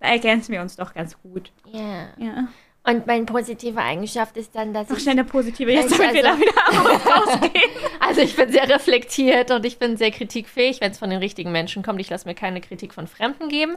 Da 0.00 0.08
ergänzen 0.08 0.52
wir 0.52 0.60
uns 0.60 0.76
doch 0.76 0.94
ganz 0.94 1.20
gut. 1.20 1.50
Ja. 1.72 2.08
Ja. 2.18 2.48
Und 2.84 3.06
meine 3.06 3.24
positive 3.26 3.80
Eigenschaft 3.80 4.36
ist 4.36 4.54
dann, 4.54 4.72
dass 4.72 4.88
Noch 4.88 4.96
ich. 4.96 5.02
schnell 5.02 5.14
eine 5.14 5.24
positive, 5.24 5.70
jetzt 5.72 5.92
Also- 5.92 5.98
damit 5.98 6.14
wir 6.14 6.22
da 6.22 6.38
wieder 6.38 7.10
rausgehen. 7.12 7.70
Also 8.00 8.22
ich 8.22 8.36
bin 8.36 8.50
sehr 8.50 8.66
reflektiert 8.68 9.50
und 9.50 9.66
ich 9.66 9.78
bin 9.78 9.98
sehr 9.98 10.10
kritikfähig, 10.10 10.80
wenn 10.80 10.92
es 10.92 10.98
von 10.98 11.10
den 11.10 11.18
richtigen 11.18 11.52
Menschen 11.52 11.82
kommt. 11.82 12.00
Ich 12.00 12.08
lasse 12.08 12.26
mir 12.26 12.34
keine 12.34 12.60
Kritik 12.62 12.94
von 12.94 13.06
Fremden 13.06 13.48
geben. 13.50 13.76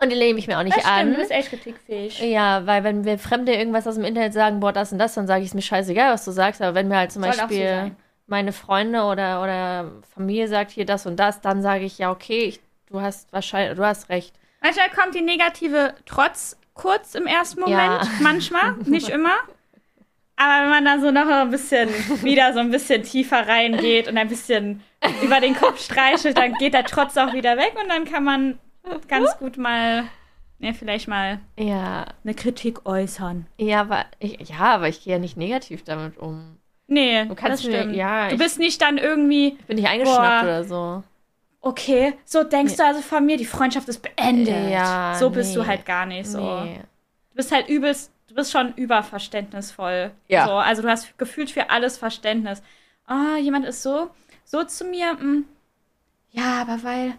Und 0.00 0.10
die 0.10 0.16
nehme 0.16 0.38
ich 0.38 0.46
mir 0.46 0.58
auch 0.58 0.62
nicht 0.62 0.76
Das 0.76 0.84
stimmt, 0.84 0.98
an. 0.98 1.10
du 1.12 1.16
bist 1.16 1.30
echt 1.32 1.48
kritikfähig. 1.50 2.20
Ja, 2.20 2.66
weil 2.66 2.84
wenn 2.84 3.04
wir 3.04 3.18
Fremde 3.18 3.52
irgendwas 3.54 3.86
aus 3.86 3.96
dem 3.96 4.04
Internet 4.04 4.32
sagen, 4.32 4.60
boah, 4.60 4.72
das 4.72 4.92
und 4.92 4.98
das, 4.98 5.14
dann 5.14 5.26
sage 5.26 5.42
ich 5.42 5.48
es 5.48 5.54
mir 5.54 5.62
scheißegal, 5.62 6.12
was 6.12 6.24
du 6.24 6.30
sagst. 6.30 6.62
Aber 6.62 6.74
wenn 6.76 6.86
mir 6.88 6.98
halt 6.98 7.10
zum 7.10 7.22
Soll 7.22 7.32
so 7.32 7.40
Beispiel 7.40 7.66
sein. 7.66 7.96
meine 8.26 8.52
Freunde 8.52 9.02
oder, 9.02 9.42
oder 9.42 9.90
Familie 10.14 10.46
sagt 10.46 10.70
hier 10.70 10.86
das 10.86 11.06
und 11.06 11.16
das, 11.16 11.40
dann 11.40 11.62
sage 11.62 11.84
ich, 11.84 11.98
ja, 11.98 12.12
okay, 12.12 12.44
ich, 12.44 12.60
du 12.86 13.00
hast 13.00 13.32
wahrscheinlich, 13.32 13.76
du 13.76 13.84
hast 13.84 14.08
recht. 14.08 14.34
Manchmal 14.60 14.90
kommt 14.90 15.14
die 15.16 15.22
negative 15.22 15.94
Trotz 16.06 16.56
kurz 16.74 17.16
im 17.16 17.26
ersten 17.26 17.60
Moment. 17.60 17.78
Ja. 17.78 18.08
Manchmal, 18.20 18.74
nicht 18.84 19.08
immer. 19.08 19.34
Aber 20.36 20.62
wenn 20.62 20.70
man 20.70 20.84
dann 20.84 21.00
so 21.00 21.10
noch 21.10 21.26
ein 21.26 21.50
bisschen, 21.50 21.88
wieder 22.22 22.52
so 22.52 22.60
ein 22.60 22.70
bisschen 22.70 23.02
tiefer 23.02 23.48
reingeht 23.48 24.06
und 24.06 24.16
ein 24.16 24.28
bisschen 24.28 24.80
über 25.22 25.40
den 25.40 25.56
Kopf 25.56 25.82
streichelt, 25.82 26.38
dann 26.38 26.54
geht 26.54 26.74
der 26.74 26.84
Trotz 26.84 27.16
auch 27.16 27.32
wieder 27.32 27.56
weg 27.56 27.74
und 27.82 27.88
dann 27.88 28.04
kann 28.04 28.22
man 28.22 28.60
ganz 29.08 29.36
gut 29.38 29.56
mal, 29.56 30.04
ja, 30.58 30.72
vielleicht 30.72 31.08
mal 31.08 31.40
Ja, 31.58 32.06
eine 32.24 32.34
Kritik 32.34 32.86
äußern. 32.86 33.46
ja, 33.58 33.80
aber 33.82 34.06
ich, 34.18 34.38
ja, 34.48 34.58
aber 34.74 34.88
ich 34.88 35.02
gehe 35.04 35.14
ja 35.14 35.18
nicht 35.18 35.36
negativ 35.36 35.84
damit 35.84 36.18
um. 36.18 36.56
Nee, 36.86 37.26
Du 37.26 37.34
kannst 37.34 37.64
das 37.64 37.70
mir- 37.70 37.78
stimmt. 37.80 37.96
ja, 37.96 38.28
du 38.30 38.38
bist 38.38 38.58
nicht 38.58 38.80
dann 38.80 38.96
irgendwie, 38.98 39.48
Ich 39.58 39.66
bin 39.66 39.76
nicht 39.76 39.88
eingeschnappt 39.88 40.18
Boah. 40.20 40.42
oder 40.42 40.64
so. 40.64 41.02
okay, 41.60 42.14
so 42.24 42.44
denkst 42.44 42.76
du 42.76 42.84
also 42.84 43.00
von 43.02 43.26
mir, 43.26 43.36
die 43.36 43.44
Freundschaft 43.44 43.88
ist 43.88 44.00
beendet. 44.00 44.70
Ja, 44.70 45.14
so 45.18 45.28
bist 45.30 45.54
du 45.54 45.60
nee. 45.62 45.66
halt 45.68 45.84
gar 45.84 46.06
nicht 46.06 46.26
so. 46.26 46.60
Nee. 46.64 46.80
Du 47.30 47.36
bist 47.36 47.52
halt 47.52 47.68
übelst, 47.68 48.10
du 48.28 48.34
bist 48.34 48.50
schon 48.52 48.72
überverständnisvoll. 48.74 50.12
Ja. 50.28 50.46
So, 50.46 50.52
also 50.54 50.82
du 50.82 50.88
hast 50.88 51.16
gefühlt 51.18 51.50
für 51.50 51.70
alles 51.70 51.98
Verständnis. 51.98 52.62
Ah, 53.06 53.36
jemand 53.36 53.66
ist 53.66 53.82
so, 53.82 54.10
so 54.44 54.64
zu 54.64 54.84
mir, 54.84 55.12
mm, 55.14 55.44
ja, 56.30 56.62
aber 56.62 56.82
weil, 56.82 57.14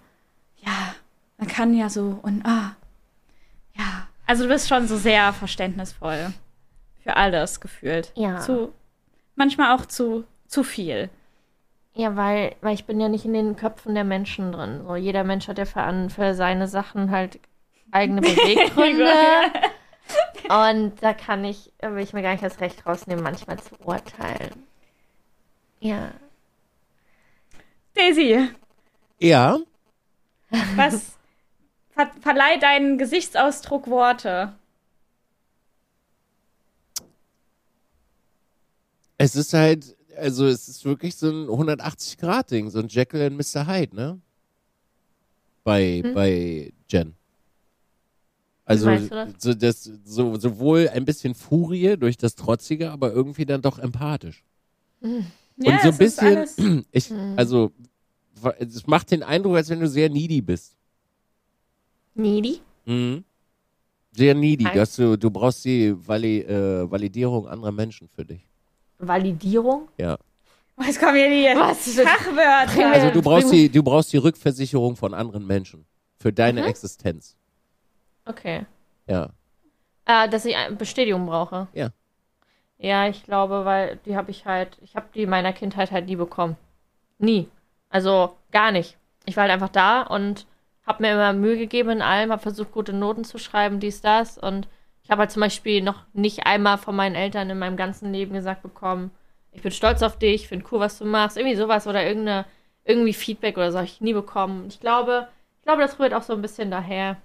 ja, 0.65 0.95
man 1.39 1.47
kann 1.47 1.73
ja 1.73 1.89
so 1.89 2.19
und 2.21 2.45
ah, 2.45 2.75
ja. 3.75 4.07
Also 4.27 4.43
du 4.43 4.49
bist 4.49 4.67
schon 4.67 4.87
so 4.87 4.97
sehr 4.97 5.33
verständnisvoll 5.33 6.33
für 7.01 7.15
alles 7.15 7.61
gefühlt. 7.61 8.11
Ja. 8.15 8.39
Zu, 8.39 8.73
manchmal 9.35 9.75
auch 9.75 9.85
zu, 9.85 10.25
zu 10.45 10.63
viel. 10.63 11.09
Ja, 11.95 12.15
weil, 12.15 12.55
weil 12.61 12.75
ich 12.75 12.85
bin 12.85 12.99
ja 12.99 13.09
nicht 13.09 13.25
in 13.25 13.33
den 13.33 13.55
Köpfen 13.55 13.95
der 13.95 14.03
Menschen 14.03 14.51
drin. 14.51 14.81
So, 14.85 14.95
jeder 14.95 15.23
Mensch 15.23 15.47
hat 15.47 15.57
ja 15.57 15.65
für, 15.65 15.81
an, 15.81 16.09
für 16.09 16.35
seine 16.35 16.67
Sachen 16.67 17.09
halt 17.09 17.39
eigene 17.91 18.21
Beweggründe. 18.21 19.11
Und 20.49 21.01
da 21.01 21.13
kann 21.13 21.43
ich, 21.45 21.71
will 21.81 22.03
ich 22.03 22.13
mir 22.13 22.21
gar 22.21 22.31
nicht 22.31 22.43
das 22.43 22.59
Recht 22.59 22.85
rausnehmen, 22.85 23.23
manchmal 23.23 23.59
zu 23.59 23.75
urteilen. 23.83 24.63
Ja. 25.79 26.11
Daisy, 27.95 28.49
Ja, 29.19 29.57
was 30.75 31.18
ver 31.99 32.11
verleih 32.21 32.57
deinen 32.59 32.97
Gesichtsausdruck 32.97 33.87
Worte? 33.87 34.53
es 39.21 39.35
ist 39.35 39.53
halt, 39.53 39.97
also 40.15 40.45
es 40.47 40.69
ist 40.69 40.85
wirklich 40.85 41.15
so 41.15 41.29
ein 41.29 41.47
180-Grad-Ding, 41.47 42.69
so 42.69 42.79
ein 42.79 42.87
Jekyll 42.87 43.27
und 43.29 43.35
Mr. 43.35 43.67
Hyde, 43.67 43.95
ne? 43.95 44.21
Bei, 45.65 46.01
Hm? 46.03 46.13
bei 46.13 46.71
Jen. 46.89 47.15
Also? 48.63 48.89
So, 49.37 49.53
das, 49.53 49.83
so, 50.05 50.39
sowohl 50.39 50.87
ein 50.89 51.03
bisschen 51.03 51.35
Furie 51.35 51.97
durch 51.97 52.15
das 52.15 52.35
Trotzige, 52.35 52.91
aber 52.91 53.11
irgendwie 53.11 53.45
dann 53.45 53.61
doch 53.61 53.77
empathisch. 53.77 54.43
Ja, 55.01 55.09
und 55.73 55.81
so 55.81 55.89
ein 55.89 55.97
bisschen, 55.97 56.85
ich, 56.91 57.09
Hm. 57.09 57.33
also 57.35 57.71
es 58.59 58.87
macht 58.87 59.11
den 59.11 59.23
Eindruck, 59.23 59.57
als 59.57 59.69
wenn 59.69 59.81
du 59.81 59.87
sehr 59.89 60.09
needy 60.09 60.41
bist. 60.41 60.77
Needy? 62.19 62.61
Mhm. 62.85 63.23
Sehr 64.11 64.33
needy, 64.35 64.65
dass 64.65 64.95
du, 64.95 65.17
du 65.17 65.29
brauchst 65.29 65.63
die 65.65 65.93
Vali, 65.95 66.39
äh, 66.41 66.89
Validierung 66.89 67.47
anderer 67.47 67.71
Menschen 67.71 68.09
für 68.09 68.25
dich. 68.25 68.47
Validierung? 68.97 69.87
Ja. 69.97 70.17
Was 70.75 70.99
kommen 70.99 71.15
hier 71.15 71.29
die 71.29 71.59
Was? 71.59 71.87
Fachwörter? 71.95 72.91
Also 72.91 73.11
du 73.11 73.21
brauchst 73.21 73.51
die, 73.51 73.69
du 73.69 73.83
brauchst 73.83 74.11
die 74.13 74.17
Rückversicherung 74.17 74.95
von 74.95 75.13
anderen 75.13 75.45
Menschen 75.45 75.85
für 76.17 76.33
deine 76.33 76.61
Mhm. 76.61 76.67
Existenz. 76.67 77.35
Okay. 78.25 78.65
Ja. 79.07 79.29
Äh, 80.05 80.27
dass 80.29 80.45
ich 80.45 80.55
eine 80.55 80.75
Bestätigung 80.75 81.25
brauche. 81.25 81.67
Ja. 81.73 81.89
Ja, 82.77 83.07
ich 83.09 83.23
glaube, 83.23 83.65
weil 83.65 83.97
die 84.05 84.15
habe 84.15 84.31
ich 84.31 84.45
halt, 84.45 84.77
ich 84.81 84.95
habe 84.95 85.07
die 85.13 85.23
in 85.23 85.29
meiner 85.29 85.51
Kindheit 85.53 85.91
halt 85.91 86.05
nie 86.07 86.15
bekommen. 86.15 86.55
Nie. 87.17 87.47
Also 87.89 88.35
gar 88.51 88.71
nicht. 88.71 88.97
Ich 89.25 89.35
war 89.35 89.43
halt 89.43 89.51
einfach 89.51 89.69
da 89.69 90.01
und 90.01 90.47
habe 90.89 91.03
mir 91.03 91.13
immer 91.13 91.33
Mühe 91.33 91.57
gegeben 91.57 91.91
in 91.91 92.01
allem, 92.01 92.31
habe 92.31 92.41
versucht, 92.41 92.71
gute 92.71 92.93
Noten 92.93 93.23
zu 93.23 93.37
schreiben, 93.37 93.79
dies, 93.79 94.01
das. 94.01 94.37
Und 94.37 94.67
ich 95.03 95.11
habe 95.11 95.21
halt 95.21 95.31
zum 95.31 95.41
Beispiel 95.41 95.81
noch 95.81 96.03
nicht 96.13 96.45
einmal 96.45 96.77
von 96.77 96.95
meinen 96.95 97.15
Eltern 97.15 97.49
in 97.49 97.59
meinem 97.59 97.77
ganzen 97.77 98.11
Leben 98.11 98.33
gesagt 98.33 98.63
bekommen, 98.63 99.11
ich 99.51 99.61
bin 99.61 99.71
stolz 99.71 100.03
auf 100.03 100.17
dich, 100.19 100.43
ich 100.43 100.47
finde 100.47 100.65
cool, 100.71 100.79
was 100.79 100.99
du 100.99 101.05
machst. 101.05 101.37
Irgendwie 101.37 101.55
sowas 101.55 101.87
oder 101.87 102.05
irgendeine, 102.05 102.45
irgendwie 102.85 103.13
Feedback 103.13 103.57
oder 103.57 103.71
so 103.71 103.77
habe 103.77 103.87
ich 103.87 104.01
nie 104.01 104.13
bekommen. 104.13 104.65
Ich 104.67 104.79
glaube, 104.79 105.27
ich 105.59 105.63
glaube, 105.63 105.81
das 105.81 105.99
rührt 105.99 106.13
auch 106.13 106.23
so 106.23 106.33
ein 106.33 106.41
bisschen 106.41 106.71
daher. 106.71 107.17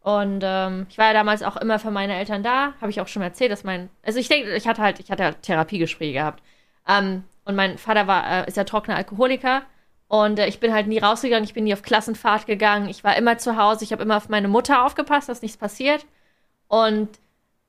Und 0.00 0.42
ähm, 0.44 0.86
ich 0.88 0.98
war 0.98 1.06
ja 1.06 1.12
damals 1.14 1.42
auch 1.42 1.56
immer 1.56 1.78
für 1.78 1.90
meine 1.90 2.14
Eltern 2.16 2.42
da. 2.42 2.74
Habe 2.80 2.90
ich 2.90 3.00
auch 3.00 3.08
schon 3.08 3.22
erzählt, 3.22 3.50
dass 3.50 3.64
mein. 3.64 3.90
Also 4.02 4.18
ich 4.18 4.28
denke, 4.28 4.54
ich 4.54 4.68
hatte 4.68 4.80
halt, 4.82 5.00
ich 5.00 5.10
hatte 5.10 5.24
halt 5.24 5.42
Therapiegespräche 5.42 6.12
gehabt. 6.12 6.42
Ähm, 6.88 7.24
und 7.44 7.56
mein 7.56 7.78
Vater 7.78 8.06
war, 8.06 8.44
äh, 8.44 8.48
ist 8.48 8.56
ja 8.56 8.64
trockener 8.64 8.96
Alkoholiker. 8.96 9.62
Und 10.08 10.38
äh, 10.38 10.46
ich 10.46 10.60
bin 10.60 10.72
halt 10.72 10.86
nie 10.86 10.98
rausgegangen, 10.98 11.44
ich 11.44 11.54
bin 11.54 11.64
nie 11.64 11.72
auf 11.74 11.82
Klassenfahrt 11.82 12.46
gegangen. 12.46 12.88
Ich 12.88 13.02
war 13.04 13.16
immer 13.16 13.38
zu 13.38 13.56
Hause, 13.56 13.84
ich 13.84 13.92
habe 13.92 14.02
immer 14.02 14.16
auf 14.16 14.28
meine 14.28 14.48
Mutter 14.48 14.84
aufgepasst, 14.84 15.28
dass 15.28 15.42
nichts 15.42 15.56
passiert. 15.56 16.06
Und 16.68 17.08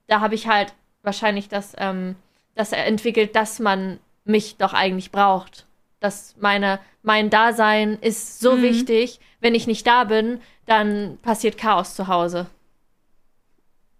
da 0.07 0.19
habe 0.21 0.35
ich 0.35 0.47
halt 0.47 0.73
wahrscheinlich 1.03 1.49
das, 1.49 1.73
ähm, 1.77 2.15
das 2.55 2.71
entwickelt, 2.73 3.35
dass 3.35 3.59
man 3.59 3.99
mich 4.23 4.57
doch 4.57 4.73
eigentlich 4.73 5.11
braucht. 5.11 5.65
Dass 5.99 6.35
meine, 6.39 6.79
mein 7.01 7.29
Dasein 7.29 7.97
ist 8.01 8.39
so 8.39 8.55
Mhm. 8.55 8.61
wichtig. 8.61 9.19
Wenn 9.39 9.55
ich 9.55 9.65
nicht 9.67 9.87
da 9.87 10.03
bin, 10.03 10.41
dann 10.65 11.17
passiert 11.21 11.57
Chaos 11.57 11.95
zu 11.95 12.07
Hause. 12.07 12.47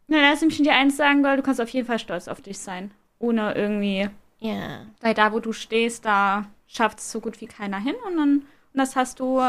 Na, 0.07 0.21
lass 0.21 0.41
mich 0.41 0.55
schon 0.55 0.63
dir 0.63 0.73
eins 0.75 0.95
sagen, 0.97 1.23
Gold, 1.23 1.39
du 1.39 1.43
kannst 1.43 1.59
auf 1.59 1.69
jeden 1.69 1.88
Fall 1.88 1.99
stolz 1.99 2.27
auf 2.27 2.41
dich 2.41 2.59
sein. 2.59 2.91
Ohne 3.19 3.53
irgendwie, 3.55 4.09
Ja. 4.39 4.85
weil 5.01 5.13
da, 5.13 5.33
wo 5.33 5.39
du 5.39 5.51
stehst, 5.53 6.05
da 6.05 6.45
schafft 6.68 6.99
es 6.99 7.11
so 7.11 7.20
gut 7.22 7.39
wie 7.41 7.47
keiner 7.47 7.80
hin 7.80 7.95
und 8.05 8.18
dann, 8.18 8.30
und 8.39 8.47
das 8.74 8.95
hast 8.95 9.20
du 9.20 9.39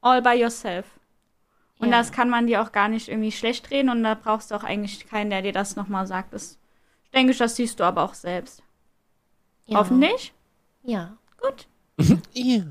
all 0.00 0.22
by 0.22 0.30
yourself. 0.40 0.86
Und 1.78 1.88
Ja. 1.90 1.98
das 1.98 2.12
kann 2.12 2.28
man 2.30 2.46
dir 2.46 2.62
auch 2.62 2.72
gar 2.72 2.88
nicht 2.88 3.08
irgendwie 3.08 3.32
schlecht 3.32 3.70
reden 3.70 3.88
und 3.90 4.02
da 4.02 4.14
brauchst 4.14 4.50
du 4.50 4.54
auch 4.54 4.64
eigentlich 4.64 5.06
keinen, 5.08 5.30
der 5.30 5.42
dir 5.42 5.52
das 5.52 5.76
nochmal 5.76 6.06
sagt. 6.06 6.32
Das 6.32 6.58
denke 7.14 7.32
ich, 7.32 7.38
das 7.38 7.56
siehst 7.56 7.80
du 7.80 7.84
aber 7.84 8.02
auch 8.04 8.14
selbst. 8.14 8.62
ja. 9.66 9.78
Hoffentlich. 9.78 10.32
Ja. 10.82 11.16
Gut. 11.40 11.66
Ja. 12.32 12.64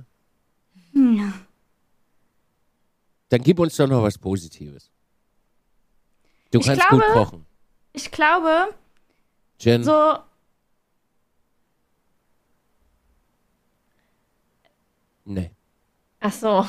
Ja. 0.93 1.33
Dann 3.29 3.41
gib 3.43 3.59
uns 3.59 3.75
doch 3.77 3.87
noch 3.87 4.01
was 4.01 4.17
Positives. 4.17 4.89
Du 6.51 6.59
Ich 6.59 6.65
kannst 6.65 6.87
glaube- 6.87 7.03
gut 7.05 7.13
kochen. 7.13 7.45
Ich 7.93 8.09
glaube, 8.11 8.73
Jen, 9.59 9.83
so. 9.83 10.17
Nee. 15.29 15.51
Ach 16.19 16.31
so. 16.33 16.65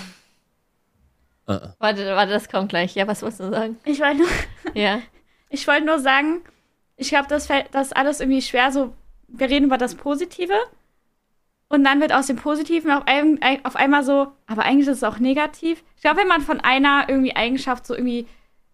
Uh 1.49 1.53
-uh. 1.53 1.73
Warte, 1.79 2.07
warte, 2.15 2.33
das 2.33 2.49
kommt 2.49 2.69
gleich. 2.69 2.95
Ja, 2.95 3.07
was 3.09 3.23
wolltest 3.23 3.41
du 3.41 3.51
sagen? 3.51 3.79
Ich 3.85 3.99
wollte 4.01 4.19
nur, 4.19 4.29
Ja. 4.75 5.01
ich 5.49 5.67
wollte 5.67 5.87
nur 5.87 5.99
sagen, 5.99 6.43
ich 6.97 7.09
glaube, 7.09 7.27
das 7.29 7.47
fällt 7.47 7.67
das 7.75 7.89
ist 7.89 7.97
alles 7.97 8.21
irgendwie 8.21 8.43
schwer. 8.43 8.71
So, 8.71 8.93
wir 9.29 9.49
reden 9.51 9.67
über 9.67 9.79
das 9.79 9.95
Positive. 9.97 10.55
und 11.69 11.85
dann 11.85 12.01
wird 12.01 12.13
aus 12.13 12.27
dem 12.27 12.37
Positiven 12.37 12.91
auf, 12.91 13.05
ein, 13.07 13.39
auf 13.65 13.77
einmal 13.77 14.03
so, 14.05 14.29
aber 14.47 14.63
eigentlich 14.65 14.89
ist 14.89 14.99
es 14.99 15.05
auch 15.05 15.19
negativ. 15.19 15.83
Ich 15.97 16.03
glaube, 16.03 16.19
wenn 16.21 16.29
man 16.29 16.41
von 16.43 16.61
einer 16.61 17.05
irgendwie 17.09 17.35
Eigenschaft 17.37 17.87
so 17.87 17.95
irgendwie 17.95 18.27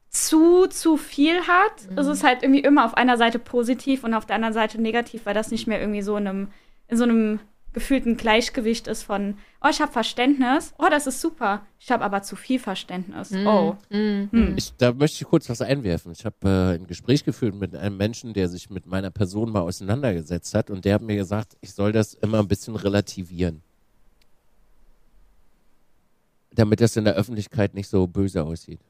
zu, 0.08 0.66
zu 0.66 0.96
viel 0.96 1.42
hat, 1.46 1.90
Mhm. 1.90 1.98
ist 1.98 2.06
es 2.06 2.24
halt 2.24 2.42
irgendwie 2.42 2.60
immer 2.62 2.84
auf 2.86 2.96
einer 2.96 3.16
Seite 3.18 3.38
positiv 3.38 4.02
und 4.04 4.14
auf 4.14 4.24
der 4.26 4.36
anderen 4.36 4.54
Seite 4.54 4.80
negativ, 4.80 5.26
weil 5.26 5.34
das 5.34 5.50
nicht 5.50 5.66
mehr 5.66 5.78
irgendwie 5.80 6.00
so 6.02 6.16
in 6.16 6.26
einem, 6.26 6.48
in 6.88 6.96
so 6.96 7.04
einem 7.04 7.40
gefühlten 7.76 8.16
Gleichgewicht 8.16 8.86
ist 8.86 9.02
von, 9.02 9.36
oh, 9.62 9.68
ich 9.70 9.82
habe 9.82 9.92
Verständnis, 9.92 10.72
oh, 10.78 10.86
das 10.90 11.06
ist 11.06 11.20
super, 11.20 11.60
ich 11.78 11.90
habe 11.90 12.04
aber 12.04 12.22
zu 12.22 12.34
viel 12.34 12.58
Verständnis. 12.58 13.30
Oh. 13.32 13.76
Mhm. 13.90 14.30
Hm. 14.32 14.54
Ich, 14.56 14.72
da 14.78 14.94
möchte 14.94 15.22
ich 15.22 15.28
kurz 15.28 15.50
was 15.50 15.60
einwerfen. 15.60 16.10
Ich 16.12 16.24
habe 16.24 16.36
äh, 16.44 16.76
ein 16.76 16.86
Gespräch 16.86 17.22
geführt 17.22 17.54
mit 17.54 17.76
einem 17.76 17.98
Menschen, 17.98 18.32
der 18.32 18.48
sich 18.48 18.70
mit 18.70 18.86
meiner 18.86 19.10
Person 19.10 19.52
mal 19.52 19.60
auseinandergesetzt 19.60 20.54
hat 20.54 20.70
und 20.70 20.86
der 20.86 20.94
hat 20.94 21.02
mir 21.02 21.16
gesagt, 21.16 21.58
ich 21.60 21.74
soll 21.74 21.92
das 21.92 22.14
immer 22.14 22.38
ein 22.38 22.48
bisschen 22.48 22.76
relativieren. 22.76 23.60
Damit 26.52 26.80
das 26.80 26.96
in 26.96 27.04
der 27.04 27.16
Öffentlichkeit 27.16 27.74
nicht 27.74 27.90
so 27.90 28.06
böse 28.06 28.42
aussieht. 28.42 28.80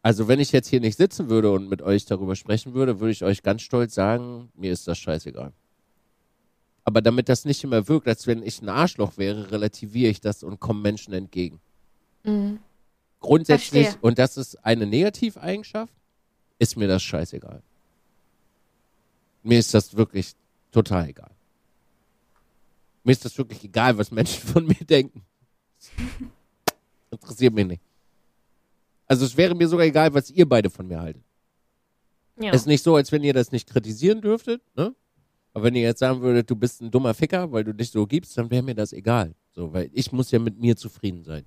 Also 0.00 0.26
wenn 0.26 0.40
ich 0.40 0.52
jetzt 0.52 0.68
hier 0.68 0.80
nicht 0.80 0.96
sitzen 0.96 1.28
würde 1.28 1.50
und 1.50 1.68
mit 1.68 1.82
euch 1.82 2.06
darüber 2.06 2.34
sprechen 2.34 2.72
würde, 2.72 2.98
würde 2.98 3.12
ich 3.12 3.24
euch 3.24 3.42
ganz 3.42 3.60
stolz 3.60 3.94
sagen, 3.94 4.48
mir 4.54 4.72
ist 4.72 4.88
das 4.88 4.96
scheißegal. 4.96 5.52
Aber 6.88 7.02
damit 7.02 7.28
das 7.28 7.44
nicht 7.44 7.64
immer 7.64 7.88
wirkt, 7.88 8.06
als 8.06 8.26
wenn 8.28 8.44
ich 8.44 8.62
ein 8.62 8.68
Arschloch 8.68 9.18
wäre, 9.18 9.50
relativiere 9.50 10.08
ich 10.10 10.20
das 10.20 10.42
und 10.44 10.60
komme 10.60 10.80
Menschen 10.80 11.12
entgegen 11.12 11.60
Mhm. 12.22 12.60
grundsätzlich, 13.20 13.82
Verstehe. 13.88 14.02
und 14.02 14.18
das 14.18 14.36
ist 14.36 14.64
eine 14.64 14.86
Negativeigenschaft, 14.86 15.92
ist 16.58 16.76
mir 16.76 16.86
das 16.88 17.02
scheißegal. 17.02 17.60
Mir 19.42 19.58
ist 19.58 19.74
das 19.74 19.96
wirklich 19.96 20.32
total 20.72 21.08
egal. 21.08 21.30
Mir 23.04 23.12
ist 23.12 23.24
das 23.24 23.36
wirklich 23.38 23.62
egal, 23.64 23.98
was 23.98 24.10
Menschen 24.10 24.42
von 24.48 24.66
mir 24.66 24.74
denken. 24.74 25.24
Interessiert 27.10 27.52
mich 27.54 27.66
nicht. 27.66 27.82
Also 29.06 29.24
es 29.24 29.36
wäre 29.36 29.54
mir 29.54 29.68
sogar 29.68 29.86
egal, 29.86 30.12
was 30.14 30.30
ihr 30.30 30.48
beide 30.48 30.70
von 30.70 30.86
mir 30.88 30.98
haltet. 31.00 31.22
Ja. 32.40 32.50
Es 32.50 32.62
ist 32.62 32.66
nicht 32.66 32.82
so, 32.82 32.96
als 32.96 33.12
wenn 33.12 33.22
ihr 33.24 33.34
das 33.34 33.52
nicht 33.52 33.68
kritisieren 33.68 34.20
dürftet, 34.20 34.62
ne? 34.76 34.94
Aber 35.56 35.64
wenn 35.64 35.74
ihr 35.74 35.84
jetzt 35.84 36.00
sagen 36.00 36.20
würdet, 36.20 36.50
du 36.50 36.54
bist 36.54 36.82
ein 36.82 36.90
dummer 36.90 37.14
Ficker, 37.14 37.50
weil 37.50 37.64
du 37.64 37.72
dich 37.72 37.90
so 37.90 38.06
gibst, 38.06 38.36
dann 38.36 38.50
wäre 38.50 38.62
mir 38.62 38.74
das 38.74 38.92
egal. 38.92 39.34
So, 39.52 39.72
weil 39.72 39.88
ich 39.94 40.12
muss 40.12 40.30
ja 40.30 40.38
mit 40.38 40.60
mir 40.60 40.76
zufrieden 40.76 41.24
sein. 41.24 41.46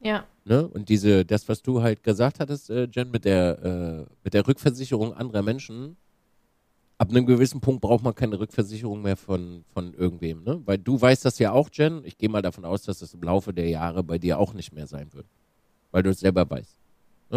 ja. 0.00 0.24
Ne? 0.46 0.66
Und 0.66 0.88
diese, 0.88 1.26
das, 1.26 1.46
was 1.46 1.60
du 1.60 1.82
halt 1.82 2.02
gesagt 2.02 2.40
hattest, 2.40 2.70
äh, 2.70 2.88
Jen, 2.90 3.10
mit 3.10 3.26
der, 3.26 4.06
äh, 4.08 4.12
mit 4.24 4.32
der 4.32 4.48
Rückversicherung 4.48 5.12
anderer 5.12 5.42
Menschen, 5.42 5.98
ab 6.96 7.10
einem 7.10 7.26
gewissen 7.26 7.60
Punkt 7.60 7.82
braucht 7.82 8.02
man 8.02 8.14
keine 8.14 8.38
Rückversicherung 8.40 9.02
mehr 9.02 9.18
von, 9.18 9.66
von 9.74 9.92
irgendwem, 9.92 10.42
ne? 10.42 10.62
Weil 10.64 10.78
du 10.78 10.98
weißt 10.98 11.26
das 11.26 11.38
ja 11.38 11.52
auch, 11.52 11.68
Jen. 11.70 12.02
Ich 12.06 12.16
gehe 12.16 12.30
mal 12.30 12.40
davon 12.40 12.64
aus, 12.64 12.84
dass 12.84 13.00
das 13.00 13.12
im 13.12 13.22
Laufe 13.22 13.52
der 13.52 13.68
Jahre 13.68 14.02
bei 14.02 14.16
dir 14.16 14.38
auch 14.38 14.54
nicht 14.54 14.72
mehr 14.72 14.86
sein 14.86 15.12
wird. 15.12 15.26
Weil 15.90 16.02
du 16.02 16.08
es 16.08 16.20
selber 16.20 16.48
weißt. 16.48 16.78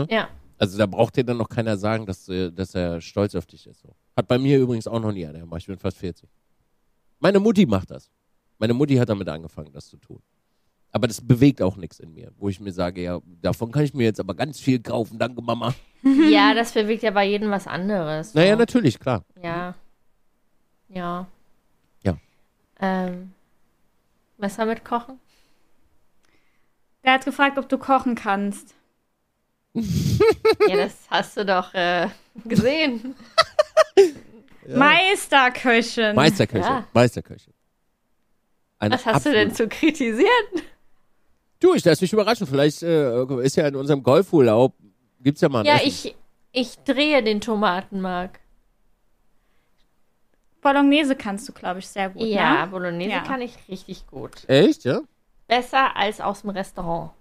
Ja. 0.10 0.30
Also 0.58 0.78
da 0.78 0.86
braucht 0.86 1.18
dir 1.18 1.26
dann 1.26 1.36
noch 1.36 1.50
keiner 1.50 1.76
sagen, 1.76 2.06
dass, 2.06 2.30
äh, 2.30 2.50
dass 2.50 2.76
er 2.76 3.02
stolz 3.02 3.36
auf 3.36 3.46
dich 3.46 3.68
ist. 3.68 3.82
So. 3.82 3.90
Hat 4.18 4.28
bei 4.28 4.40
mir 4.40 4.58
übrigens 4.58 4.88
auch 4.88 5.00
noch 5.00 5.12
nie 5.12 5.28
einer 5.28 5.40
gemacht. 5.40 5.62
Ich 5.62 5.68
bin 5.68 5.78
fast 5.78 5.98
40. 5.98 6.28
Meine 7.20 7.40
Mutti 7.40 7.68
macht 7.68 7.92
das. 7.92 8.10
Meine 8.58 8.74
Mutti 8.74 8.96
hat 8.96 9.10
damit 9.10 9.30
angefangen, 9.30 9.72
das 9.72 9.88
zu 9.88 9.98
tun. 9.98 10.20
Aber 10.92 11.08
das 11.08 11.22
bewegt 11.22 11.62
auch 11.62 11.76
nichts 11.76 12.00
in 12.00 12.14
mir, 12.14 12.32
wo 12.38 12.50
ich 12.50 12.60
mir 12.60 12.72
sage, 12.72 13.04
ja, 13.04 13.20
davon 13.44 13.72
kann 13.72 13.84
ich 13.84 13.94
mir 13.94 14.06
jetzt 14.06 14.20
aber 14.20 14.34
ganz 14.34 14.60
viel 14.60 14.80
kaufen. 14.80 15.20
Danke, 15.20 15.44
Mama. 15.44 15.76
ja, 16.32 16.56
das 16.56 16.72
bewegt 16.72 17.04
ja 17.04 17.12
bei 17.12 17.26
jedem 17.26 17.52
was 17.52 17.68
anderes. 17.68 18.34
Naja, 18.34 18.54
so. 18.54 18.60
natürlich, 18.60 19.00
klar. 19.00 19.24
Ja. 19.44 19.76
Ja. 20.90 21.28
Ja. 22.02 22.18
Ähm, 22.80 23.34
Messer 24.40 24.66
mit 24.66 24.84
Kochen? 24.84 25.20
Der 27.04 27.14
hat 27.14 27.26
gefragt, 27.26 27.60
ob 27.60 27.70
du 27.70 27.78
kochen 27.78 28.16
kannst. 28.16 28.74
ja, 29.74 30.76
das 30.76 30.96
hast 31.12 31.38
du 31.38 31.46
doch 31.46 31.72
äh, 31.76 32.08
gesehen. 32.46 33.16
Meisterköchin. 34.68 36.16
Meisterköche. 36.16 36.66
Ja. 36.68 36.88
Meisterköche. 36.94 37.52
Eine 38.80 38.96
Was 38.96 39.06
hast 39.06 39.26
du 39.26 39.32
denn 39.32 39.54
zu 39.54 39.68
kritisieren? 39.68 40.28
Du, 41.60 41.74
ich 41.74 41.84
lass 41.86 42.02
mich 42.02 42.14
überraschen. 42.14 42.46
Vielleicht 42.46 42.84
äh, 42.84 43.24
ist 43.44 43.56
ja 43.56 43.68
in 43.68 43.76
unserem 43.76 44.04
Golfurlaub, 44.04 44.76
gibt's 45.22 45.42
ja 45.42 45.50
mal 45.50 45.60
ein 45.62 45.66
Ja, 45.66 45.76
Essen. 45.78 45.88
ich, 45.88 46.16
ich 46.52 46.78
drehe 46.84 47.24
den 47.24 47.42
Tomatenmark. 47.42 48.40
Bolognese 50.62 51.16
kannst 51.16 51.48
du, 51.48 51.54
glaube 51.54 51.80
ich, 51.80 51.88
sehr 51.88 52.10
gut. 52.10 52.22
Ja, 52.24 52.66
Ne? 52.66 52.72
Bolognese 52.72 53.12
Ja. 53.12 53.22
kann 53.24 53.42
ich 53.42 53.56
richtig 53.70 54.06
gut. 54.08 54.48
Echt, 54.48 54.84
ja? 54.84 55.02
Besser 55.48 55.96
als 55.96 56.20
aus 56.20 56.42
dem 56.42 56.50
Restaurant. 56.52 57.12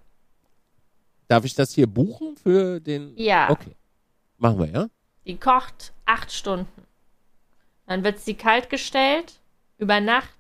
Darf 1.29 1.45
ich 1.45 1.55
das 1.55 1.73
hier 1.73 1.87
buchen 1.87 2.37
für 2.37 2.81
den? 2.81 3.13
Ja. 3.17 3.51
Okay. 3.51 3.73
Machen 4.39 4.59
wir, 4.59 4.67
ja? 4.67 4.87
Die 5.27 5.37
kocht 5.37 5.93
acht 6.05 6.33
Stunden. 6.33 6.87
Dann 7.87 8.05
wird 8.05 8.19
sie 8.21 8.35
kalt 8.35 8.71
gestellt, 8.71 9.41
über 9.79 10.01
Nacht. 10.01 10.31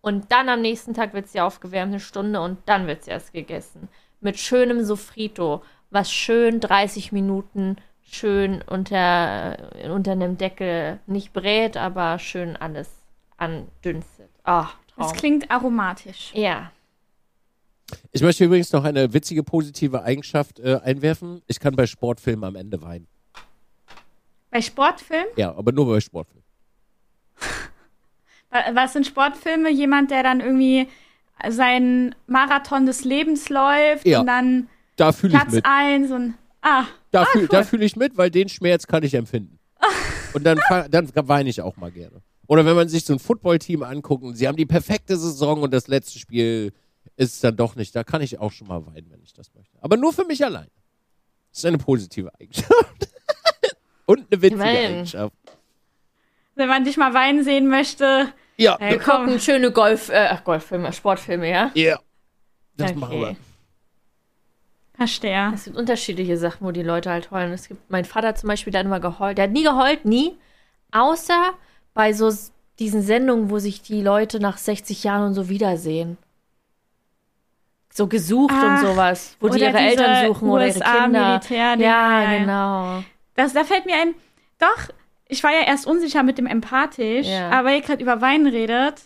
Und 0.00 0.32
dann 0.32 0.48
am 0.48 0.62
nächsten 0.62 0.94
Tag 0.94 1.14
wird 1.14 1.28
sie 1.28 1.40
aufgewärmt, 1.40 1.92
eine 1.92 2.00
Stunde. 2.00 2.40
Und 2.40 2.58
dann 2.66 2.86
wird 2.86 3.04
sie 3.04 3.10
erst 3.10 3.32
gegessen. 3.32 3.88
Mit 4.20 4.38
schönem 4.38 4.84
Sofrito, 4.84 5.62
was 5.90 6.12
schön 6.12 6.60
30 6.60 7.12
Minuten 7.12 7.76
schön 8.12 8.62
unter, 8.62 9.56
unter 9.90 10.12
einem 10.12 10.36
Deckel 10.36 11.00
nicht 11.06 11.32
brät, 11.32 11.76
aber 11.76 12.18
schön 12.18 12.56
alles 12.56 12.88
andünstet. 13.36 14.28
Ah, 14.44 14.68
Das 14.96 15.14
klingt 15.14 15.50
aromatisch. 15.50 16.32
Ja. 16.34 16.70
Ich 18.10 18.22
möchte 18.22 18.44
übrigens 18.44 18.72
noch 18.72 18.84
eine 18.84 19.12
witzige 19.12 19.42
positive 19.42 20.02
Eigenschaft 20.02 20.60
äh, 20.60 20.80
einwerfen. 20.82 21.42
Ich 21.46 21.60
kann 21.60 21.74
bei 21.74 21.86
Sportfilmen 21.86 22.44
am 22.44 22.56
Ende 22.56 22.80
weinen. 22.82 23.06
Bei 24.52 24.62
Sportfilmen? 24.62 25.26
Ja, 25.36 25.52
aber 25.56 25.72
nur 25.72 25.86
bei 25.86 25.98
Sportfilmen. 26.00 26.44
Wa- 28.50 28.74
Was 28.74 28.92
sind 28.92 29.06
Sportfilme? 29.06 29.70
Jemand, 29.70 30.10
der 30.12 30.22
dann 30.22 30.40
irgendwie 30.40 30.88
seinen 31.48 32.14
Marathon 32.26 32.86
des 32.86 33.04
Lebens 33.04 33.48
läuft 33.48 34.06
Ja. 34.06 34.20
und 34.20 34.26
dann 34.26 34.68
Da 34.96 35.10
Platz 35.10 35.52
mit. 35.52 35.64
eins 35.66 36.10
und 36.12 36.34
ah, 36.60 36.84
Da 37.10 37.22
ah, 37.22 37.24
fühle 37.26 37.48
cool. 37.50 37.64
fühl 37.64 37.82
ich 37.82 37.96
mit, 37.96 38.16
weil 38.16 38.30
den 38.30 38.48
Schmerz 38.48 38.86
kann 38.86 39.02
ich 39.02 39.14
empfinden. 39.14 39.58
Und 40.34 40.44
dann, 40.44 40.58
dann 40.90 41.10
weine 41.28 41.50
ich 41.50 41.60
auch 41.60 41.76
mal 41.76 41.90
gerne. 41.90 42.22
Oder 42.46 42.64
wenn 42.64 42.74
man 42.74 42.88
sich 42.88 43.04
so 43.04 43.12
ein 43.12 43.18
Footballteam 43.18 43.82
anguckt 43.82 44.24
und 44.24 44.34
sie 44.34 44.48
haben 44.48 44.56
die 44.56 44.64
perfekte 44.64 45.14
Saison 45.18 45.60
und 45.60 45.74
das 45.74 45.88
letzte 45.88 46.18
Spiel 46.18 46.72
ist 47.16 47.44
dann 47.44 47.54
doch 47.56 47.76
nicht, 47.76 47.94
da 47.94 48.02
kann 48.02 48.22
ich 48.22 48.38
auch 48.38 48.50
schon 48.50 48.68
mal 48.68 48.86
weinen, 48.86 49.10
wenn 49.10 49.22
ich 49.22 49.34
das 49.34 49.52
möchte. 49.54 49.76
Aber 49.82 49.98
nur 49.98 50.10
für 50.14 50.24
mich 50.24 50.42
allein. 50.42 50.68
Das 51.50 51.58
ist 51.58 51.66
eine 51.66 51.76
positive 51.76 52.30
Eigenschaft. 52.40 53.11
Und 54.12 54.26
eine 54.32 54.42
witzige 54.42 54.54
Immerhin. 54.62 54.90
Eigenschaft. 54.92 55.34
wenn 56.54 56.68
man 56.68 56.84
dich 56.84 56.96
mal 56.96 57.14
weinen 57.14 57.42
sehen 57.44 57.68
möchte, 57.68 58.32
Ja, 58.58 58.76
äh, 58.80 58.90
Wir 58.92 58.98
komm. 58.98 59.24
gucken 59.24 59.40
schöne 59.40 59.70
Golf, 59.72 60.08
äh, 60.10 60.36
Golffilme, 60.44 60.92
Sportfilme, 60.92 61.50
ja? 61.50 61.70
ja. 61.74 61.98
Das 62.76 62.90
Okay. 62.90 63.00
machen 63.00 63.20
wir. 63.20 63.36
Verstehe. 64.94 65.50
Es 65.54 65.64
gibt 65.64 65.76
unterschiedliche 65.76 66.36
Sachen, 66.36 66.66
wo 66.66 66.70
die 66.70 66.82
Leute 66.82 67.10
halt 67.10 67.30
heulen. 67.30 67.52
Es 67.52 67.66
gibt 67.68 67.90
mein 67.90 68.04
Vater 68.04 68.34
zum 68.34 68.48
Beispiel, 68.48 68.70
der 68.70 68.80
hat 68.80 68.86
immer 68.86 69.00
geheult. 69.00 69.38
Der 69.38 69.44
hat 69.44 69.50
nie 69.52 69.62
geheult, 69.64 70.04
nie. 70.04 70.36
Außer 70.92 71.52
bei 71.94 72.12
so 72.12 72.30
diesen 72.78 73.02
Sendungen, 73.02 73.50
wo 73.50 73.58
sich 73.58 73.82
die 73.82 74.02
Leute 74.02 74.38
nach 74.38 74.58
60 74.58 75.02
Jahren 75.04 75.28
und 75.28 75.34
so 75.34 75.48
wiedersehen. 75.48 76.18
So 77.92 78.06
gesucht 78.06 78.54
Ach, 78.56 78.82
und 78.82 78.88
sowas, 78.88 79.36
wo 79.40 79.48
die 79.48 79.60
ihre 79.60 79.76
Eltern 79.78 80.26
suchen 80.26 80.48
oder 80.48 80.66
ihre 80.66 80.76
USA 80.78 81.02
Kinder. 81.04 81.28
Militär, 81.28 81.76
ja, 81.78 82.22
ja. 82.22 82.38
genau. 82.38 83.04
Das, 83.34 83.52
da 83.52 83.64
fällt 83.64 83.86
mir 83.86 83.96
ein, 83.96 84.14
doch, 84.58 84.88
ich 85.26 85.42
war 85.42 85.52
ja 85.52 85.62
erst 85.62 85.86
unsicher 85.86 86.22
mit 86.22 86.38
dem 86.38 86.46
empathisch, 86.46 87.26
Ja. 87.26 87.50
aber 87.50 87.72
ihr 87.72 87.80
gerade 87.80 88.02
über 88.02 88.20
Weinen 88.20 88.46
redet. 88.46 89.00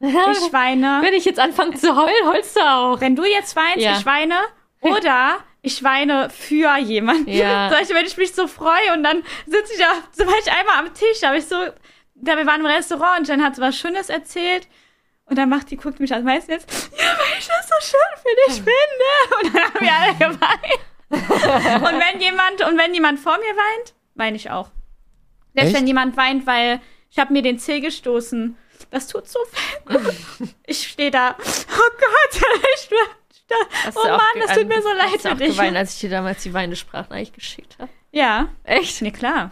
Ich 0.00 0.08
weine. 0.52 1.00
Wenn 1.02 1.14
ich 1.14 1.24
jetzt 1.24 1.38
anfange 1.40 1.74
zu 1.76 1.96
heulen, 1.96 2.26
heulst 2.26 2.56
du 2.56 2.60
auch. 2.60 3.00
Wenn 3.00 3.16
du 3.16 3.24
jetzt 3.24 3.54
weinst, 3.56 3.78
Ja. 3.84 3.96
ich 3.98 4.06
weine. 4.06 4.36
Oder 4.80 5.38
ich 5.62 5.82
weine 5.84 6.28
für 6.30 6.76
jemanden. 6.78 7.30
Ja. 7.30 7.68
Beispiel, 7.70 7.96
wenn 7.96 8.06
ich 8.06 8.16
mich 8.16 8.34
so 8.34 8.46
freue 8.48 8.92
und 8.94 9.02
dann 9.04 9.22
sitze 9.46 9.72
ich 9.74 9.78
da, 9.78 9.92
zum 10.12 10.26
Beispiel 10.26 10.52
einmal 10.58 10.78
am 10.78 10.92
Tisch, 10.94 11.20
da 11.20 11.28
habe 11.28 11.38
ich 11.38 11.46
so, 11.46 11.56
da 12.14 12.36
wir 12.36 12.46
waren 12.46 12.60
im 12.60 12.66
Restaurant 12.66 13.20
und 13.20 13.28
Jen 13.28 13.44
hat 13.44 13.54
so 13.56 13.62
was 13.62 13.76
Schönes 13.76 14.08
erzählt. 14.08 14.66
Und 15.26 15.38
dann 15.38 15.48
macht 15.48 15.70
die, 15.70 15.76
guckt 15.76 16.00
mich 16.00 16.12
als 16.12 16.24
meistens 16.24 16.54
jetzt, 16.64 16.90
ja, 16.98 17.04
weil 17.04 17.38
ich 17.38 17.46
das 17.46 17.68
so 17.68 17.74
schön 17.80 18.22
für 18.22 18.50
dich 18.50 18.54
finde. 18.56 19.40
Und 19.40 19.54
dann 19.54 19.64
haben 19.64 19.80
wir 19.80 19.92
alle 19.94 20.14
geweint. 20.34 20.80
und 21.20 22.00
wenn 22.00 22.20
jemand, 22.20 22.64
und 22.66 22.78
wenn 22.78 22.94
jemand 22.94 23.20
vor 23.20 23.36
mir 23.36 23.54
weint, 23.54 23.94
weine 24.14 24.36
ich 24.36 24.50
auch. 24.50 24.70
Selbst 25.54 25.68
Echt? 25.68 25.76
wenn 25.76 25.86
jemand 25.86 26.16
weint, 26.16 26.46
weil 26.46 26.80
ich 27.10 27.18
habe 27.18 27.32
mir 27.32 27.42
den 27.42 27.58
Zeh 27.58 27.80
gestoßen. 27.80 28.56
Das 28.90 29.06
tut 29.06 29.28
so 29.28 29.38
weh. 29.38 29.98
ich 30.66 30.88
stehe 30.88 31.10
da, 31.10 31.36
oh 31.38 31.90
Gott, 31.98 32.42
ich 32.76 32.88
bin, 32.88 32.98
Hast 33.84 33.96
oh 33.98 34.08
Mann, 34.08 34.20
das 34.40 34.56
tut 34.56 34.66
mir 34.66 34.80
so 34.80 34.88
hast 34.88 34.96
leid 34.96 35.20
für 35.20 35.32
auch 35.32 35.36
dich. 35.36 35.50
geweint, 35.50 35.76
als 35.76 35.94
ich 35.94 36.00
dir 36.00 36.10
damals 36.10 36.42
die 36.42 36.54
weinende 36.54 36.76
Sprachnachricht 36.76 37.34
geschickt 37.34 37.76
habe. 37.78 37.90
Ja, 38.10 38.48
Echt? 38.64 39.02
nee, 39.02 39.10
klar. 39.10 39.50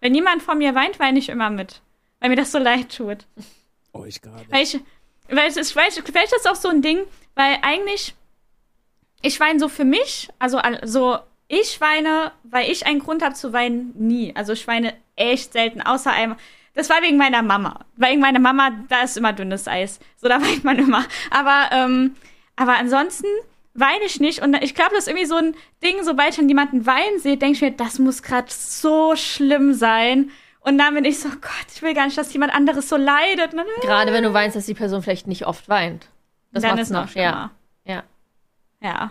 Wenn 0.00 0.14
jemand 0.14 0.42
vor 0.42 0.54
mir 0.54 0.74
weint, 0.74 0.98
weine 0.98 1.18
ich 1.18 1.28
immer 1.28 1.50
mit. 1.50 1.80
weil 2.20 2.30
mir 2.30 2.36
das 2.36 2.52
so 2.52 2.58
leid 2.58 2.96
tut. 2.96 3.26
Euch 3.92 4.20
gerade. 4.20 4.44
Weil 4.50 4.62
ich, 4.62 4.78
weil 5.28 5.48
es 5.48 5.56
ist, 5.56 5.72
vielleicht, 5.72 6.02
vielleicht 6.04 6.32
ist 6.32 6.44
das 6.44 6.46
auch 6.46 6.60
so 6.60 6.68
ein 6.68 6.82
Ding, 6.82 7.04
weil 7.34 7.58
eigentlich, 7.62 8.14
ich 9.26 9.40
weine 9.40 9.58
so 9.58 9.68
für 9.68 9.84
mich, 9.84 10.28
also 10.38 10.60
so, 10.84 11.18
ich 11.48 11.80
weine, 11.80 12.32
weil 12.44 12.70
ich 12.70 12.86
einen 12.86 13.00
Grund 13.00 13.22
habe 13.22 13.34
zu 13.34 13.52
weinen, 13.52 13.92
nie. 13.96 14.32
Also 14.34 14.52
ich 14.52 14.66
weine 14.66 14.94
echt 15.16 15.52
selten, 15.52 15.80
außer 15.80 16.12
einmal. 16.12 16.38
Das 16.74 16.90
war 16.90 17.02
wegen 17.02 17.16
meiner 17.16 17.42
Mama. 17.42 17.80
Wegen 17.96 18.20
meiner 18.20 18.38
Mama, 18.38 18.70
da 18.88 19.02
ist 19.02 19.16
immer 19.16 19.32
dünnes 19.32 19.66
Eis. 19.66 19.98
So, 20.16 20.28
da 20.28 20.40
weint 20.42 20.64
man 20.64 20.78
immer. 20.78 21.04
Aber, 21.30 21.70
ähm, 21.72 22.16
aber 22.56 22.76
ansonsten 22.76 23.26
weine 23.74 24.04
ich 24.04 24.20
nicht. 24.20 24.42
Und 24.42 24.54
ich 24.62 24.74
glaube, 24.74 24.90
das 24.90 25.00
ist 25.04 25.08
irgendwie 25.08 25.26
so 25.26 25.36
ein 25.36 25.54
Ding, 25.82 26.02
sobald 26.02 26.30
ich 26.30 26.36
dann 26.36 26.48
jemanden 26.48 26.86
weinen 26.86 27.18
sehe, 27.18 27.36
denke 27.36 27.56
ich 27.56 27.62
mir, 27.62 27.70
das 27.72 27.98
muss 27.98 28.22
gerade 28.22 28.48
so 28.50 29.16
schlimm 29.16 29.74
sein. 29.74 30.30
Und 30.60 30.78
dann 30.78 30.94
bin 30.94 31.04
ich 31.04 31.20
so, 31.20 31.28
Gott, 31.28 31.66
ich 31.74 31.80
will 31.82 31.94
gar 31.94 32.06
nicht, 32.06 32.18
dass 32.18 32.32
jemand 32.32 32.52
anderes 32.52 32.88
so 32.88 32.96
leidet. 32.96 33.52
Gerade 33.82 34.12
wenn 34.12 34.24
du 34.24 34.34
weinst, 34.34 34.56
dass 34.56 34.66
die 34.66 34.74
Person 34.74 35.02
vielleicht 35.02 35.28
nicht 35.28 35.46
oft 35.46 35.68
weint. 35.68 36.08
Das 36.52 36.62
dann 36.62 36.72
macht's 36.72 36.88
ist 36.88 36.90
noch 36.90 37.02
noch, 37.02 37.08
schlimmer. 37.10 37.26
ja. 37.26 37.50
Ja. 38.86 38.92
Ja. 38.92 39.10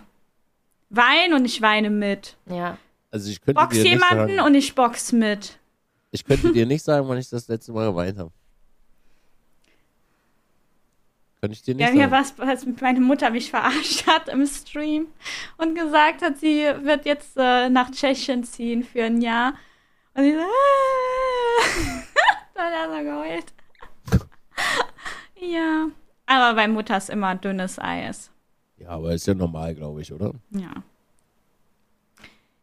Wein 0.89 1.33
und 1.33 1.45
ich 1.45 1.61
weine 1.61 1.89
mit. 1.89 2.37
Ja. 2.45 2.77
Also 3.11 3.29
ich 3.29 3.41
könnte 3.41 3.61
Box 3.61 3.75
dir 3.75 3.83
nicht 3.83 3.91
jemanden 3.91 4.35
sagen, 4.35 4.47
und 4.47 4.55
ich 4.55 4.75
box 4.75 5.11
mit. 5.11 5.57
ich 6.11 6.23
könnte 6.25 6.53
dir 6.53 6.65
nicht 6.65 6.83
sagen, 6.83 7.07
wann 7.07 7.17
ich 7.17 7.29
das 7.29 7.47
letzte 7.47 7.71
Mal 7.73 7.89
geweint 7.89 8.17
habe. 8.17 8.31
Könnte 11.41 11.55
ich 11.55 11.63
dir 11.63 11.75
nicht 11.75 11.87
Ja, 11.93 11.93
sagen. 11.93 12.11
was, 12.11 12.39
als 12.39 12.65
meine 12.81 12.99
Mutter 13.01 13.29
mich 13.29 13.49
verarscht 13.49 14.07
hat 14.07 14.29
im 14.29 14.45
Stream 14.47 15.07
und 15.57 15.75
gesagt 15.75 16.21
hat, 16.21 16.37
sie 16.39 16.63
wird 16.81 17.05
jetzt 17.05 17.35
äh, 17.37 17.69
nach 17.69 17.91
Tschechien 17.91 18.43
ziehen 18.43 18.83
für 18.83 19.03
ein 19.03 19.21
Jahr. 19.21 19.53
Und 20.13 20.23
ich 20.23 20.33
so, 20.35 20.41
ah. 20.41 20.45
da 22.55 22.61
hat 22.63 22.73
er 22.73 22.97
so 22.97 23.03
geheult. 23.03 23.53
ja. 25.51 25.87
Aber 26.27 26.55
bei 26.55 26.67
Mutter 26.67 26.97
ist 26.97 27.09
immer 27.09 27.35
dünnes 27.35 27.77
Eis. 27.77 28.31
Ja, 28.85 28.91
aber 28.91 29.13
ist 29.13 29.25
ja 29.25 29.33
normal, 29.33 29.73
glaube 29.73 30.01
ich, 30.01 30.13
oder? 30.13 30.31
Ja. 30.51 30.71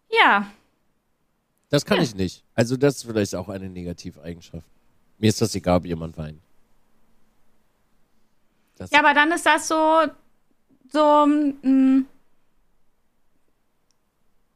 Ja. 0.08 0.46
Das 1.68 1.84
kann 1.84 2.00
ich 2.00 2.14
nicht. 2.14 2.44
Also 2.54 2.76
das 2.76 2.96
ist 2.96 3.04
vielleicht 3.04 3.34
auch 3.34 3.48
eine 3.48 3.68
Negativeigenschaft. 3.68 4.66
Mir 5.18 5.28
ist 5.28 5.40
das 5.40 5.54
egal, 5.54 5.78
ob 5.78 5.86
jemand 5.86 6.16
weint. 6.16 6.40
Das, 8.76 8.90
Ja, 8.90 9.00
aber 9.00 9.14
dann 9.14 9.32
ist 9.32 9.44
das 9.44 9.66
so, 9.66 10.02
so, 10.92 11.26
mh, 11.26 12.04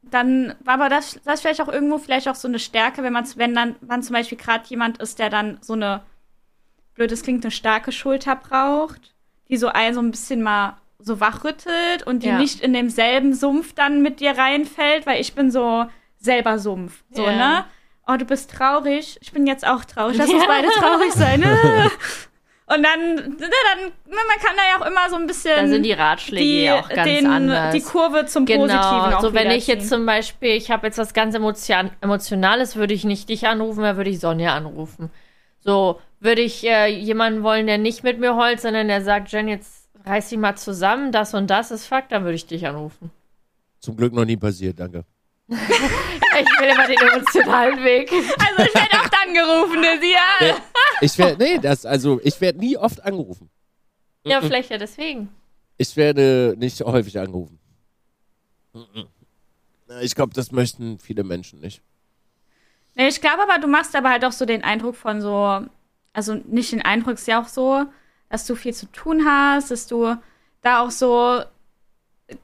dann, 0.03 0.55
aber 0.65 0.89
das, 0.89 1.19
das 1.25 1.41
vielleicht 1.41 1.61
auch 1.61 1.69
irgendwo 1.69 1.99
vielleicht 1.99 2.29
auch 2.29 2.37
so 2.37 2.47
eine 2.47 2.61
Stärke, 2.61 3.03
wenn 3.03 3.13
man, 3.13 3.27
wenn 3.37 3.55
dann, 3.55 3.75
man 3.81 4.05
zum 4.05 4.15
Beispiel 4.15 4.39
gerade 4.39 4.69
jemand 4.69 4.99
ist, 4.99 5.19
der 5.19 5.31
dann 5.31 5.59
so 5.63 5.73
eine, 5.73 6.03
blöd, 6.95 7.11
es 7.11 7.23
klingt, 7.23 7.45
eine 7.45 7.51
starke 7.51 7.91
Schulter 7.91 8.37
braucht, 8.37 9.15
die 9.49 9.57
so 9.57 9.67
ein, 9.69 9.95
so 9.95 10.01
ein 10.01 10.13
bisschen 10.13 10.43
mal 10.43 10.77
so 10.99 11.21
wachrüttelt 11.21 12.03
und 12.07 12.23
die 12.23 12.29
Ja. 12.29 12.39
nicht 12.39 12.61
in 12.61 12.73
demselben 12.73 13.35
Sumpf 13.35 13.75
dann 13.75 14.03
mit 14.03 14.21
dir 14.21 14.37
reinfällt, 14.39 15.07
weil 15.07 15.21
ich 15.21 15.35
bin 15.35 15.51
so 15.51 15.87
selber 16.19 16.59
Sumpf, 16.59 17.05
so, 17.11 17.25
Ja. 17.27 17.33
ne? 17.33 17.65
Oh, 18.09 18.17
du 18.17 18.25
bist 18.25 18.51
traurig. 18.53 19.19
Ich 19.21 19.33
bin 19.33 19.47
jetzt 19.49 19.67
auch 19.67 19.85
traurig. 19.85 20.17
Lass 20.17 20.29
uns 20.33 20.43
Ja. 20.43 20.49
beide 20.49 20.69
traurig 20.69 21.13
sein. 21.13 21.41
ne? 21.41 21.47
Und 22.69 22.83
dann, 22.83 23.15
ne, 23.15 23.37
dann, 23.39 23.85
ne, 23.85 24.17
man 24.29 24.39
kann 24.45 24.57
da 24.57 24.63
ja 24.69 24.81
auch 24.83 24.87
immer 24.91 25.09
so 25.09 25.15
ein 25.15 25.29
bisschen 25.29 25.55
Da 25.57 25.69
sind 25.69 25.85
die 25.85 25.93
Ratschläge 25.93 26.45
die, 26.45 26.63
ja 26.65 26.81
auch 26.81 26.89
ganz 26.89 27.09
den, 27.09 27.27
anders. 27.29 27.73
die 27.75 27.81
Kurve 27.81 28.27
zum 28.27 28.45
Positiven 28.45 28.69
Genau, 29.05 29.17
auch 29.17 29.21
so 29.21 29.35
wenn 29.35 29.53
ich 29.53 29.69
jetzt 29.69 29.89
zum 29.89 30.05
Beispiel, 30.05 30.51
ich 30.51 30.73
habe 30.73 30.87
jetzt 30.89 30.99
was 30.99 31.15
ganz 31.15 31.37
Emotion 31.37 31.91
Emotionales, 32.01 32.75
würde 32.75 32.93
ich 32.93 33.05
nicht 33.05 33.29
dich 33.29 33.47
anrufen, 33.47 33.83
dann 33.83 33.97
würde 33.97 34.11
ich 34.11 34.19
Sonja 34.19 34.55
anrufen. 34.57 35.11
So, 35.61 36.01
würde 36.19 36.41
ich 36.43 36.67
äh, 36.67 36.87
jemanden 36.89 37.45
wollen, 37.45 37.69
der 37.69 37.79
nicht 37.79 38.03
mit 38.03 38.19
mir 38.19 38.35
heult, 38.35 38.61
sondern 38.61 38.89
der 38.89 39.01
sagt, 39.03 39.31
Jen, 39.31 39.47
jetzt 39.47 39.76
reiß 40.07 40.29
dich 40.29 40.39
mal 40.39 40.57
zusammen, 40.57 41.13
das 41.13 41.35
und 41.35 41.49
das 41.49 41.71
ist 41.71 41.87
Fakt, 41.87 42.13
dann 42.13 42.23
würde 42.25 42.37
ich 42.37 42.47
dich 42.47 42.67
anrufen. 42.67 43.11
Zum 43.81 43.97
Glück 43.97 44.13
noch 44.13 44.25
nie 44.25 44.37
passiert, 44.37 44.79
danke. 44.81 45.05
Ich 46.39 46.61
will 46.61 46.69
immer 46.69 46.87
den 46.87 46.99
emotionalen 46.99 47.83
Weg. 47.83 48.13
Also 48.13 48.69
ich 48.69 48.75
werde 48.75 49.01
auch 49.01 49.09
dann 49.09 49.33
gerufen, 49.33 49.81
ne, 49.81 49.99
Nee, 49.99 50.53
ich 51.01 51.17
werde, 51.17 51.43
nee, 51.43 51.59
das, 51.59 51.87
also 51.87 52.21
ich 52.23 52.39
werde 52.43 52.59
nie 52.59 52.77
oft 52.77 53.03
angerufen. 53.03 53.49
Ja, 54.25 54.43
vielleicht 54.43 54.69
ja 54.71 54.77
deswegen. 54.77 55.31
Ich 55.79 55.97
werde 55.97 56.55
nicht 56.59 56.81
häufig 56.83 57.19
angerufen. 57.19 57.59
Ich 60.03 60.15
glaube, 60.15 60.35
das 60.35 60.53
möchten 60.53 60.99
viele 60.99 61.25
Menschen 61.25 61.61
nicht. 61.61 61.81
Nee, 62.95 63.09
ich 63.09 63.21
glaube 63.23 63.43
aber, 63.43 63.59
du 63.59 63.67
machst 63.67 63.97
aber 63.97 64.11
halt 64.11 64.27
auch 64.27 64.33
so 64.33 64.45
den 64.45 64.63
Eindruck 64.63 64.97
von 64.97 65.23
so, 65.23 65.65
also 66.13 66.35
nicht 66.35 66.73
den 66.73 66.83
Eindruck, 66.83 67.15
ist 67.15 67.29
ja 67.29 67.41
auch 67.41 67.49
so, 67.49 67.87
dass 68.29 68.47
du 68.47 68.55
viel 68.55 68.75
zu 68.75 68.87
tun 68.93 69.25
hast, 69.27 69.71
dass 69.71 69.87
du 69.87 70.17
da 70.63 70.81
auch 70.83 70.91
so, 70.91 71.43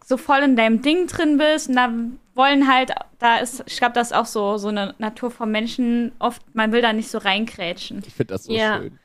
so 0.05 0.17
voll 0.17 0.39
in 0.41 0.57
deinem 0.57 0.83
Ding 0.83 1.07
drin 1.09 1.39
bist 1.39 1.69
und 1.69 1.77
da 1.77 1.93
wollen 2.35 2.73
halt, 2.73 2.93
da 3.19 3.39
ist, 3.39 3.63
ich 3.67 3.77
glaube, 3.79 3.95
das 3.95 4.09
ist 4.13 4.17
auch 4.17 4.27
so, 4.27 4.57
so 4.57 4.69
eine 4.69 4.95
Natur 4.99 5.31
von 5.31 5.51
Menschen, 5.51 6.13
oft, 6.19 6.43
man 6.55 6.73
will 6.73 6.81
da 6.83 6.93
nicht 6.93 7.11
so 7.11 7.19
reinkrätschen. 7.19 8.03
Ich 8.07 8.15
finde 8.15 8.35
das 8.35 8.45
so 8.45 8.53
Ja. 8.53 8.79
schön. 8.79 8.99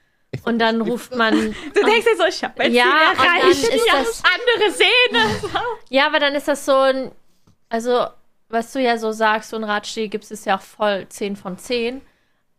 Und 0.44 0.60
dann 0.60 0.82
ruft 0.82 1.16
man. 1.16 1.34
Du 1.74 1.84
denkst 1.84 2.06
dir 2.06 2.18
so, 2.18 2.26
ich 2.26 2.44
hab 2.44 2.62
jetzt 2.62 2.74
Ja, 2.74 3.12
und 3.12 3.18
dann 3.18 3.50
ist 3.50 3.64
ja, 3.88 3.94
das- 4.00 4.22
andere 4.24 4.72
Szene. 4.72 5.52
Ja, 5.90 6.06
aber 6.08 6.20
dann 6.20 6.36
ist 6.36 6.48
das 6.48 6.66
so 6.66 6.74
ein. 6.76 7.12
Also, 7.70 8.06
was 8.50 8.72
du 8.74 8.80
ja 8.82 8.98
so 8.98 9.12
sagst, 9.14 9.50
so 9.50 9.56
ein 9.58 9.64
Ratschläge 9.64 10.10
gibt 10.10 10.30
es 10.30 10.46
ja 10.46 10.58
auch 10.58 10.62
voll 10.62 11.08
10 11.10 11.38
von 11.38 11.58
10. 11.58 12.02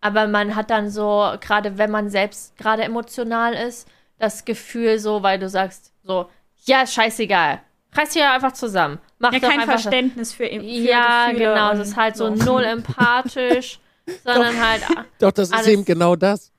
Aber 0.01 0.27
man 0.29 0.55
hat 0.57 0.71
dann 0.71 0.91
so, 0.91 1.35
gerade 1.41 1.77
wenn 1.79 1.91
man 1.91 2.09
selbst 2.11 2.57
gerade 2.57 2.83
emotional 2.85 3.53
ist, 3.55 3.87
das 4.19 4.45
Gefühl 4.45 4.99
so, 4.99 5.23
weil 5.23 5.39
du 5.39 5.49
sagst, 5.49 5.93
so, 6.03 6.29
ja, 6.67 6.83
ist 6.83 6.95
scheißegal. 6.95 7.61
Reiß 7.93 8.11
dich 8.11 8.21
ja 8.21 8.35
einfach 8.35 8.53
zusammen. 8.53 8.99
Mach 9.19 9.33
Ja, 9.33 9.39
doch 9.41 9.49
kein 9.49 9.61
einfach 9.61 9.81
Verständnis 9.81 10.33
für, 10.33 10.47
für 10.47 10.55
Ja, 10.55 11.29
Gefühle 11.29 11.49
genau. 11.51 11.71
Das 11.75 11.89
ist 11.89 11.97
halt 11.97 12.17
so 12.17 12.29
null 12.29 12.65
empathisch, 12.65 13.81
sondern 14.25 14.61
halt. 14.61 14.83
Doch, 15.19 15.33
das 15.33 15.51
ist 15.51 15.67
eben 15.67 15.85
genau 15.85 16.15
das. 16.15 16.53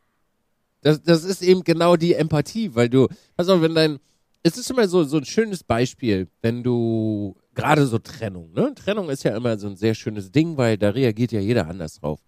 das. 0.81 1.01
Das 1.03 1.23
ist 1.23 1.41
eben 1.41 1.63
genau 1.63 1.95
die 1.95 2.15
Empathie, 2.15 2.73
weil 2.73 2.89
du, 2.89 3.07
pass 3.37 3.47
auf, 3.49 3.61
wenn 3.61 3.75
dein, 3.75 3.99
es 4.41 4.57
ist 4.57 4.71
immer 4.71 4.87
so, 4.87 5.03
so 5.03 5.17
ein 5.17 5.25
schönes 5.25 5.63
Beispiel, 5.63 6.27
wenn 6.41 6.63
du, 6.63 7.35
gerade 7.53 7.85
so 7.85 7.99
Trennung, 7.99 8.51
ne? 8.53 8.73
Trennung 8.73 9.09
ist 9.09 9.23
ja 9.23 9.35
immer 9.35 9.57
so 9.59 9.67
ein 9.67 9.75
sehr 9.75 9.93
schönes 9.93 10.31
Ding, 10.31 10.57
weil 10.57 10.77
da 10.77 10.89
reagiert 10.89 11.31
ja 11.31 11.39
jeder 11.39 11.67
anders 11.67 11.99
drauf. 11.99 12.19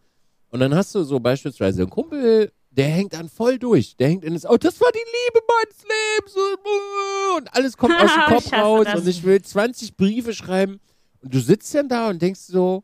Und 0.50 0.60
dann 0.60 0.76
hast 0.76 0.94
du 0.94 1.04
so 1.04 1.20
beispielsweise 1.20 1.82
einen 1.82 1.90
Kumpel, 1.90 2.52
der 2.72 2.88
hängt 2.88 3.14
dann 3.14 3.30
voll 3.30 3.60
durch. 3.60 3.96
Der 3.98 4.08
hängt 4.08 4.24
in 4.24 4.34
das, 4.34 4.46
oh, 4.46 4.58
das 4.58 4.80
war 4.80 4.92
die 4.92 4.98
Liebe 4.98 5.46
meines 5.48 5.84
Lebens 5.84 6.36
und, 7.38 7.54
alles 7.54 7.78
kommt 7.78 7.96
aus 7.96 8.12
dem 8.14 8.24
Kopf 8.36 8.54
raus 8.54 8.86
das. 8.86 9.02
und 9.02 9.08
ich 9.08 9.24
will 9.24 9.42
20 9.42 9.98
Briefe 9.98 10.34
schreiben. 10.34 10.80
Und 11.22 11.34
du 11.34 11.40
sitzt 11.40 11.76
dann 11.76 11.90
da 11.90 12.10
und 12.10 12.22
denkst 12.22 12.40
so, 12.40 12.84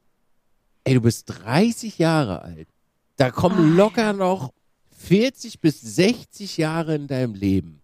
ey, 0.83 0.93
du 0.93 1.01
bist 1.01 1.25
30 1.27 1.97
Jahre 1.97 2.41
alt. 2.41 2.67
Da 3.15 3.31
kommen 3.31 3.75
locker 3.75 4.13
noch 4.13 4.53
40 4.97 5.61
bis 5.61 5.81
60 5.81 6.57
Jahre 6.57 6.95
in 6.95 7.07
deinem 7.07 7.33
Leben. 7.33 7.81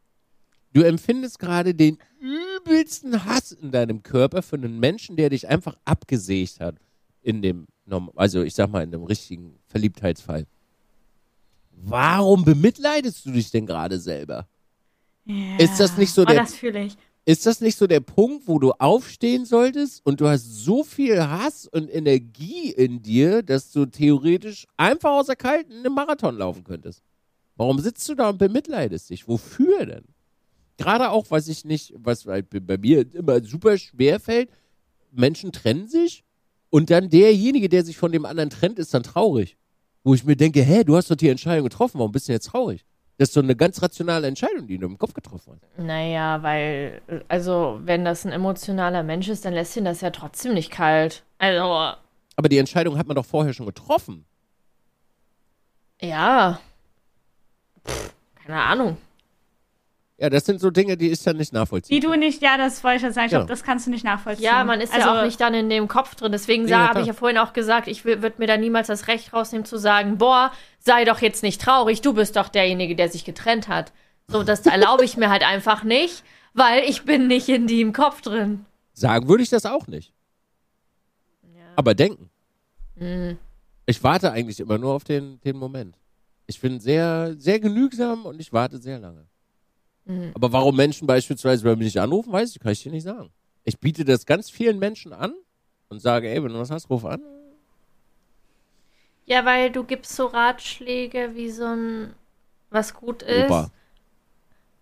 Du 0.74 0.82
empfindest 0.82 1.40
gerade 1.40 1.74
den 1.74 1.98
übelsten 2.20 3.26
Hass 3.26 3.52
in 3.52 3.72
deinem 3.72 4.04
Körper 4.04 4.42
für 4.42 4.58
einen 4.58 4.80
Menschen, 4.80 5.16
der 5.16 5.30
dich 5.30 5.48
einfach 5.48 5.78
abgesägt 5.86 6.60
hat. 6.60 6.76
In 7.22 7.42
dem, 7.42 7.68
also 8.16 8.42
ich 8.42 8.56
sag 8.56 8.70
mal, 8.70 8.84
in 8.84 8.92
dem 8.92 9.04
richtigen 9.04 9.60
Verliebtheitsfall. 9.68 10.46
Warum 11.86 12.46
bemitleidest 12.46 13.26
du 13.26 13.32
dich 13.32 13.52
denn 13.52 13.66
gerade 13.66 14.00
selber? 14.00 14.48
Ja. 15.26 15.58
Ist 15.58 15.80
das 15.80 15.98
nicht 15.98 16.14
so 16.14 16.22
oh, 16.24 16.26
der- 16.26 16.36
das 16.42 16.56
fühle 16.56 16.86
ich. 16.86 16.96
Ist 17.26 17.46
das 17.46 17.62
nicht 17.62 17.78
so 17.78 17.88
der 17.88 18.02
Punkt, 18.02 18.48
wo 18.50 18.60
du 18.60 18.72
aufstehen 18.74 19.46
solltest 19.46 20.06
und 20.06 20.20
du 20.20 20.28
hast 20.28 20.44
so 20.66 20.84
viel 20.84 21.22
Hass 21.26 21.68
und 21.68 21.88
Energie 21.94 22.70
in 22.72 23.02
dir, 23.02 23.42
dass 23.44 23.72
du 23.72 23.86
theoretisch 23.86 24.68
einfach 24.76 25.12
aus 25.12 25.28
der 25.28 25.38
Kalten 25.38 25.72
einen 25.72 25.94
Marathon 25.94 26.38
laufen 26.38 26.66
könntest? 26.66 27.02
Warum 27.56 27.80
sitzt 27.80 28.10
du 28.10 28.16
da 28.16 28.30
und 28.30 28.40
bemitleidest 28.40 29.10
dich? 29.10 29.26
Wofür 29.28 29.86
denn? 29.86 30.04
Gerade 30.78 31.12
auch, 31.12 31.28
was 31.30 31.48
ich 31.48 31.64
nicht, 31.64 31.94
was 31.96 32.26
halt 32.26 32.48
bei 32.50 32.78
mir 32.78 33.06
immer 33.14 33.42
super 33.42 33.78
schwer 33.78 34.20
fällt, 34.20 34.50
Menschen 35.12 35.54
trennen 35.54 35.88
sich 35.88 36.26
und 36.72 36.90
dann 36.90 37.10
derjenige, 37.10 37.70
der 37.70 37.86
sich 37.86 37.96
von 37.96 38.12
dem 38.12 38.26
anderen 38.26 38.50
trennt, 38.50 38.80
ist 38.80 38.94
dann 38.94 39.04
traurig. 39.04 39.56
Wo 40.04 40.14
ich 40.14 40.24
mir 40.24 40.36
denke, 40.36 40.62
hä, 40.62 40.84
du 40.84 40.96
hast 40.98 41.10
doch 41.10 41.16
die 41.16 41.30
Entscheidung 41.30 41.64
getroffen, 41.64 42.00
warum 42.00 42.12
bist 42.12 42.28
du 42.28 42.34
jetzt 42.34 42.48
traurig? 42.48 42.86
Das 43.18 43.30
ist 43.30 43.34
so 43.36 43.42
eine 43.42 43.56
ganz 43.56 43.82
rationale 43.82 44.28
Entscheidung, 44.28 44.68
die 44.68 44.78
du 44.78 44.88
im 44.88 44.98
Kopf 44.98 45.14
getroffen 45.14 45.54
hast. 45.54 45.84
Naja, 45.86 46.42
weil, 46.44 47.02
also, 47.28 47.80
wenn 47.84 48.04
das 48.04 48.26
ein 48.26 48.32
emotionaler 48.32 49.04
Mensch 49.04 49.30
ist, 49.30 49.46
dann 49.46 49.54
lässt 49.54 49.78
ihn 49.78 49.86
das 49.86 50.02
ja 50.02 50.10
trotzdem 50.10 50.56
nicht 50.56 50.72
kalt. 50.72 51.24
Also, 51.38 51.96
Aber 52.36 52.50
die 52.50 52.58
Entscheidung 52.58 52.98
hat 52.98 53.08
man 53.08 53.16
doch 53.16 53.26
vorher 53.26 53.54
schon 53.54 53.66
getroffen. 53.68 54.26
ja. 56.02 56.60
Pff, 57.88 58.14
keine 58.36 58.62
Ahnung. 58.62 58.98
Ja, 60.18 60.30
das 60.30 60.46
sind 60.46 60.60
so 60.62 60.70
Dinge, 60.70 60.96
die 60.96 61.08
ist 61.08 61.26
dann 61.26 61.38
nicht 61.38 61.54
nachvollziehbar. 61.54 62.00
Die 62.00 62.06
du 62.06 62.16
nicht, 62.18 62.42
ja, 62.42 62.58
das 62.58 62.84
wollte 62.84 62.98
ich 62.98 63.02
schon 63.02 63.14
sagen. 63.14 63.26
Ich 63.26 63.32
Ja. 63.32 63.40
glaube, 63.40 63.50
das 63.50 63.64
kannst 63.64 63.88
du 63.88 63.92
nicht 63.92 64.04
nachvollziehen. 64.06 64.46
Ja, 64.46 64.64
man 64.64 64.80
ist 64.80 64.94
also, 64.94 65.08
ja 65.08 65.20
auch 65.20 65.26
nicht 65.26 65.42
dann 65.42 65.54
in 65.56 65.70
dem 65.70 65.88
Kopf 65.88 66.14
drin. 66.16 66.32
Deswegen 66.32 66.68
ja, 66.68 66.88
habe 66.90 67.02
ich 67.02 67.08
ja 67.08 67.14
vorhin 67.14 67.40
auch 67.40 67.52
gesagt, 67.54 67.88
ich 67.88 68.06
würde 68.06 68.34
mir 68.38 68.46
da 68.48 68.58
niemals 68.58 68.88
das 68.88 69.08
Recht 69.08 69.34
rausnehmen 69.34 69.66
zu 69.66 69.78
sagen, 69.78 70.18
boah, 70.20 70.52
sei 70.80 71.04
doch 71.04 71.20
jetzt 71.20 71.42
nicht 71.42 71.60
traurig, 71.62 72.02
du 72.02 72.14
bist 72.14 72.36
doch 72.36 72.50
derjenige, 72.50 72.96
der 72.96 73.10
sich 73.10 73.26
getrennt 73.26 73.68
hat. 73.68 73.92
So, 74.28 74.44
das 74.44 74.66
erlaube 74.66 75.04
ich 75.04 75.18
mir 75.18 75.30
halt 75.30 75.44
einfach 75.44 75.84
nicht, 75.84 76.24
weil 76.54 76.84
ich 76.84 77.04
bin 77.04 77.28
nicht 77.28 77.50
in 77.50 77.66
die 77.68 77.82
im 77.82 77.92
Kopf 77.92 78.22
drin. 78.22 78.66
Sagen 78.94 79.28
würde 79.28 79.44
ich 79.44 79.50
das 79.50 79.66
auch 79.66 79.88
nicht. 79.88 80.14
Aber 81.76 81.96
denken. 81.96 82.30
Hm. 82.98 83.38
Ich 83.88 84.04
warte 84.04 84.32
eigentlich 84.32 84.60
immer 84.60 84.78
nur 84.78 84.94
auf 84.94 85.04
den, 85.04 85.42
den 85.42 85.58
Moment. 85.58 85.98
Ich 86.46 86.62
bin 86.62 86.80
sehr, 86.80 87.34
sehr 87.38 87.60
genügsam 87.60 88.26
und 88.26 88.40
ich 88.40 88.54
warte 88.54 88.78
sehr 88.78 89.00
lange. 89.00 89.26
Mhm. 90.06 90.32
Aber 90.36 90.52
warum 90.52 90.76
Menschen 90.76 91.08
beispielsweise 91.08 91.64
bei 91.64 91.76
mir 91.76 91.84
nicht 91.86 92.00
anrufen, 92.00 92.32
weiß 92.32 92.52
ich, 92.52 92.60
kann 92.60 92.72
ich 92.72 92.84
dir 92.84 92.92
nicht 92.92 93.04
sagen. 93.04 93.30
Ich 93.64 93.80
biete 93.80 94.04
das 94.06 94.26
ganz 94.26 94.50
vielen 94.50 94.80
Menschen 94.80 95.14
an 95.14 95.34
und 95.90 96.00
sage, 96.02 96.30
ey, 96.30 96.44
wenn 96.44 96.52
du 96.54 96.60
was 96.60 96.72
hast, 96.72 96.90
ruf 96.90 97.06
an. 97.06 97.22
Ja, 99.26 99.46
weil 99.46 99.72
du 99.72 99.84
gibst 99.84 100.16
so 100.16 100.26
Ratschläge 100.26 101.32
wie 101.36 101.50
so 101.50 101.66
ein, 101.66 102.14
was 102.70 102.94
gut 102.94 103.24
ist, 103.24 103.46
Opa. 103.46 103.70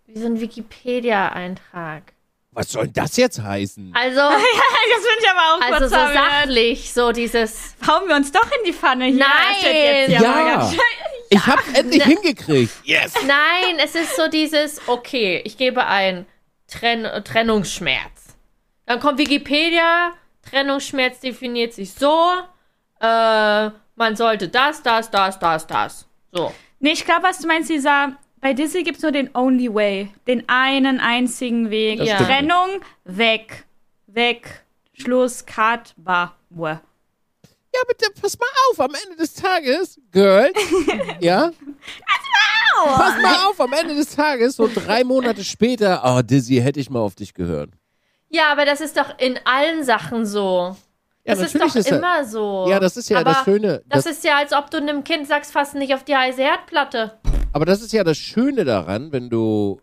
wie 0.07 0.19
so 0.19 0.25
ein 0.25 0.39
Wikipedia-Eintrag. 0.41 2.13
Was 2.53 2.71
soll 2.71 2.85
denn 2.85 2.93
das 2.93 3.15
jetzt 3.17 3.41
heißen? 3.41 3.91
Also, 3.93 4.15
das 4.19 4.31
finde 4.31 5.19
ich 5.21 5.29
aber 5.29 5.39
auch 5.39 5.61
also 5.61 5.77
kurz 5.77 5.89
so 5.91 6.13
sachlich, 6.13 6.91
so 6.93 7.11
dieses, 7.11 7.75
Hauen 7.87 8.07
wir 8.09 8.15
uns 8.15 8.31
doch 8.31 8.45
in 8.45 8.65
die 8.65 8.73
Pfanne 8.73 9.05
hier. 9.05 9.19
Nein! 9.19 10.07
Jetzt 10.09 10.21
Ja. 10.21 10.69
schön- 10.69 10.79
Ich 11.31 11.47
hab's 11.47 11.63
endlich 11.73 12.03
hingekriegt. 12.03 12.73
Yes. 12.83 13.13
Nein, 13.25 13.79
es 13.79 13.95
ist 13.95 14.15
so 14.15 14.27
dieses, 14.27 14.81
okay, 14.87 15.41
ich 15.45 15.57
gebe 15.57 15.85
ein 15.85 16.25
Trenn 16.67 17.07
Trennungsschmerz. 17.23 18.35
Dann 18.85 18.99
kommt 18.99 19.17
Wikipedia, 19.17 20.11
Trennungsschmerz 20.49 21.21
definiert 21.21 21.73
sich 21.73 21.93
so, 21.93 22.31
äh, 22.99 23.69
man 23.95 24.15
sollte 24.15 24.49
das, 24.49 24.83
das, 24.83 25.09
das, 25.09 25.39
das, 25.39 25.67
das. 25.67 26.07
So. 26.31 26.53
Nee, 26.79 26.91
ich 26.91 27.05
glaube, 27.05 27.23
was 27.23 27.39
du 27.39 27.47
meinst, 27.47 27.69
dieser. 27.69 28.17
Bei 28.41 28.53
Disney 28.53 28.81
gibt 28.81 28.97
es 28.97 29.03
nur 29.03 29.11
den 29.11 29.29
Only 29.35 29.71
Way. 29.71 30.09
Den 30.25 30.49
einen 30.49 30.99
einzigen 30.99 31.69
Weg. 31.69 32.01
Stimmt. 32.01 32.27
Trennung, 32.27 32.81
weg. 33.03 33.65
Weg. 34.07 34.63
Schluss, 34.93 35.45
Cut, 35.45 35.93
ba, 35.95 36.35
buh. 36.49 36.79
Ja, 37.73 37.79
bitte, 37.87 38.11
pass 38.21 38.37
mal 38.37 38.45
auf, 38.69 38.79
am 38.81 38.91
Ende 39.05 39.15
des 39.17 39.33
Tages, 39.33 39.99
Girls, 40.11 40.51
ja? 41.21 41.51
Pass 42.83 43.21
mal 43.21 43.45
auf, 43.47 43.59
am 43.61 43.71
Ende 43.73 43.95
des 43.95 44.13
Tages, 44.15 44.55
so 44.57 44.69
drei 44.73 45.03
Monate 45.03 45.43
später, 45.43 46.01
oh, 46.03 46.21
Dizzy, 46.21 46.55
hätte 46.57 46.79
ich 46.79 46.89
mal 46.89 46.99
auf 46.99 47.15
dich 47.15 47.33
gehört. 47.33 47.69
Ja, 48.29 48.51
aber 48.51 48.65
das 48.65 48.81
ist 48.81 48.97
doch 48.97 49.17
in 49.19 49.39
allen 49.45 49.83
Sachen 49.83 50.25
so. 50.25 50.75
Ja, 51.23 51.35
das 51.35 51.53
ist 51.53 51.55
doch 51.61 51.65
ist 51.75 51.75
das- 51.75 51.97
immer 51.97 52.25
so. 52.25 52.65
Ja, 52.69 52.79
das 52.79 52.97
ist 52.97 53.09
ja 53.09 53.19
aber 53.19 53.33
das 53.33 53.43
Schöne. 53.45 53.83
Das, 53.87 54.03
Das, 54.05 54.13
ist 54.17 54.23
ja, 54.23 54.37
als 54.37 54.53
ob 54.53 54.69
du 54.71 54.77
einem 54.77 55.03
Kind 55.03 55.27
sagst, 55.27 55.51
fass 55.51 55.73
nicht 55.73 55.93
auf 55.93 56.03
die 56.03 56.15
heiße 56.15 56.41
Herdplatte. 56.41 57.19
aber 57.53 57.65
das 57.65 57.81
ist 57.81 57.93
ja 57.93 58.03
das 58.03 58.17
Schöne 58.17 58.65
daran, 58.65 59.11
wenn 59.11 59.29
du, 59.29 59.79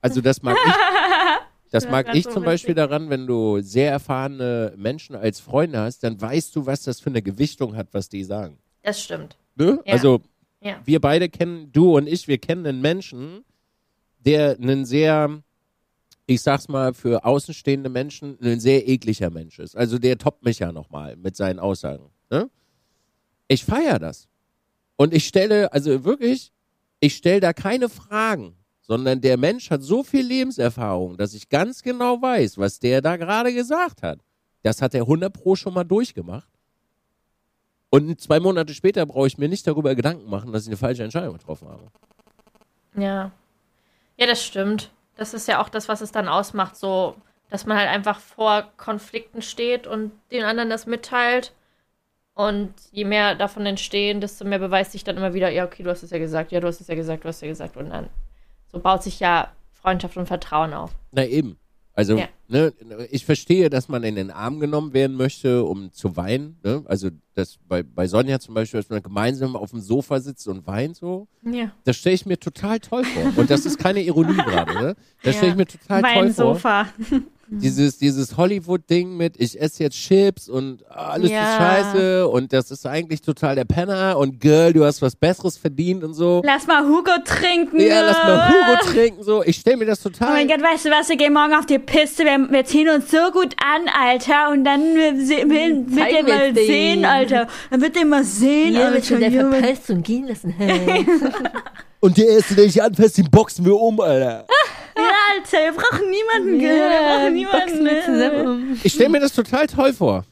also 0.00 0.20
das 0.20 0.42
mag 0.42 0.56
ich, 0.66 0.72
das 1.72 1.88
mag 1.88 2.14
ich 2.14 2.24
so 2.24 2.30
zum. 2.34 2.44
Beispiel 2.44 2.74
daran, 2.74 3.10
wenn 3.10 3.26
du 3.26 3.60
sehr 3.60 3.90
erfahrene 3.90 4.72
Menschen 4.76 5.16
als 5.16 5.40
Freunde 5.40 5.80
hast, 5.80 6.04
dann 6.04 6.20
weißt 6.20 6.54
du, 6.54 6.66
was 6.66 6.82
das 6.84 7.00
für 7.00 7.10
eine 7.10 7.22
Gewichtung 7.22 7.74
hat, 7.74 7.88
was 7.92 8.08
die 8.08 8.22
sagen. 8.22 8.58
Das 8.82 9.02
stimmt. 9.02 9.36
Ne? 9.56 9.80
Ja. 9.84 9.94
Also 9.94 10.20
Ja. 10.62 10.80
wir 10.84 11.00
beide 11.00 11.28
kennen, 11.28 11.72
du 11.72 11.96
und 11.96 12.06
ich, 12.06 12.28
wir 12.28 12.38
kennen 12.38 12.64
einen 12.66 12.80
Menschen, 12.80 13.44
der 14.24 14.56
einen 14.60 14.84
sehr, 14.84 15.42
ich 16.26 16.42
sag's 16.42 16.68
mal, 16.68 16.94
für 16.94 17.24
außenstehende 17.24 17.90
Menschen 17.90 18.38
ein 18.42 18.60
sehr 18.60 18.86
ekliger 18.88 19.30
Mensch 19.30 19.58
ist. 19.58 19.76
Also 19.76 19.98
der 19.98 20.16
toppt 20.18 20.44
mich 20.44 20.60
ja 20.60 20.70
nochmal 20.72 21.16
mit 21.16 21.36
seinen 21.36 21.58
Aussagen. 21.58 22.10
Ne? 22.30 22.48
Ich 23.48 23.64
feiere 23.64 23.98
das. 23.98 24.28
Und 24.96 25.12
ich 25.14 25.26
stelle, 25.26 25.72
also 25.72 26.04
wirklich, 26.04 26.52
ich 27.00 27.16
stelle 27.16 27.40
da 27.40 27.52
keine 27.52 27.88
Fragen, 27.88 28.54
sondern 28.82 29.20
der 29.20 29.36
Mensch 29.36 29.70
hat 29.70 29.82
so 29.82 30.02
viel 30.02 30.26
Lebenserfahrung, 30.26 31.16
dass 31.16 31.34
ich 31.34 31.48
ganz 31.48 31.82
genau 31.82 32.20
weiß, 32.20 32.58
was 32.58 32.78
der 32.78 33.00
da 33.00 33.16
gerade 33.16 33.54
gesagt 33.54 34.02
hat. 34.02 34.18
Das 34.62 34.82
hat 34.82 34.94
er 34.94 35.02
100 35.02 35.32
Pro 35.32 35.56
schon 35.56 35.74
mal 35.74 35.84
durchgemacht. 35.84 36.48
Und 37.90 38.20
zwei 38.20 38.40
Monate 38.40 38.74
später 38.74 39.04
brauche 39.06 39.26
ich 39.26 39.38
mir 39.38 39.48
nicht 39.48 39.66
darüber 39.66 39.94
Gedanken 39.94 40.28
machen, 40.28 40.52
dass 40.52 40.62
ich 40.62 40.68
eine 40.68 40.76
falsche 40.76 41.04
Entscheidung 41.04 41.34
getroffen 41.34 41.68
habe. 41.68 41.90
Ja. 42.96 43.30
Ja, 44.16 44.26
das 44.26 44.44
stimmt. 44.44 44.90
Das 45.16 45.34
ist 45.34 45.46
ja 45.46 45.60
auch 45.60 45.68
das, 45.68 45.88
was 45.88 46.00
es 46.00 46.10
dann 46.10 46.28
ausmacht, 46.28 46.76
so, 46.76 47.16
dass 47.50 47.66
man 47.66 47.76
halt 47.76 47.88
einfach 47.88 48.18
vor 48.18 48.70
Konflikten 48.76 49.42
steht 49.42 49.86
und 49.86 50.12
den 50.30 50.44
anderen 50.44 50.70
das 50.70 50.86
mitteilt. 50.86 51.52
Und 52.34 52.72
je 52.92 53.04
mehr 53.04 53.34
davon 53.34 53.66
entstehen, 53.66 54.22
desto 54.22 54.46
mehr 54.46 54.58
beweist 54.58 54.92
sich 54.92 55.04
dann 55.04 55.18
immer 55.18 55.34
wieder, 55.34 55.50
ja, 55.50 55.66
okay, 55.66 55.82
du 55.82 55.90
hast 55.90 56.02
es 56.02 56.10
ja 56.10 56.18
gesagt, 56.18 56.50
ja, 56.50 56.60
du 56.60 56.68
hast 56.68 56.80
es 56.80 56.88
ja 56.88 56.94
gesagt, 56.94 57.24
du 57.24 57.28
hast 57.28 57.36
es 57.36 57.42
ja 57.42 57.48
gesagt. 57.48 57.76
Und 57.76 57.90
dann 57.90 58.08
so 58.72 58.80
baut 58.80 59.02
sich 59.02 59.20
ja 59.20 59.48
Freundschaft 59.72 60.16
und 60.16 60.26
Vertrauen 60.26 60.72
auf. 60.72 60.92
Na 61.12 61.24
eben. 61.26 61.56
Also, 61.94 62.16
Ja. 62.16 62.28
ne, 62.48 62.72
ich 63.10 63.26
verstehe, 63.26 63.68
dass 63.68 63.88
man 63.88 64.02
in 64.02 64.14
den 64.14 64.30
Arm 64.30 64.60
genommen 64.60 64.94
werden 64.94 65.14
möchte, 65.14 65.62
um 65.64 65.92
zu 65.92 66.16
weinen. 66.16 66.58
Ne? 66.64 66.82
Also, 66.86 67.10
das 67.34 67.58
bei, 67.68 67.82
bei 67.82 68.06
Sonja 68.06 68.40
zum 68.40 68.54
Beispiel, 68.54 68.80
dass 68.80 68.88
man 68.88 69.02
gemeinsam 69.02 69.56
auf 69.56 69.72
dem 69.72 69.80
Sofa 69.80 70.18
sitzt 70.20 70.48
und 70.48 70.66
weint 70.66 70.96
so. 70.96 71.28
Ja. 71.42 71.70
Das 71.84 71.96
stelle 71.98 72.14
ich 72.14 72.24
mir 72.24 72.38
total 72.40 72.80
toll 72.80 73.04
vor. 73.04 73.32
Und 73.36 73.50
das 73.50 73.66
ist 73.66 73.78
keine 73.78 74.00
Ironie 74.00 74.36
gerade, 74.36 74.72
ne? 74.72 74.96
Das 75.22 75.34
Ja. 75.34 75.38
stelle 75.38 75.50
ich 75.52 75.56
mir 75.58 75.66
total 75.66 76.00
mein 76.00 76.14
toll 76.14 76.32
vor. 76.32 76.54
Sofa. 76.54 76.86
Dieses, 77.60 77.98
dieses 77.98 78.36
Hollywood-Ding 78.36 79.16
mit, 79.16 79.34
ich 79.38 79.60
esse 79.60 79.82
jetzt 79.82 79.96
Chips 79.96 80.48
und 80.48 80.88
alles 80.90 81.30
Ja. 81.30 81.42
ist 81.42 81.56
scheiße 81.58 82.28
und 82.28 82.52
das 82.52 82.70
ist 82.70 82.86
eigentlich 82.86 83.20
total 83.20 83.54
der 83.54 83.64
Penner 83.64 84.16
und 84.18 84.40
Girl, 84.40 84.72
du 84.72 84.84
hast 84.84 85.02
was 85.02 85.14
Besseres 85.16 85.56
verdient 85.58 86.02
und 86.02 86.14
so. 86.14 86.42
Lass 86.44 86.66
mal 86.66 86.84
Hugo 86.84 87.10
trinken. 87.24 87.80
Ja, 87.80 88.00
lass 88.06 88.16
mal? 88.18 88.48
Hugo 88.48 88.90
trinken, 88.92 89.22
so. 89.22 89.42
Ich 89.44 89.56
stelle 89.56 89.76
mir 89.76 89.86
das 89.86 90.00
total. 90.00 90.28
Oh 90.28 90.32
mein 90.32 90.48
Gott, 90.48 90.62
weißt 90.62 90.86
du 90.86 90.90
was, 90.90 91.08
wir 91.08 91.16
gehen 91.16 91.32
morgen 91.34 91.54
auf 91.54 91.66
die 91.66 91.78
Piste, 91.78 92.24
wir, 92.24 92.50
wir 92.50 92.64
ziehen 92.64 92.88
uns 92.88 93.10
so 93.10 93.30
gut 93.32 93.54
an, 93.62 93.82
Alter, 94.02 94.50
und 94.50 94.64
dann 94.64 94.80
wird 94.94 95.26
Zeig 95.94 96.10
der 96.10 96.22
mal 96.22 96.52
denen. 96.52 96.66
sehen, 96.66 97.04
Alter. 97.04 97.48
Dann 97.70 97.80
wird 97.80 97.96
der 97.96 98.04
mal 98.06 98.24
sehen, 98.24 98.76
Alter. 98.76 99.18
Junge. 99.28 99.76
und 99.88 100.02
gehen 100.04 100.26
lassen. 100.26 100.54
Und 102.02 102.16
der 102.16 102.26
erste, 102.30 102.56
der 102.56 102.64
dich 102.64 102.82
anfasst, 102.82 103.16
den 103.16 103.30
boxen 103.30 103.64
wir 103.64 103.76
um, 103.76 104.00
Alter. 104.00 104.44
Ja, 104.96 105.02
Alter, 105.36 105.58
wir 105.58 105.72
brauchen 105.72 106.10
niemanden, 106.10 106.58
gell? 106.58 106.90
wir 106.90 106.98
brauchen 106.98 107.32
niemanden. 107.32 107.84
Ne? 107.84 108.76
Ich 108.82 108.92
stelle 108.92 109.08
mir 109.08 109.20
das 109.20 109.32
total 109.32 109.68
toll 109.68 109.92
vor. 109.92 110.24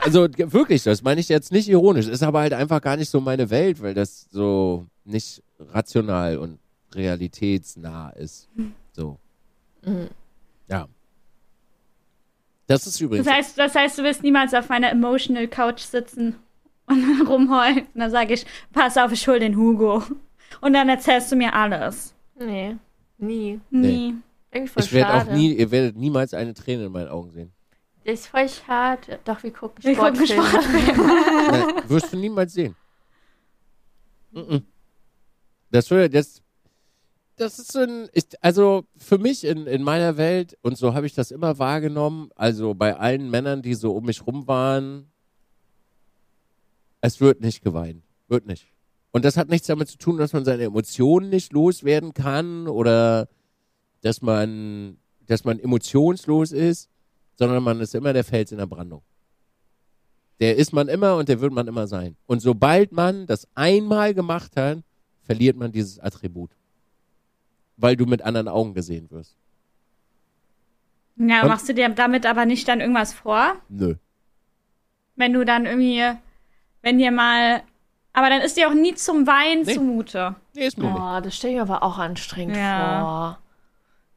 Also 0.00 0.28
wirklich, 0.36 0.84
das 0.84 1.02
meine 1.02 1.20
ich 1.20 1.28
jetzt 1.28 1.50
nicht 1.50 1.68
ironisch. 1.68 2.06
Ist 2.06 2.22
aber 2.22 2.38
halt 2.38 2.52
einfach 2.52 2.80
gar 2.80 2.96
nicht 2.96 3.10
so 3.10 3.20
meine 3.20 3.50
Welt, 3.50 3.82
weil 3.82 3.94
das 3.94 4.28
so 4.30 4.86
nicht 5.04 5.42
rational 5.58 6.38
und 6.38 6.60
realitätsnah 6.94 8.10
ist. 8.10 8.48
So. 8.92 9.18
Ja. 10.68 10.86
Das 12.68 12.86
ist 12.86 13.00
übrigens. 13.00 13.26
Das 13.26 13.34
heißt, 13.34 13.58
das 13.58 13.74
heißt, 13.74 13.98
du 13.98 14.04
wirst 14.04 14.22
niemals 14.22 14.54
auf 14.54 14.68
meiner 14.68 14.90
emotional 14.92 15.48
Couch 15.48 15.80
sitzen 15.80 16.36
und 16.86 17.20
rumheulen. 17.28 17.86
Und 17.92 18.00
dann 18.00 18.10
sage 18.12 18.34
ich, 18.34 18.46
pass 18.72 18.96
auf, 18.96 19.10
ich 19.10 19.26
hol 19.26 19.40
den 19.40 19.56
Hugo. 19.56 20.04
Und 20.60 20.72
dann 20.72 20.88
erzählst 20.88 21.30
du 21.32 21.36
mir 21.36 21.52
alles. 21.54 22.14
Nee, 22.38 22.76
nie. 23.18 23.60
Nie. 23.70 24.14
Irgendwie 24.50 24.72
voll 24.72 24.82
ich 24.82 24.92
werde 24.92 25.14
auch 25.14 25.34
nie, 25.34 25.52
ihr 25.54 25.70
werdet 25.70 25.96
niemals 25.96 26.32
eine 26.34 26.54
Träne 26.54 26.86
in 26.86 26.92
meinen 26.92 27.08
Augen 27.08 27.30
sehen. 27.30 27.52
Das 28.04 28.20
ist 28.20 28.26
voll 28.28 28.48
schade. 28.48 29.18
Doch, 29.24 29.42
wir 29.42 29.52
gucken 29.52 29.82
Wir 29.82 29.96
gucken 29.96 30.26
Sportfilme. 30.26 31.50
Nein, 31.50 31.82
wirst 31.88 32.12
du 32.12 32.16
niemals 32.16 32.52
sehen. 32.52 32.76
Mhm. 34.30 34.64
Das 35.70 35.90
würde 35.90 36.08
das 36.08 36.42
das 37.36 37.58
ist 37.58 37.72
so 37.72 37.80
ein 37.80 38.08
ist, 38.12 38.42
also 38.42 38.86
für 38.96 39.18
mich 39.18 39.44
in, 39.44 39.66
in 39.66 39.82
meiner 39.82 40.16
Welt 40.16 40.56
und 40.62 40.78
so 40.78 40.94
habe 40.94 41.06
ich 41.06 41.14
das 41.14 41.30
immer 41.30 41.58
wahrgenommen, 41.58 42.30
also 42.34 42.74
bei 42.74 42.96
allen 42.96 43.30
Männern, 43.30 43.60
die 43.60 43.74
so 43.74 43.94
um 43.94 44.04
mich 44.04 44.26
rum 44.26 44.46
waren, 44.46 45.10
es 47.00 47.20
wird 47.20 47.40
nicht 47.40 47.62
geweint, 47.62 48.04
wird 48.28 48.46
nicht. 48.46 48.72
Und 49.16 49.24
das 49.24 49.38
hat 49.38 49.48
nichts 49.48 49.66
damit 49.66 49.88
zu 49.88 49.96
tun, 49.96 50.18
dass 50.18 50.34
man 50.34 50.44
seine 50.44 50.64
Emotionen 50.64 51.30
nicht 51.30 51.54
loswerden 51.54 52.12
kann 52.12 52.68
oder 52.68 53.28
dass 54.02 54.20
man 54.20 54.98
dass 55.26 55.42
man 55.42 55.58
emotionslos 55.58 56.52
ist, 56.52 56.90
sondern 57.36 57.62
man 57.62 57.80
ist 57.80 57.94
immer 57.94 58.12
der 58.12 58.24
Fels 58.24 58.52
in 58.52 58.58
der 58.58 58.66
Brandung. 58.66 59.00
Der 60.38 60.56
ist 60.56 60.74
man 60.74 60.88
immer 60.88 61.16
und 61.16 61.30
der 61.30 61.40
wird 61.40 61.50
man 61.50 61.66
immer 61.66 61.86
sein. 61.86 62.14
Und 62.26 62.40
sobald 62.40 62.92
man 62.92 63.26
das 63.26 63.48
einmal 63.54 64.12
gemacht 64.12 64.54
hat, 64.54 64.80
verliert 65.22 65.56
man 65.56 65.72
dieses 65.72 65.98
Attribut. 65.98 66.50
Weil 67.78 67.96
du 67.96 68.04
mit 68.04 68.20
anderen 68.20 68.48
Augen 68.48 68.74
gesehen 68.74 69.10
wirst. 69.10 69.38
Ja, 71.16 71.40
Und- 71.40 71.48
machst 71.48 71.70
du 71.70 71.72
dir 71.72 71.88
damit 71.88 72.26
aber 72.26 72.44
nicht 72.44 72.68
dann 72.68 72.82
irgendwas 72.82 73.14
vor? 73.14 73.54
Nö. 73.70 73.94
Wenn 75.14 75.32
du 75.32 75.42
dann 75.46 75.64
irgendwie, 75.64 76.02
wenn 76.82 76.98
dir 76.98 77.12
mal. 77.12 77.62
Aber 78.16 78.30
dann 78.30 78.40
ist 78.40 78.56
dir 78.56 78.68
auch 78.68 78.74
nie 78.74 78.94
zum 78.94 79.26
Weinen 79.26 79.64
Nee. 79.66 79.74
zumute. 79.74 80.36
Nee, 80.54 80.66
ist 80.66 80.78
mir 80.78 80.86
nicht. 80.90 80.96
Oh, 80.98 81.20
das 81.20 81.36
stelle 81.36 81.52
ich 81.52 81.56
mir 81.58 81.62
aber 81.62 81.82
auch 81.82 81.98
anstrengend 81.98 82.56
Ja. 82.56 83.00
vor. 83.00 83.38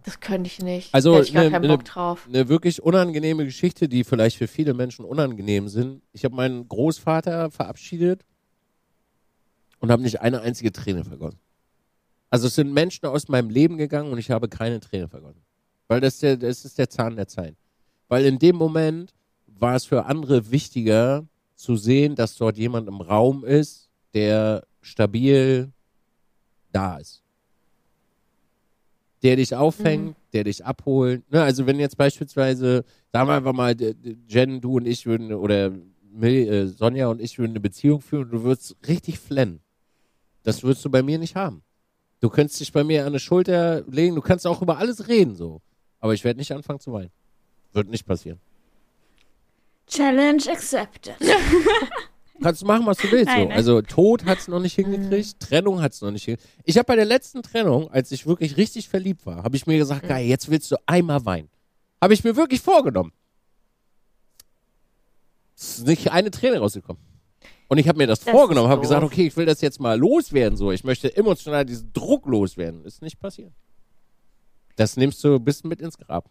Das 0.06 0.22
könnte 0.22 0.48
ich 0.48 0.60
nicht. 0.60 0.94
Also, 0.96 1.12
da 1.12 1.18
hätte 1.18 1.28
ich 1.28 1.34
gar 1.34 1.44
ne- 1.44 1.52
keinen 1.52 1.62
ne- 1.64 1.68
Bock 1.68 1.84
drauf. 1.84 2.26
Eine 2.28 2.48
wirklich 2.48 2.82
unangenehme 2.82 3.44
Geschichte, 3.44 3.90
die 3.90 4.06
vielleicht 4.06 4.38
für 4.38 4.48
viele 4.48 4.74
Menschen 4.74 5.04
unangenehm 5.04 5.68
sind. 5.68 6.02
Ich 6.14 6.24
habe 6.24 6.34
meinen 6.34 6.68
Großvater 6.70 7.52
verabschiedet 7.52 8.22
und 9.80 9.92
habe 9.92 10.02
nicht 10.02 10.22
eine 10.22 10.42
einzige 10.42 10.72
Träne 10.72 11.04
vergossen. 11.04 11.40
Also 12.30 12.48
es 12.48 12.56
sind 12.56 12.72
Menschen 12.74 13.06
aus 13.08 13.28
meinem 13.28 13.50
Leben 13.50 13.78
gegangen 13.78 14.12
und 14.14 14.18
ich 14.18 14.32
habe 14.32 14.48
keine 14.48 14.80
Träne 14.80 15.10
vergossen. 15.10 15.42
Weil 15.90 16.00
das, 16.00 16.20
der, 16.20 16.38
das 16.38 16.64
ist 16.64 16.78
der 16.78 16.90
Zahn 16.90 17.18
der 17.18 17.28
Zeit. 17.28 17.56
Weil 18.08 18.26
in 18.26 18.40
dem 18.40 18.56
Moment 18.56 19.14
war 19.48 19.76
es 19.76 19.84
für 19.86 20.06
andere 20.06 20.52
wichtiger 20.52 21.26
zu 21.56 21.76
sehen, 21.76 22.16
dass 22.16 22.38
dort 22.38 22.58
jemand 22.58 22.88
im 22.88 23.02
Raum 23.02 23.44
ist, 23.44 23.89
der 24.14 24.66
stabil 24.82 25.72
da 26.72 26.98
ist. 26.98 27.24
Der 29.22 29.36
dich 29.36 29.54
auffängt, 29.54 30.16
der 30.34 30.46
dich 30.46 30.66
abholt. 30.66 31.30
Ne, 31.32 31.44
also 31.44 31.66
wenn 31.66 31.80
jetzt 31.80 31.98
beispielsweise, 31.98 32.86
sagen 33.12 33.28
wir 33.28 33.34
einfach 33.34 33.54
mal, 33.54 33.76
Jen, 34.28 34.62
du 34.62 34.78
und 34.78 34.88
ich 34.88 35.06
würden, 35.06 35.34
oder 35.34 35.72
Mil, 36.12 36.48
äh, 36.48 36.68
Sonja 36.68 37.08
und 37.08 37.22
ich 37.22 37.38
würden 37.38 37.52
eine 37.52 37.60
Beziehung 37.60 38.02
führen 38.02 38.26
und 38.26 38.32
du 38.32 38.44
würdest 38.44 38.76
richtig 38.88 39.20
flennen. 39.20 39.60
Das 40.44 40.64
würdest 40.64 40.86
du 40.86 40.90
bei 40.90 41.04
mir 41.04 41.20
nicht 41.20 41.36
haben. 41.36 41.64
Du 42.22 42.30
könntest 42.30 42.60
dich 42.60 42.72
bei 42.72 42.84
mir 42.84 43.02
an 43.02 43.08
eine 43.08 43.20
Schulter 43.20 43.84
legen, 43.90 44.16
du 44.16 44.22
kannst 44.22 44.48
auch 44.48 44.62
über 44.62 44.78
alles 44.78 45.08
reden 45.08 45.36
so. 45.36 45.62
Aber 46.00 46.14
ich 46.14 46.24
werde 46.24 46.40
nicht 46.40 46.52
anfangen 46.54 46.80
zu 46.80 46.94
weinen. 46.94 47.12
Wird 47.74 47.90
nicht 47.90 48.06
passieren. 48.06 48.40
Challenge 49.88 50.44
accepted. 50.50 51.16
Kannst 52.42 52.62
du 52.62 52.66
machen, 52.66 52.86
was 52.86 52.98
du 52.98 53.12
willst. 53.12 53.28
Nein, 53.28 53.48
so. 53.48 53.54
Also 53.54 53.82
Tod 53.82 54.26
hat's 54.26 54.48
noch 54.48 54.60
nicht 54.60 54.76
hingekriegt, 54.76 55.40
Trennung 55.40 55.82
hat's 55.82 56.02
noch 56.02 56.12
nicht 56.12 56.26
hingekriegt. 56.26 56.54
Ich 56.64 56.78
habe 56.78 56.86
bei 56.86 56.96
der 56.96 57.06
letzten 57.06 57.44
Trennung, 57.44 57.90
als 57.92 58.12
ich 58.12 58.26
wirklich 58.26 58.58
richtig 58.58 58.90
verliebt 58.90 59.26
war, 59.26 59.44
habe 59.44 59.56
ich 59.56 59.68
mir 59.68 59.78
gesagt, 59.78 60.08
geil, 60.08 60.26
jetzt 60.26 60.50
willst 60.50 60.72
du 60.72 60.78
einmal 60.86 61.26
weinen. 61.26 61.50
Habe 62.02 62.14
ich 62.14 62.24
mir 62.24 62.36
wirklich 62.36 62.62
vorgenommen. 62.62 63.12
Es 65.56 65.80
ist 65.80 65.88
nicht 65.88 66.12
eine 66.12 66.32
Träne 66.32 66.60
rausgekommen. 66.60 67.02
Und 67.68 67.78
ich 67.78 67.88
habe 67.88 67.98
mir 67.98 68.08
das, 68.08 68.22
Das 68.22 68.32
vorgenommen, 68.32 68.68
ist 68.68 68.72
habe 68.72 68.82
gesagt, 68.82 69.04
okay, 69.04 69.28
ich 69.28 69.38
will 69.38 69.46
das 69.46 69.62
jetzt 69.62 69.80
mal 69.80 70.00
loswerden, 70.00 70.58
so. 70.58 70.72
Ich 70.72 70.84
möchte 70.84 71.16
emotional 71.16 71.66
diesen 71.66 71.94
Druck 71.94 72.26
loswerden. 72.26 72.84
Ist 72.86 73.02
nicht 73.02 73.20
passiert. 73.20 73.52
Das 74.76 74.96
nimmst 74.98 75.24
du 75.24 75.40
bis 75.40 75.64
mit 75.64 75.82
ins 75.82 75.98
Grab. 75.98 76.30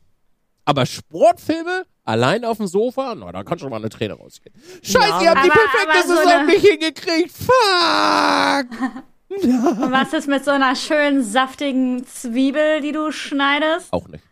Aber 0.69 0.85
Sportfilme, 0.85 1.87
allein 2.05 2.45
auf 2.45 2.59
dem 2.59 2.66
Sofa, 2.66 3.14
na, 3.14 3.33
da 3.33 3.43
kann 3.43 3.59
schon 3.59 3.71
mal 3.71 3.77
eine 3.79 3.89
Träne 3.89 4.12
rausgehen. 4.12 4.55
Scheiße, 4.83 4.99
Ja. 4.99 5.23
ihr 5.23 5.31
habt 5.31 5.45
die 5.47 5.51
Aber- 5.51 5.61
perfekte 5.61 5.91
aber 5.91 6.03
so 6.07 6.14
Saison 6.16 6.33
eine- 6.33 6.47
nicht 6.47 6.66
hingekriegt. 6.66 7.33
Fuck! 7.33 8.93
Und 9.83 9.93
was 9.93 10.12
ist 10.12 10.29
mit 10.29 10.45
so 10.45 10.51
einer 10.51 10.77
schönen, 10.77 11.23
saftigen 11.25 12.07
Zwiebel, 12.07 12.83
die 12.83 12.93
du 12.93 13.11
schneidest? 13.12 13.91
Auch 13.93 14.09
nicht. 14.09 14.23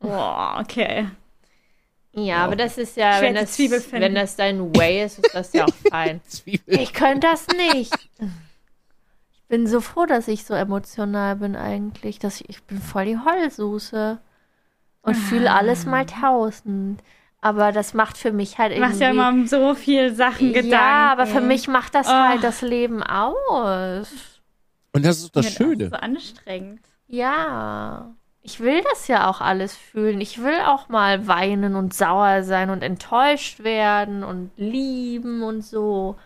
Boah, 0.00 0.58
okay. 0.62 1.08
Ja, 2.12 2.44
aber 2.44 2.56
das 2.56 2.76
ist 2.76 2.96
ja, 2.98 3.20
wenn 3.22 3.34
die 3.34 3.68
das, 3.68 3.90
wenn 3.92 4.14
das 4.14 4.36
dein 4.36 4.76
Way 4.76 5.04
ist, 5.06 5.18
ist 5.20 5.34
das 5.34 5.52
ja 5.54 5.64
auch 5.64 5.74
fein. 5.90 6.20
Zwiebel. 6.26 6.78
Ich 6.78 6.92
könnte 6.92 7.26
das 7.26 7.46
nicht. 7.48 7.94
Ich 9.46 9.48
bin 9.60 9.66
so 9.66 9.80
froh, 9.82 10.06
dass 10.06 10.26
ich 10.26 10.44
so 10.44 10.54
emotional 10.54 11.36
bin 11.36 11.54
eigentlich. 11.54 12.18
Dass 12.18 12.40
ich, 12.40 12.48
ich 12.48 12.62
bin 12.64 12.80
voll 12.80 13.04
die 13.04 13.18
Heulsuse. 13.18 14.18
Und 15.04 15.14
fühle 15.14 15.52
alles 15.52 15.86
mal 15.86 16.06
tausend. 16.06 17.02
Aber 17.40 17.72
das 17.72 17.92
macht 17.92 18.16
für 18.16 18.32
mich 18.32 18.56
halt 18.58 18.70
Du 18.72 18.76
irgendwie... 18.76 18.88
machst 18.88 19.00
ja 19.02 19.10
immer 19.10 19.28
um 19.28 19.46
so 19.46 19.74
viel 19.74 20.14
Sachen 20.14 20.48
Gedanken. 20.54 20.70
Ja, 20.70 21.12
aber 21.12 21.26
für 21.26 21.42
mich 21.42 21.68
macht 21.68 21.94
das 21.94 22.06
Oh. 22.08 22.10
halt 22.10 22.42
das 22.42 22.62
Leben 22.62 23.02
aus. 23.02 24.40
Und 24.92 25.04
das 25.04 25.18
ist 25.18 25.36
das 25.36 25.44
Ja, 25.46 25.50
Schöne. 25.50 25.84
ist 25.84 25.90
so 25.90 25.96
anstrengend. 25.96 26.80
Ja. 27.06 28.14
Ich 28.40 28.60
will 28.60 28.82
das 28.90 29.08
ja 29.08 29.28
auch 29.30 29.40
alles 29.40 29.74
fühlen. 29.76 30.20
Ich 30.20 30.42
will 30.42 30.58
auch 30.66 30.88
mal 30.88 31.26
weinen 31.26 31.76
und 31.76 31.92
sauer 31.94 32.42
sein 32.44 32.70
und 32.70 32.82
enttäuscht 32.82 33.62
werden 33.62 34.22
und 34.24 34.50
lieben 34.56 35.42
und 35.42 35.62
so. 35.64 36.16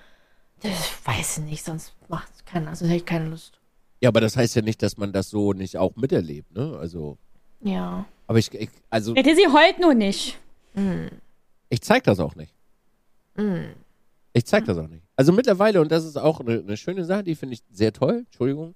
Das 0.62 0.72
weiß 1.04 1.38
ich 1.38 1.44
nicht, 1.44 1.64
sonst 1.64 1.94
macht 2.08 2.28
es 2.34 2.44
keiner. 2.44 2.70
Also 2.70 2.86
hätte 2.86 2.96
ich 2.96 3.06
keine 3.06 3.28
Lust. 3.28 3.58
Ja, 4.00 4.08
aber 4.10 4.20
das 4.20 4.36
heißt 4.36 4.54
ja 4.56 4.62
nicht, 4.62 4.82
dass 4.82 4.96
man 4.96 5.12
das 5.12 5.30
so 5.30 5.52
nicht 5.52 5.76
auch 5.78 5.96
miterlebt, 5.96 6.52
ne? 6.54 6.76
Also, 6.80 7.18
Ja. 7.60 8.04
Aber 8.28 8.38
ich, 8.38 8.52
ich 8.54 8.68
also, 8.90 9.16
Hätte 9.16 9.34
sie 9.34 9.48
heult 9.48 9.80
nur 9.80 9.94
nicht. 9.94 10.38
ich 11.70 11.80
zeig 11.80 12.04
das 12.04 12.20
auch 12.20 12.36
nicht. 12.36 12.54
Ich 14.32 14.44
zeig 14.44 14.66
das 14.66 14.78
auch 14.78 14.86
nicht. 14.86 15.02
Also 15.16 15.32
mittlerweile, 15.32 15.80
und 15.80 15.90
das 15.90 16.04
ist 16.04 16.16
auch 16.16 16.40
eine, 16.40 16.60
eine 16.60 16.76
schöne 16.76 17.04
Sache, 17.04 17.24
die 17.24 17.34
finde 17.34 17.54
ich 17.54 17.62
sehr 17.72 17.92
toll, 17.92 18.24
Entschuldigung, 18.26 18.74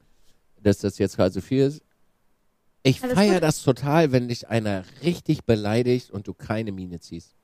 dass 0.60 0.78
das 0.78 0.98
jetzt 0.98 1.16
gerade 1.16 1.32
so 1.32 1.40
viel 1.40 1.62
ist. 1.66 1.82
Ich 2.82 3.00
feiere 3.00 3.40
das 3.40 3.62
total, 3.62 4.10
wenn 4.10 4.26
dich 4.26 4.48
einer 4.48 4.84
richtig 5.04 5.44
beleidigt 5.44 6.10
und 6.10 6.26
du 6.26 6.34
keine 6.34 6.72
Miene 6.72 6.98
ziehst. 6.98 7.34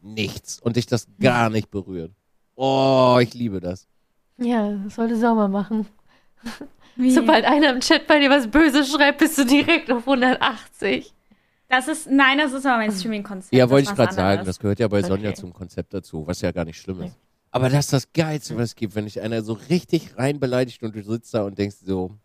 Nichts. 0.00 0.58
Und 0.60 0.76
dich 0.76 0.86
das 0.86 1.06
gar 1.20 1.48
nicht 1.50 1.70
berührt. 1.70 2.10
Oh, 2.56 3.18
ich 3.20 3.34
liebe 3.34 3.60
das. 3.60 3.86
Ja, 4.38 4.72
das 4.84 4.96
sollte 4.96 5.16
sauber 5.16 5.48
machen. 5.48 5.86
Wie? 6.96 7.10
Sobald 7.10 7.44
einer 7.44 7.70
im 7.70 7.80
Chat 7.80 8.06
bei 8.06 8.18
dir 8.18 8.30
was 8.30 8.48
Böses 8.48 8.90
schreibt, 8.90 9.18
bist 9.18 9.38
du 9.38 9.44
direkt 9.44 9.90
auf 9.90 10.08
180. 10.08 11.12
Das 11.68 11.88
ist, 11.88 12.08
nein, 12.10 12.38
das 12.38 12.52
ist 12.52 12.66
aber 12.66 12.78
mein 12.78 12.92
Streaming-Konzept. 12.92 13.54
Ja, 13.54 13.68
wollte 13.68 13.90
ich 13.90 13.96
gerade 13.96 14.14
sagen. 14.14 14.44
Das 14.44 14.58
gehört 14.58 14.78
ja 14.78 14.88
bei 14.88 15.02
Sonja 15.02 15.30
Okay. 15.30 15.40
zum 15.40 15.52
Konzept 15.52 15.92
dazu, 15.94 16.26
was 16.26 16.40
ja 16.40 16.52
gar 16.52 16.64
nicht 16.64 16.80
schlimm 16.80 17.02
ist. 17.02 17.16
Aber 17.50 17.68
das 17.68 17.86
ist 17.86 17.92
das 17.92 18.12
Geilste, 18.12 18.56
was 18.56 18.70
es 18.70 18.74
gibt, 18.74 18.94
wenn 18.94 19.04
dich 19.04 19.20
einer 19.20 19.42
so 19.42 19.52
richtig 19.54 20.16
rein 20.18 20.40
beleidigt 20.40 20.82
und 20.82 20.94
du 20.94 21.02
sitzt 21.02 21.32
da 21.34 21.44
und 21.44 21.56
denkst 21.58 21.76
so, 21.84 22.16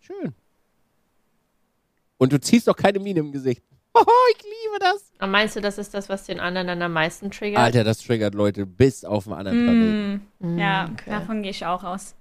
schön. 0.00 0.32
Und 2.16 2.32
du 2.32 2.40
ziehst 2.40 2.68
doch 2.68 2.76
keine 2.76 2.98
Miene 2.98 3.20
im 3.20 3.32
Gesicht. 3.32 3.62
Oh, 3.92 4.04
ich 4.36 4.42
liebe 4.44 4.78
das. 4.78 5.10
Und 5.20 5.32
meinst 5.32 5.56
du, 5.56 5.60
das 5.60 5.76
ist 5.76 5.92
das, 5.94 6.08
was 6.08 6.24
den 6.24 6.38
anderen 6.38 6.68
dann 6.68 6.80
am 6.80 6.92
meisten 6.92 7.32
triggert? 7.32 7.60
Alter, 7.60 7.82
das 7.82 7.98
triggert 7.98 8.36
Leute 8.36 8.64
bis 8.64 9.04
auf 9.04 9.26
einen 9.26 9.34
anderen 9.34 9.64
Planeten. 9.64 10.26
Mm, 10.38 10.58
ja, 10.60 10.88
okay. 10.92 11.10
davon 11.10 11.42
gehe 11.42 11.50
ich 11.50 11.66
auch 11.66 11.82
aus. 11.82 12.14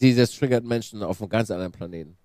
Dieses 0.00 0.32
triggert 0.36 0.64
Menschen 0.64 1.04
auf 1.04 1.20
einem 1.22 1.28
ganz 1.30 1.52
anderen 1.52 1.70
Planeten. 1.70 2.16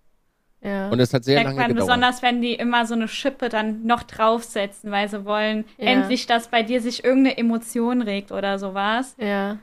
Ja. 0.62 0.89
Und 0.89 0.99
es 0.99 1.14
hat 1.14 1.24
sehr 1.24 1.36
Merkt 1.36 1.47
lange 1.49 1.60
man 1.60 1.68
gedauert. 1.70 1.88
besonders, 1.88 2.22
wenn 2.22 2.41
die 2.41 2.53
immer 2.55 2.86
so 2.86 2.93
eine 2.93 3.07
Schippe 3.07 3.47
dann 3.49 3.86
noch 3.86 4.03
draufsetzen, 4.03 4.91
weil 4.91 5.07
sie 5.10 5.24
wollen 5.26 5.64
Ja. 5.78 5.86
endlich, 5.86 6.26
dass 6.28 6.49
bei 6.49 6.64
dir 6.64 6.82
sich 6.82 7.03
irgendeine 7.05 7.38
Emotion 7.38 8.01
regt 8.01 8.32
oder 8.32 8.60
sowas. 8.60 9.16
ja. 9.18 9.57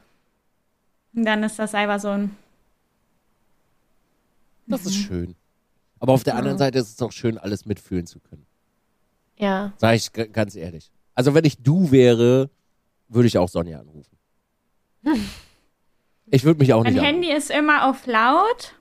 Und 1.14 1.24
dann 1.24 1.42
ist 1.44 1.58
das 1.58 1.74
einfach 1.74 1.98
so 1.98 2.08
ein. 2.08 2.36
Das 4.66 4.84
ist 4.84 4.94
schön. 4.96 5.34
Aber 5.98 6.12
auf 6.12 6.24
der 6.24 6.36
anderen 6.36 6.58
Seite 6.58 6.78
ist 6.78 6.90
es 6.90 7.00
auch 7.02 7.12
schön, 7.12 7.38
alles 7.38 7.64
mitfühlen 7.64 8.06
zu 8.06 8.20
können. 8.20 8.44
Ja. 9.38 9.72
Sag 9.78 9.94
ich 9.94 10.12
ganz 10.12 10.56
ehrlich. 10.56 10.90
Also 11.14 11.32
wenn 11.34 11.44
ich 11.44 11.62
du 11.62 11.90
wäre, 11.90 12.50
würde 13.08 13.28
ich 13.28 13.38
auch 13.38 13.48
Sonja 13.48 13.80
anrufen. 13.80 14.16
Ich 16.28 16.42
würde 16.42 16.58
mich 16.58 16.72
auch 16.74 16.82
Mein 16.82 16.94
nicht 16.94 17.02
Handy 17.04 17.30
ist 17.32 17.52
immer 17.52 17.88
auf 17.88 18.04
laut. 18.06 18.74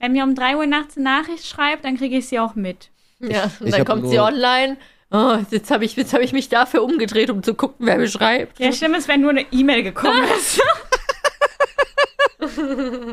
Wenn 0.00 0.12
mir 0.12 0.24
um 0.24 0.34
3 0.34 0.56
Uhr 0.56 0.66
nachts 0.66 0.96
eine 0.96 1.04
Nachricht 1.04 1.46
schreibt, 1.46 1.84
dann 1.84 1.98
kriege 1.98 2.16
ich 2.16 2.26
sie 2.26 2.38
auch 2.40 2.54
mit. 2.54 2.90
Ja, 3.20 3.50
und 3.60 3.66
ich 3.66 3.74
dann 3.74 3.84
kommt 3.84 4.08
sie 4.08 4.18
online. 4.18 4.78
Oh, 5.10 5.36
jetzt 5.50 5.70
habe 5.70 5.84
ich, 5.84 5.94
jetzt 5.94 6.14
hab 6.14 6.22
ich 6.22 6.32
mich 6.32 6.48
dafür 6.48 6.82
umgedreht, 6.82 7.28
um 7.28 7.42
zu 7.42 7.52
gucken, 7.52 7.86
wer 7.86 7.98
mir 7.98 8.08
schreibt. 8.08 8.58
Ja, 8.58 8.72
schlimm 8.72 8.94
ist, 8.94 9.08
wenn 9.08 9.20
nur 9.20 9.30
eine 9.30 9.44
E-Mail 9.52 9.82
gekommen 9.82 10.22
ist. 10.38 10.62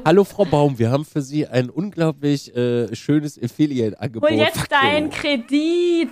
Hallo 0.06 0.24
Frau 0.24 0.46
Baum, 0.46 0.80
wir 0.80 0.90
haben 0.90 1.04
für 1.04 1.22
Sie 1.22 1.46
ein 1.46 1.70
unglaublich 1.70 2.56
äh, 2.56 2.96
schönes 2.96 3.38
Affiliate-Angebot. 3.42 4.30
Hol 4.30 4.38
jetzt 4.38 4.58
Faktor. 4.58 4.80
deinen 4.80 5.10
Kredit. 5.10 6.12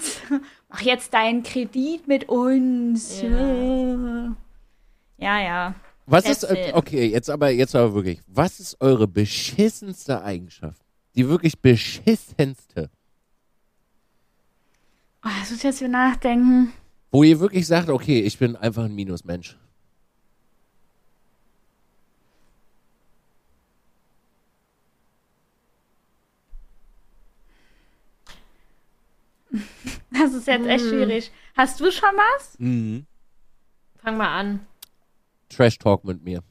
Mach 0.68 0.82
jetzt 0.82 1.14
deinen 1.14 1.44
Kredit 1.44 2.06
mit 2.08 2.28
uns. 2.28 3.22
Ja, 5.18 5.40
ja. 5.40 5.76
Was 6.08 6.26
ist, 6.30 6.42
That's 6.42 6.68
it. 6.70 6.74
okay, 6.76 7.08
jetzt 7.08 7.30
aber, 7.30 7.50
jetzt 7.50 7.76
aber 7.76 7.94
wirklich, 7.96 8.22
was 8.28 8.60
ist 8.60 8.80
eure 8.80 9.08
beschissenste 9.08 10.22
Eigenschaft? 10.24 10.82
Die 11.16 11.28
wirklich 11.28 11.60
beschissenste, 11.60 12.90
Oh, 15.24 15.30
das 15.40 15.50
muss 15.50 15.58
ich 15.58 15.64
jetzt 15.64 15.80
wieder 15.80 15.90
nachdenken. 15.90 16.72
wo 17.12 17.24
ihr 17.24 17.40
wirklich 17.40 17.66
sagt, 17.66 17.90
okay, 17.90 18.20
ich 18.22 18.38
bin 18.38 18.56
einfach 18.56 18.84
ein 18.84 18.94
Minusmensch. 18.94 19.58
Das 30.12 30.34
ist 30.34 30.48
jetzt 30.48 30.66
echt 30.66 30.86
schwierig. 30.86 31.32
Hast 31.56 31.80
du 31.80 31.92
schon 31.92 32.10
was? 32.16 32.56
Mhm. 32.60 33.06
Fang 33.98 34.18
mal 34.18 34.40
an. 34.40 34.66
Trash 35.50 35.78
Talk 35.78 36.04
mit 36.04 36.24
mir. 36.24 36.42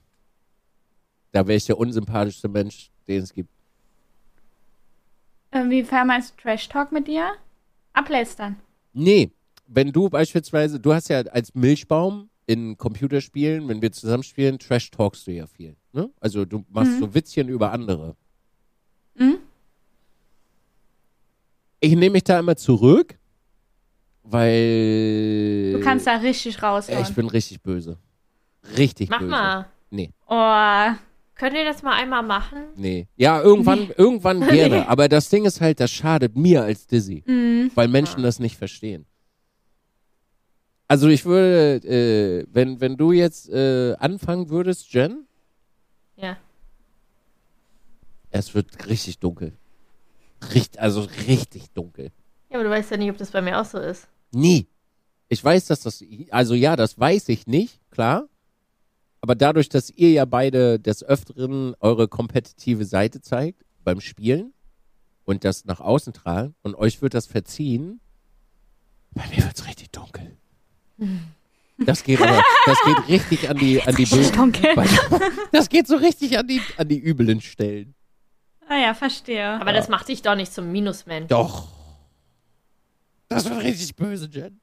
Da 1.32 1.46
wäre 1.46 1.56
ich 1.56 1.66
der 1.66 1.78
unsympathischste 1.78 2.48
Mensch, 2.48 2.90
den 3.08 3.22
es 3.22 3.32
gibt. 3.32 3.50
Inwiefern 5.52 6.06
meinst 6.06 6.32
du 6.32 6.42
Trash 6.42 6.68
Talk 6.68 6.92
mit 6.92 7.06
dir? 7.06 7.32
Ablästern. 7.92 8.56
Nee, 8.92 9.30
wenn 9.66 9.92
du 9.92 10.08
beispielsweise, 10.08 10.78
du 10.80 10.92
hast 10.92 11.08
ja 11.08 11.20
als 11.22 11.54
Milchbaum 11.54 12.28
in 12.46 12.76
Computerspielen, 12.76 13.68
wenn 13.68 13.80
wir 13.80 13.92
zusammenspielen, 13.92 14.58
Trash 14.58 14.90
Talkst 14.90 15.26
du 15.26 15.32
ja 15.32 15.46
viel. 15.46 15.76
Ne? 15.92 16.10
Also 16.20 16.44
du 16.44 16.64
machst 16.68 16.98
so 16.98 17.14
Witzchen 17.14 17.48
über 17.48 17.72
andere. 17.72 18.16
Mhm. 19.14 19.38
Ich 21.80 21.94
nehme 21.94 22.10
mich 22.10 22.24
da 22.24 22.38
immer 22.38 22.56
zurück, 22.56 23.18
weil. 24.22 25.72
Du 25.72 25.80
kannst 25.80 26.06
da 26.06 26.16
richtig 26.16 26.62
raushauen. 26.62 27.02
Ich 27.02 27.14
bin 27.14 27.28
richtig 27.28 27.60
böse. 27.62 27.98
Richtig 28.76 29.10
Mach 29.10 29.18
böse. 29.20 29.30
mal. 29.30 29.66
Nee, 29.90 30.10
oh, 30.28 30.98
Könnt 31.36 31.56
ihr 31.56 31.64
das 31.64 31.82
mal 31.82 31.94
einmal 31.94 32.22
machen? 32.22 32.58
nee. 32.76 33.08
Ja, 33.16 33.40
irgendwann, 33.42 33.90
irgendwann 33.96 34.40
gerne. 34.48 34.88
Aber 34.88 35.08
das 35.08 35.28
Ding 35.28 35.44
ist 35.44 35.60
halt, 35.60 35.80
das 35.80 35.90
schadet 35.90 36.36
mir 36.36 36.62
als 36.62 36.86
Dizzy. 36.86 37.22
mm, 37.26 37.72
weil 37.74 37.88
Menschen 37.88 38.22
das 38.22 38.38
nicht 38.38 38.56
verstehen. 38.56 39.04
Also 40.86 41.08
ich 41.08 41.24
würde, 41.24 41.84
äh, 41.88 42.46
wenn, 42.52 42.80
wenn 42.80 42.96
du 42.96 43.10
jetzt 43.12 43.48
äh, 43.50 43.94
anfangen 43.98 44.48
würdest, 44.50 44.92
Jen, 44.92 45.26
Ja. 46.16 46.36
es 48.30 48.54
wird 48.54 48.86
richtig 48.86 49.18
dunkel. 49.18 49.52
Richt, 50.54 50.78
also 50.78 51.06
richtig 51.26 51.70
dunkel. 51.72 52.10
Ja, 52.50 52.56
aber 52.56 52.64
du 52.64 52.70
weißt 52.70 52.90
ja 52.92 52.96
nicht, 52.96 53.10
ob 53.10 53.16
das 53.16 53.30
bei 53.30 53.40
mir 53.42 53.60
auch 53.60 53.64
so 53.64 53.78
ist. 53.78 54.06
Nie. 54.32 54.66
Ich 55.28 55.42
weiß, 55.42 55.66
dass 55.66 55.80
das, 55.80 56.04
also 56.30 56.54
ja, 56.54 56.76
das 56.76 56.98
weiß 56.98 57.28
ich 57.30 57.46
nicht, 57.46 57.80
klar. 57.90 58.28
Aber 59.24 59.36
dadurch, 59.36 59.70
dass 59.70 59.88
ihr 59.88 60.10
ja 60.10 60.26
beide 60.26 60.78
des 60.78 61.02
Öfteren 61.02 61.74
eure 61.80 62.08
kompetitive 62.08 62.84
Seite 62.84 63.22
zeigt 63.22 63.64
beim 63.82 64.02
Spielen 64.02 64.52
und 65.24 65.44
das 65.44 65.64
nach 65.64 65.80
außen 65.80 66.12
tragen 66.12 66.54
und 66.60 66.74
euch 66.74 67.00
wird 67.00 67.14
das 67.14 67.24
verziehen, 67.24 68.02
bei 69.12 69.26
mir 69.28 69.42
wird's 69.42 69.66
richtig 69.66 69.92
dunkel. 69.92 70.36
Das 71.78 72.04
geht 72.04 72.20
aber, 72.20 72.42
das 72.66 72.78
geht 72.84 73.08
richtig 73.08 73.48
an 73.48 73.56
die, 73.56 73.80
an 73.80 73.94
die 73.94 74.04
bösen, 74.04 74.36
dunkel. 74.36 74.74
das 75.52 75.70
geht 75.70 75.86
so 75.86 75.96
richtig 75.96 76.36
an 76.38 76.46
die, 76.46 76.60
an 76.76 76.86
die 76.86 77.02
üblen 77.02 77.40
Stellen. 77.40 77.94
Ah 78.68 78.76
ja, 78.76 78.92
verstehe. 78.92 79.58
Aber 79.58 79.72
das 79.72 79.88
macht 79.88 80.08
dich 80.08 80.20
doch 80.20 80.36
nicht 80.36 80.52
zum 80.52 80.70
Minusmensch. 80.70 81.28
Doch. 81.28 81.68
Das 83.30 83.48
wird 83.48 83.62
richtig 83.62 83.96
böse, 83.96 84.28
Jen. 84.30 84.60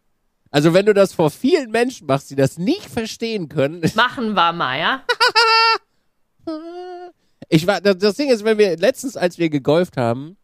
Also 0.51 0.73
wenn 0.73 0.85
du 0.85 0.93
das 0.93 1.13
vor 1.13 1.31
vielen 1.31 1.71
Menschen 1.71 2.07
machst, 2.07 2.29
die 2.29 2.35
das 2.35 2.57
nicht 2.57 2.85
verstehen 2.89 3.47
können. 3.49 3.81
Machen 3.95 4.33
wir 4.33 4.51
mal, 4.51 4.77
ja? 4.79 5.03
Ich 7.49 7.65
war, 7.67 7.81
das, 7.81 7.97
das 7.97 8.15
Ding 8.15 8.29
ist, 8.29 8.43
wenn 8.43 8.57
wir 8.57 8.77
letztens, 8.77 9.15
als 9.17 9.37
wir 9.37 9.49
gegolft 9.49 9.97
haben 9.97 10.37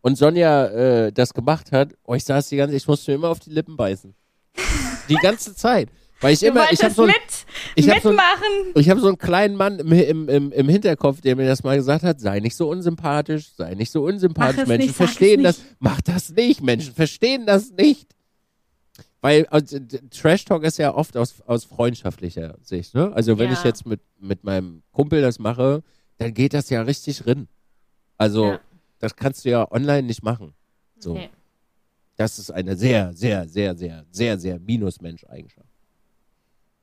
und 0.00 0.16
Sonja 0.16 0.66
äh, 0.66 1.12
das 1.12 1.34
gemacht 1.34 1.72
hat, 1.72 1.92
oh, 2.04 2.14
ich 2.14 2.24
saß 2.24 2.48
die 2.48 2.56
ganze, 2.56 2.76
ich 2.76 2.86
musste 2.86 3.10
mir 3.10 3.16
immer 3.16 3.28
auf 3.28 3.40
die 3.40 3.50
Lippen 3.50 3.76
beißen. 3.76 4.14
Die 5.08 5.14
ganze 5.16 5.54
Zeit. 5.54 5.88
Weil 6.20 6.34
ich 6.34 6.40
du 6.40 6.46
immer, 6.46 6.70
ich 6.70 6.82
habe 6.82 6.92
so, 6.92 7.04
ein- 7.04 7.14
ich 7.74 7.88
hab 7.88 8.02
so, 8.02 8.10
ein- 8.10 8.14
mitmachen. 8.14 8.72
ich 8.74 8.90
hab 8.90 8.98
so 8.98 9.08
einen 9.08 9.16
kleinen 9.18 9.56
Mann 9.56 9.78
im, 9.78 9.90
im, 9.92 10.28
im, 10.28 10.52
im 10.52 10.68
Hinterkopf, 10.68 11.22
der 11.22 11.34
mir 11.34 11.46
das 11.46 11.62
mal 11.62 11.76
gesagt 11.76 12.04
hat, 12.04 12.20
sei 12.20 12.40
nicht 12.40 12.56
so 12.56 12.68
unsympathisch, 12.68 13.48
sei 13.56 13.74
nicht 13.74 13.90
so 13.90 14.04
unsympathisch. 14.04 14.58
Mach 14.58 14.66
Menschen 14.66 14.86
nicht, 14.88 14.96
verstehen 14.96 15.42
das, 15.42 15.60
mach 15.78 16.00
das 16.02 16.30
nicht, 16.30 16.62
Menschen 16.62 16.94
verstehen 16.94 17.46
das 17.46 17.70
nicht. 17.70 18.06
Weil 19.22 19.46
also, 19.46 19.78
Trash 20.10 20.44
Talk 20.46 20.64
ist 20.64 20.78
ja 20.78 20.94
oft 20.94 21.16
aus, 21.16 21.42
aus 21.42 21.64
freundschaftlicher 21.64 22.56
Sicht, 22.62 22.94
ne? 22.94 23.12
Also 23.12 23.38
wenn 23.38 23.48
Ja. 23.50 23.52
ich 23.58 23.64
jetzt 23.64 23.84
mit, 23.86 24.00
mit 24.18 24.44
meinem 24.44 24.82
Kumpel 24.92 25.20
das 25.20 25.38
mache, 25.38 25.82
dann 26.16 26.32
geht 26.32 26.54
das 26.54 26.70
ja 26.70 26.80
richtig 26.82 27.26
rin. 27.26 27.46
Also, 28.16 28.52
Ja. 28.52 28.60
das 28.98 29.16
kannst 29.16 29.44
du 29.44 29.50
ja 29.50 29.70
online 29.70 30.04
nicht 30.04 30.22
machen. 30.22 30.54
So. 30.98 31.14
Nee. 31.14 31.28
Das 32.16 32.38
ist 32.38 32.50
eine 32.50 32.76
sehr, 32.76 33.12
sehr, 33.14 33.46
sehr, 33.48 33.74
sehr, 33.76 34.04
sehr, 34.10 34.38
sehr 34.38 34.58
Minusmensch-Eigenschaft. 34.58 35.68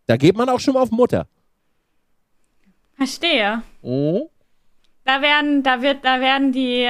Da 0.07 0.17
geht 0.17 0.35
man 0.35 0.49
auch 0.49 0.59
schon 0.59 0.73
mal 0.75 0.81
auf 0.81 0.91
Mutter. 0.91 1.27
Verstehe. 2.95 3.61
Oh. 3.81 4.29
Da 5.03 5.21
werden, 5.21 5.63
da 5.63 5.81
wird, 5.81 6.03
da 6.03 6.19
werden 6.19 6.51
die, 6.51 6.88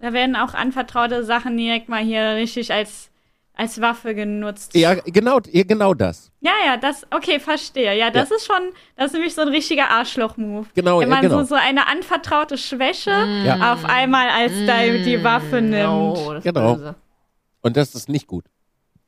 da 0.00 0.12
werden 0.12 0.36
auch 0.36 0.54
anvertraute 0.54 1.24
Sachen 1.24 1.56
direkt 1.56 1.88
mal 1.88 2.02
hier 2.02 2.34
richtig 2.34 2.72
als, 2.72 3.10
als 3.56 3.80
Waffe 3.80 4.14
genutzt. 4.14 4.74
Ja, 4.74 4.94
genau, 4.94 5.40
ja, 5.50 5.64
genau 5.64 5.94
das. 5.94 6.30
Ja, 6.40 6.52
ja, 6.64 6.76
das, 6.76 7.06
okay, 7.10 7.40
verstehe. 7.40 7.96
Ja, 7.96 8.10
das 8.10 8.30
ist 8.30 8.46
schon, 8.46 8.70
das 8.96 9.06
ist 9.06 9.12
nämlich 9.14 9.34
so 9.34 9.40
ein 9.42 9.48
richtiger 9.48 9.90
Arschloch-Move. 9.90 10.66
Genau, 10.74 11.00
Wenn 11.00 11.08
ja, 11.08 11.14
man 11.14 11.22
genau. 11.22 11.38
so, 11.40 11.44
so 11.46 11.54
eine 11.54 11.88
anvertraute 11.88 12.58
Schwäche 12.58 13.10
Ja. 13.44 13.72
auf 13.72 13.84
einmal 13.84 14.28
als 14.28 14.52
da 14.66 14.82
die 14.82 15.24
Waffe 15.24 15.60
nimmt. 15.62 15.88
Oh, 15.88 16.34
Genau. 16.42 16.74
böse. 16.74 16.94
Und 17.62 17.76
das 17.76 17.94
ist 17.94 18.08
nicht 18.08 18.26
gut. 18.26 18.44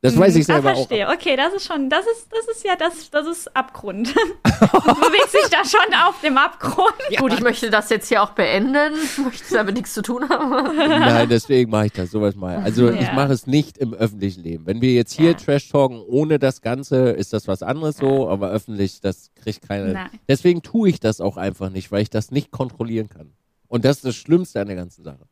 Das 0.01 0.17
weiß 0.17 0.37
ich 0.37 0.43
ah, 0.43 0.55
selber 0.55 0.73
auch. 0.73 0.87
verstehe. 0.87 1.09
Okay, 1.09 1.35
das 1.35 1.55
ist 1.55 1.67
schon, 1.67 1.91
das 1.91 2.05
ist, 2.07 2.29
das 2.31 2.57
ist 2.57 2.65
ja, 2.65 2.77
das, 2.77 3.11
das 3.11 3.27
ist 3.27 3.57
Abgrund. 3.57 4.09
du 4.15 4.95
bewegst 4.95 5.35
dich 5.35 5.49
da 5.51 5.65
schon 5.65 5.93
auf 6.07 6.21
dem 6.21 6.39
Abgrund. 6.39 6.95
Gut, 7.19 7.33
ich 7.33 7.41
möchte 7.41 7.69
das 7.69 7.91
jetzt 7.91 8.07
hier 8.09 8.23
auch 8.23 8.31
beenden. 8.31 8.95
Möchte 9.25 9.55
damit 9.55 9.75
nichts 9.75 9.95
zu 9.95 10.03
tun 10.03 10.29
haben. 10.29 10.51
Nein, 10.77 11.29
deswegen 11.29 11.71
mache 11.71 11.87
ich 11.87 11.93
das 11.93 12.13
sowas 12.13 12.37
mal. 12.37 12.59
Also 12.59 12.91
ich 12.91 13.01
Ja. 13.09 13.13
mache 13.13 13.33
es 13.33 13.49
nicht 13.49 13.77
im 13.79 13.93
öffentlichen 13.93 14.43
Leben. 14.45 14.67
Wenn 14.67 14.81
wir 14.81 14.93
jetzt 14.93 15.15
hier 15.15 15.31
Ja. 15.31 15.35
Trash 15.37 15.69
talken 15.69 16.01
ohne 16.07 16.39
das 16.39 16.63
Ganze, 16.63 17.11
ist 17.11 17.33
das 17.33 17.49
was 17.49 17.65
anderes 17.65 17.97
so, 17.97 18.29
aber 18.29 18.51
öffentlich, 18.51 19.01
das 19.01 19.33
kriegt 19.35 19.67
keiner. 19.67 19.93
Nein. 19.93 20.11
Deswegen 20.29 20.63
tue 20.63 20.91
ich 20.91 21.01
das 21.01 21.21
auch 21.21 21.37
einfach 21.37 21.71
nicht, 21.71 21.91
weil 21.91 22.03
ich 22.03 22.11
das 22.11 22.31
nicht 22.31 22.53
kontrollieren 22.53 23.09
kann. 23.09 23.33
Und 23.67 23.85
das 23.85 23.97
ist 23.97 24.05
das 24.05 24.15
Schlimmste 24.17 24.61
an 24.61 24.69
der 24.69 24.77
ganzen 24.77 25.03
Sache. 25.03 25.28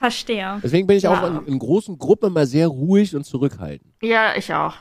Verstehe. 0.00 0.58
Deswegen 0.62 0.86
bin 0.86 0.96
ich 0.96 1.06
auch 1.06 1.20
Ja. 1.20 1.28
in, 1.28 1.46
in 1.46 1.58
großen 1.58 1.98
Gruppen 1.98 2.30
immer 2.30 2.46
sehr 2.46 2.68
ruhig 2.68 3.14
und 3.14 3.24
zurückhaltend. 3.24 3.92
Ja, 4.00 4.34
ich 4.34 4.52
auch. 4.54 4.76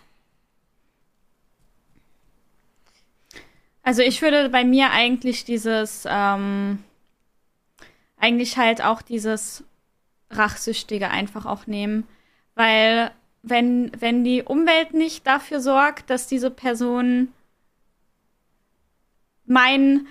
Also 3.83 4.01
ich 4.01 4.21
würde 4.21 4.47
bei 4.47 4.63
mir 4.63 4.91
eigentlich 4.91 5.43
dieses, 5.43 6.05
ähm, 6.09 6.79
eigentlich 8.17 8.57
halt 8.57 8.81
auch 8.81 9.01
dieses 9.01 9.65
Rachsüchtige 10.31 11.09
einfach 11.09 11.45
auch 11.45 11.67
nehmen. 11.67 12.07
Weil 12.55 13.11
wenn, 13.41 13.91
wenn 13.99 14.23
die 14.23 14.43
Umwelt 14.43 14.93
nicht 14.93 15.27
dafür 15.27 15.59
sorgt, 15.59 16.09
dass 16.09 16.27
diese 16.27 16.49
Person 16.49 17.33
mein, 19.45 20.07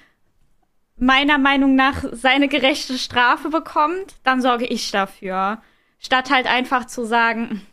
meiner 1.01 1.39
Meinung 1.39 1.75
nach 1.75 2.05
seine 2.13 2.49
gerechte 2.49 2.99
Strafe 2.99 3.49
bekommt, 3.51 4.17
dann 4.25 4.41
sorge 4.41 4.67
ich 4.67 4.91
dafür. 4.91 5.63
Statt 5.99 6.31
halt 6.31 6.47
einfach 6.47 6.87
zu 6.87 7.05
sagen, 7.05 7.67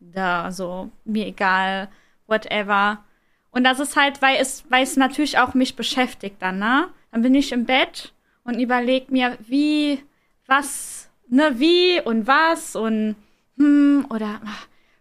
da, 0.00 0.50
so, 0.50 0.90
mir 1.04 1.26
egal, 1.26 1.88
whatever. 2.26 3.04
Und 3.50 3.64
das 3.64 3.80
ist 3.80 3.96
halt, 3.96 4.22
weil 4.22 4.36
es, 4.40 4.64
weil 4.70 4.82
es 4.82 4.96
natürlich 4.96 5.38
auch 5.38 5.54
mich 5.54 5.76
beschäftigt 5.76 6.36
dann, 6.40 6.58
ne? 6.58 6.88
Dann 7.10 7.22
bin 7.22 7.34
ich 7.34 7.52
im 7.52 7.66
Bett 7.66 8.12
und 8.44 8.58
überleg 8.58 9.10
mir, 9.10 9.36
wie, 9.40 10.02
was, 10.46 11.10
ne, 11.28 11.58
wie 11.58 12.00
und 12.00 12.26
was 12.26 12.74
und 12.74 13.16
hm, 13.58 14.06
oder 14.08 14.40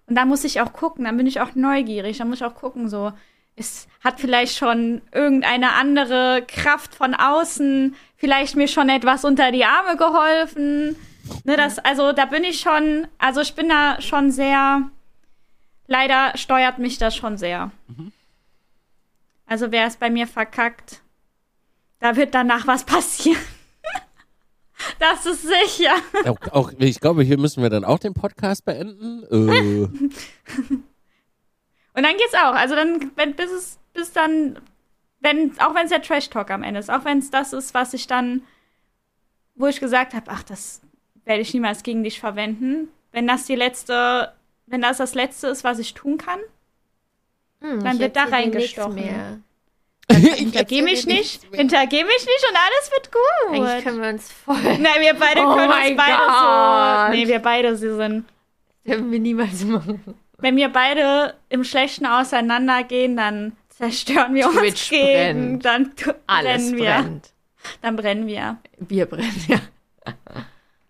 und 0.07 0.15
da 0.15 0.25
muss 0.25 0.43
ich 0.43 0.59
auch 0.59 0.73
gucken, 0.73 1.05
dann 1.05 1.15
bin 1.15 1.25
ich 1.25 1.39
auch 1.39 1.55
neugierig, 1.55 2.17
dann 2.17 2.27
muss 2.27 2.39
ich 2.39 2.45
auch 2.45 2.55
gucken, 2.55 2.89
so, 2.89 3.13
es 3.55 3.87
hat 4.03 4.19
vielleicht 4.19 4.57
schon 4.57 5.01
irgendeine 5.11 5.73
andere 5.73 6.43
Kraft 6.47 6.95
von 6.95 7.13
außen, 7.13 7.95
vielleicht 8.15 8.55
mir 8.55 8.67
schon 8.67 8.89
etwas 8.89 9.25
unter 9.25 9.51
die 9.51 9.65
Arme 9.65 9.97
geholfen. 9.97 10.95
Ne, 11.43 11.55
das, 11.55 11.79
also 11.79 12.11
da 12.13 12.25
bin 12.25 12.43
ich 12.43 12.59
schon, 12.59 13.07
also 13.17 13.41
ich 13.41 13.53
bin 13.53 13.69
da 13.69 14.01
schon 14.01 14.31
sehr, 14.31 14.89
leider 15.87 16.35
steuert 16.35 16.79
mich 16.79 16.97
das 16.97 17.15
schon 17.15 17.37
sehr. 17.37 17.71
Also 19.45 19.71
wer 19.71 19.85
es 19.85 19.97
bei 19.97 20.09
mir 20.09 20.27
verkackt, 20.27 21.01
da 21.99 22.15
wird 22.15 22.33
danach 22.33 22.65
was 22.67 22.83
passieren. 22.85 23.41
das 24.99 25.25
ist 25.25 25.43
sicher. 25.43 25.93
Auch, 26.25 26.39
auch, 26.51 26.71
ich 26.79 26.99
glaube, 26.99 27.23
hier 27.23 27.37
müssen 27.37 27.61
wir 27.61 27.69
dann 27.69 27.85
auch 27.85 27.99
den 27.99 28.13
Podcast 28.13 28.65
beenden. 28.65 29.23
Äh, 29.29 29.87
Und 31.93 32.03
dann 32.03 32.17
geht's 32.17 32.33
auch. 32.33 32.53
Also 32.53 32.75
dann, 32.75 33.11
wenn, 33.15 33.35
bis 33.35 33.51
es, 33.51 33.79
bis 33.93 34.11
dann, 34.13 34.59
wenn, 35.19 35.59
auch 35.59 35.75
wenn 35.75 35.83
es 35.83 35.89
der 35.89 36.01
Trash 36.01 36.29
Talk 36.29 36.49
am 36.51 36.63
Ende 36.63 36.79
ist, 36.79 36.89
auch 36.89 37.05
wenn 37.05 37.19
es 37.19 37.29
das 37.31 37.53
ist, 37.53 37.73
was 37.73 37.93
ich 37.93 38.07
dann, 38.07 38.43
wo 39.55 39.67
ich 39.67 39.79
gesagt 39.79 40.13
habe, 40.13 40.31
ach, 40.31 40.43
das 40.43 40.81
werde 41.25 41.41
ich 41.41 41.53
niemals 41.53 41.83
gegen 41.83 42.03
dich 42.03 42.19
verwenden. 42.19 42.87
Wenn 43.11 43.27
das 43.27 43.45
die 43.45 43.55
letzte, 43.55 44.33
wenn 44.67 44.81
das 44.81 44.97
das 44.97 45.13
letzte 45.15 45.47
ist, 45.47 45.63
was 45.63 45.79
ich 45.79 45.93
tun 45.93 46.17
kann, 46.17 46.39
Hm, 47.61 47.83
Dann 47.83 47.99
wird 47.99 48.15
da 48.15 48.23
reingestochen. 48.23 49.43
hintergeh 50.11 50.81
mich 50.81 51.05
nicht, 51.05 51.43
hintergeh 51.53 52.03
mich 52.03 52.25
nicht 52.25 52.45
und 52.49 52.57
alles 52.57 52.91
wird 52.91 53.09
Eigentlich 53.53 53.75
gut. 53.75 53.83
können 53.83 54.01
wir 54.01 54.09
uns 54.09 54.31
voll. 54.31 54.55
Nein, 54.63 54.99
wir 54.99 55.13
beide 55.13 55.41
Oh 55.41 55.53
können 55.55 55.71
uns 55.71 55.95
beide 55.95 56.17
Gott. 56.17 57.11
so. 57.11 57.15
Nee, 57.15 57.27
wir 57.27 57.39
beide 57.39 57.75
sie 57.77 57.95
sind. 57.95 58.25
Können 58.83 59.11
wir 59.11 59.19
niemals 59.19 59.63
machen. 59.63 60.03
Wenn 60.41 60.55
wir 60.57 60.69
beide 60.69 61.35
im 61.49 61.63
Schlechten 61.63 62.05
auseinandergehen, 62.05 63.15
dann 63.15 63.55
zerstören 63.69 64.33
wir 64.35 64.47
uns 64.47 64.57
Twitch 64.57 64.89
gegen, 64.89 65.59
brennt. 65.59 65.65
dann 65.65 65.93
Alles 66.27 66.71
brennen 66.71 66.77
wir. 66.77 66.91
brennt. 66.91 67.33
Dann 67.81 67.95
brennen 67.95 68.27
wir. 68.27 68.57
Wir 68.79 69.05
brennen, 69.05 69.45
ja. 69.47 69.59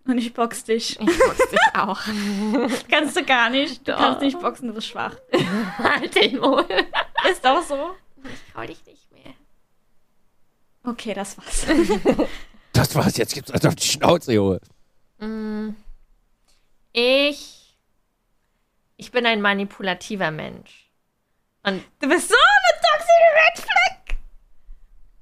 Und 0.06 0.18
ich 0.18 0.32
box 0.34 0.64
dich. 0.64 0.98
Ich 0.98 1.18
box 1.18 1.38
dich 1.50 1.60
auch. 1.74 2.00
Kannst 2.90 3.16
du 3.16 3.24
gar 3.24 3.50
nicht. 3.50 3.86
Du 3.86 3.92
Doch. 3.92 3.98
kannst 3.98 4.20
nicht 4.22 4.40
boxen, 4.40 4.68
du 4.68 4.74
bist 4.74 4.88
schwach. 4.88 5.14
halt 5.78 6.14
den 6.16 6.38
Mund. 6.38 6.66
Ist 7.30 7.46
auch 7.46 7.62
so. 7.62 7.90
Ich 8.24 8.52
trau 8.52 8.62
dich 8.62 8.84
nicht 8.86 9.12
mehr. 9.12 9.34
Okay, 10.84 11.14
das 11.14 11.38
war's. 11.38 11.66
das 12.72 12.94
war's, 12.96 13.16
jetzt 13.16 13.34
gibt's 13.34 13.50
also 13.52 13.68
auf 13.68 13.76
die 13.76 13.86
Schnauze, 13.86 14.32
Junge. 14.32 14.60
Mm. 15.20 15.70
Ich. 16.92 17.61
Ich 19.02 19.10
bin 19.10 19.26
ein 19.26 19.40
manipulativer 19.40 20.30
Mensch. 20.30 20.88
Und 21.64 21.82
Du 21.98 22.08
bist 22.08 22.28
so 22.28 22.36
eine 22.36 22.80
toxische 22.86 23.32
Red 23.34 23.58
Flag. 23.58 24.16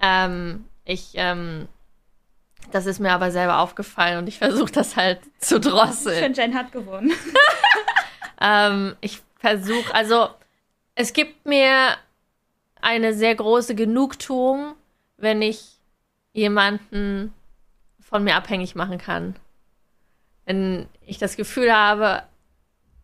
ähm, 0.00 0.66
ich, 0.84 1.12
ähm, 1.14 1.66
das 2.72 2.84
ist 2.84 2.98
mir 3.00 3.12
aber 3.12 3.30
selber 3.30 3.60
aufgefallen 3.60 4.18
und 4.18 4.26
ich 4.26 4.36
versuche 4.36 4.70
das 4.70 4.96
halt 4.96 5.20
zu 5.38 5.56
Ich 5.56 5.62
drosseln. 5.62 6.22
finde, 6.22 6.42
Jen 6.42 6.54
hat 6.54 6.72
gewonnen. 6.72 7.10
Ähm, 8.42 8.96
ich 9.02 9.20
versuche, 9.38 9.94
also 9.94 10.28
es 10.94 11.12
gibt 11.12 11.44
mir 11.46 11.94
eine 12.80 13.12
sehr 13.12 13.34
große 13.34 13.74
Genugtuung, 13.74 14.74
wenn 15.18 15.42
ich 15.42 15.78
jemanden 16.32 17.34
von 18.00 18.24
mir 18.24 18.36
abhängig 18.36 18.74
machen 18.74 18.96
kann. 18.96 19.36
Wenn 20.46 20.88
ich 21.04 21.18
das 21.18 21.36
Gefühl 21.36 21.70
habe, 21.74 22.22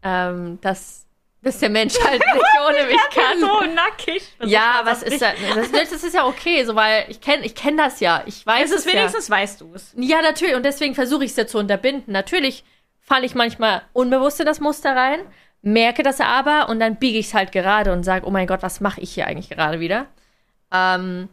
ähm, 0.07 0.61
dass, 0.61 1.05
dass 1.43 1.59
der 1.59 1.71
Mensch 1.71 1.95
halt 2.03 2.21
nicht 2.21 2.47
ohne 2.69 2.87
mich 2.87 3.01
kann. 3.11 3.41
so 3.41 3.75
nackig. 3.75 4.23
Das 4.39 4.49
Ja, 4.49 4.81
was 4.85 5.03
ist 5.03 5.21
das? 5.21 5.35
Das, 5.55 5.91
das 5.91 6.05
ist 6.05 6.15
ja 6.15 6.27
okay, 6.27 6.65
so 6.65 6.77
weil 6.77 7.07
ich 7.09 7.21
kenne 7.21 7.45
ich 7.45 7.57
kenn 7.57 7.77
das 7.77 7.99
ja. 7.99 8.23
Ich 8.27 8.47
weiß 8.47 8.71
Es 8.71 8.71
ist 8.71 8.87
es 8.87 8.93
ja. 8.93 8.99
wenigstens 8.99 9.29
weißt 9.29 9.61
du 9.61 9.73
es. 9.75 9.93
Ja, 9.97 10.23
natürlich. 10.23 10.55
Und 10.55 10.65
deswegen 10.65 10.95
versuche 10.95 11.25
ich 11.25 11.33
es 11.33 11.37
ja 11.37 11.47
zu 11.47 11.59
unterbinden. 11.59 12.13
Natürlich 12.13 12.65
falle 13.01 13.27
ich 13.27 13.35
manchmal 13.35 13.83
unbewusst 13.93 14.39
in 14.39 14.47
das 14.47 14.61
Muster 14.61 14.95
rein, 14.95 15.21
merke 15.63 16.03
das 16.03 16.21
aber 16.21 16.69
und 16.69 16.79
dann 16.79 16.97
biege 16.97 17.19
ich 17.19 17.27
es 17.27 17.35
halt 17.35 17.51
gerade 17.51 17.93
und 17.93 18.05
sage, 18.05 18.27
oh 18.27 18.31
mein 18.31 18.47
Gott, 18.47 18.63
was 18.63 18.81
mache 18.81 19.01
ich 19.01 19.13
hier 19.15 19.27
eigentlich 19.27 19.49
gerade 19.49 19.81
wieder? 19.81 20.07
Ähm, 20.73 21.29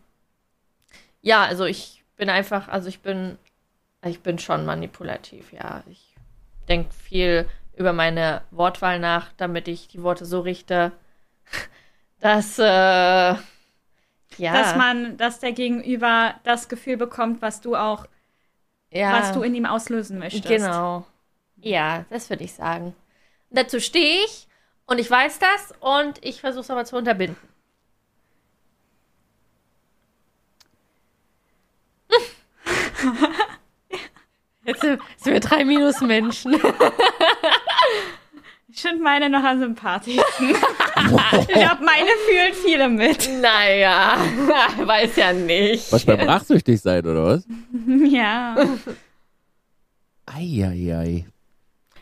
ja, 1.21 1.43
also 1.43 1.65
ich 1.65 2.03
bin 2.15 2.29
einfach, 2.29 2.67
also 2.67 2.89
ich 2.89 3.01
bin, 3.01 3.37
ich 4.05 4.21
bin 4.21 4.39
schon 4.39 4.65
manipulativ, 4.65 5.51
ja. 5.53 5.83
Ich 5.89 6.15
denke 6.67 6.93
viel 6.93 7.47
über 7.75 7.93
meine 7.93 8.41
Wortwahl 8.51 8.99
nach, 8.99 9.31
damit 9.37 9.67
ich 9.67 9.87
die 9.87 10.03
Worte 10.03 10.25
so 10.25 10.41
richte, 10.41 10.91
dass, 12.19 12.59
äh, 12.59 12.63
ja. 12.63 13.37
Dass 14.37 14.75
man, 14.75 15.17
dass 15.17 15.39
der 15.39 15.51
Gegenüber 15.51 16.35
das 16.43 16.69
Gefühl 16.69 16.97
bekommt, 16.97 17.41
was 17.41 17.61
du 17.61 17.75
auch, 17.75 18.05
ja. 18.91 19.19
was 19.19 19.31
du 19.31 19.41
in 19.43 19.55
ihm 19.55 19.65
auslösen 19.65 20.19
möchtest. 20.19 20.47
Genau. 20.47 21.05
Ja, 21.57 22.05
das 22.09 22.29
würde 22.29 22.43
ich 22.43 22.53
sagen. 22.53 22.95
Dazu 23.49 23.79
stehe 23.79 24.23
ich 24.25 24.47
und 24.85 24.99
ich 24.99 25.09
weiß 25.09 25.39
das 25.39 25.73
und 25.79 26.23
ich 26.25 26.41
versuche 26.41 26.61
es 26.61 26.71
aber 26.71 26.85
zu 26.85 26.97
unterbinden. 26.97 27.37
Jetzt 34.65 34.81
sind 34.81 35.01
wir 35.25 35.39
drei 35.39 35.65
Minusmenschen. 35.65 36.59
Ich 38.75 38.81
finde 38.81 39.03
meine 39.03 39.29
noch 39.29 39.43
am 39.43 39.59
sympathischsten. 39.59 40.49
ich 40.49 41.47
glaube, 41.47 41.83
meine 41.83 42.09
fühlen 42.27 42.53
viele 42.65 42.89
mit. 42.89 43.29
naja, 43.39 44.17
weiß 44.77 45.15
ja 45.15 45.31
nicht. 45.31 45.91
Was 45.91 46.03
beim 46.03 46.21
rachsüchtig 46.27 46.81
sein, 46.81 47.05
oder 47.05 47.23
was? 47.23 47.47
Ja. 48.09 48.55
Eieiei. 50.25 51.27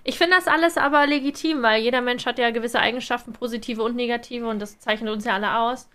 Ich 0.06 0.18
finde 0.18 0.38
das 0.38 0.48
alles 0.48 0.78
aber 0.78 1.06
legitim, 1.08 1.62
weil 1.62 1.82
jeder 1.82 2.00
Mensch 2.00 2.26
hat 2.26 2.40
ja 2.40 2.52
gewisse 2.52 2.80
Eigenschaften, 2.80 3.34
positive 3.34 3.84
und 3.84 3.98
negative, 3.98 4.48
und 4.48 4.60
das 4.60 4.80
zeichnet 4.80 5.12
uns 5.12 5.26
ja 5.26 5.34
alle 5.34 5.58
aus. 5.58 5.90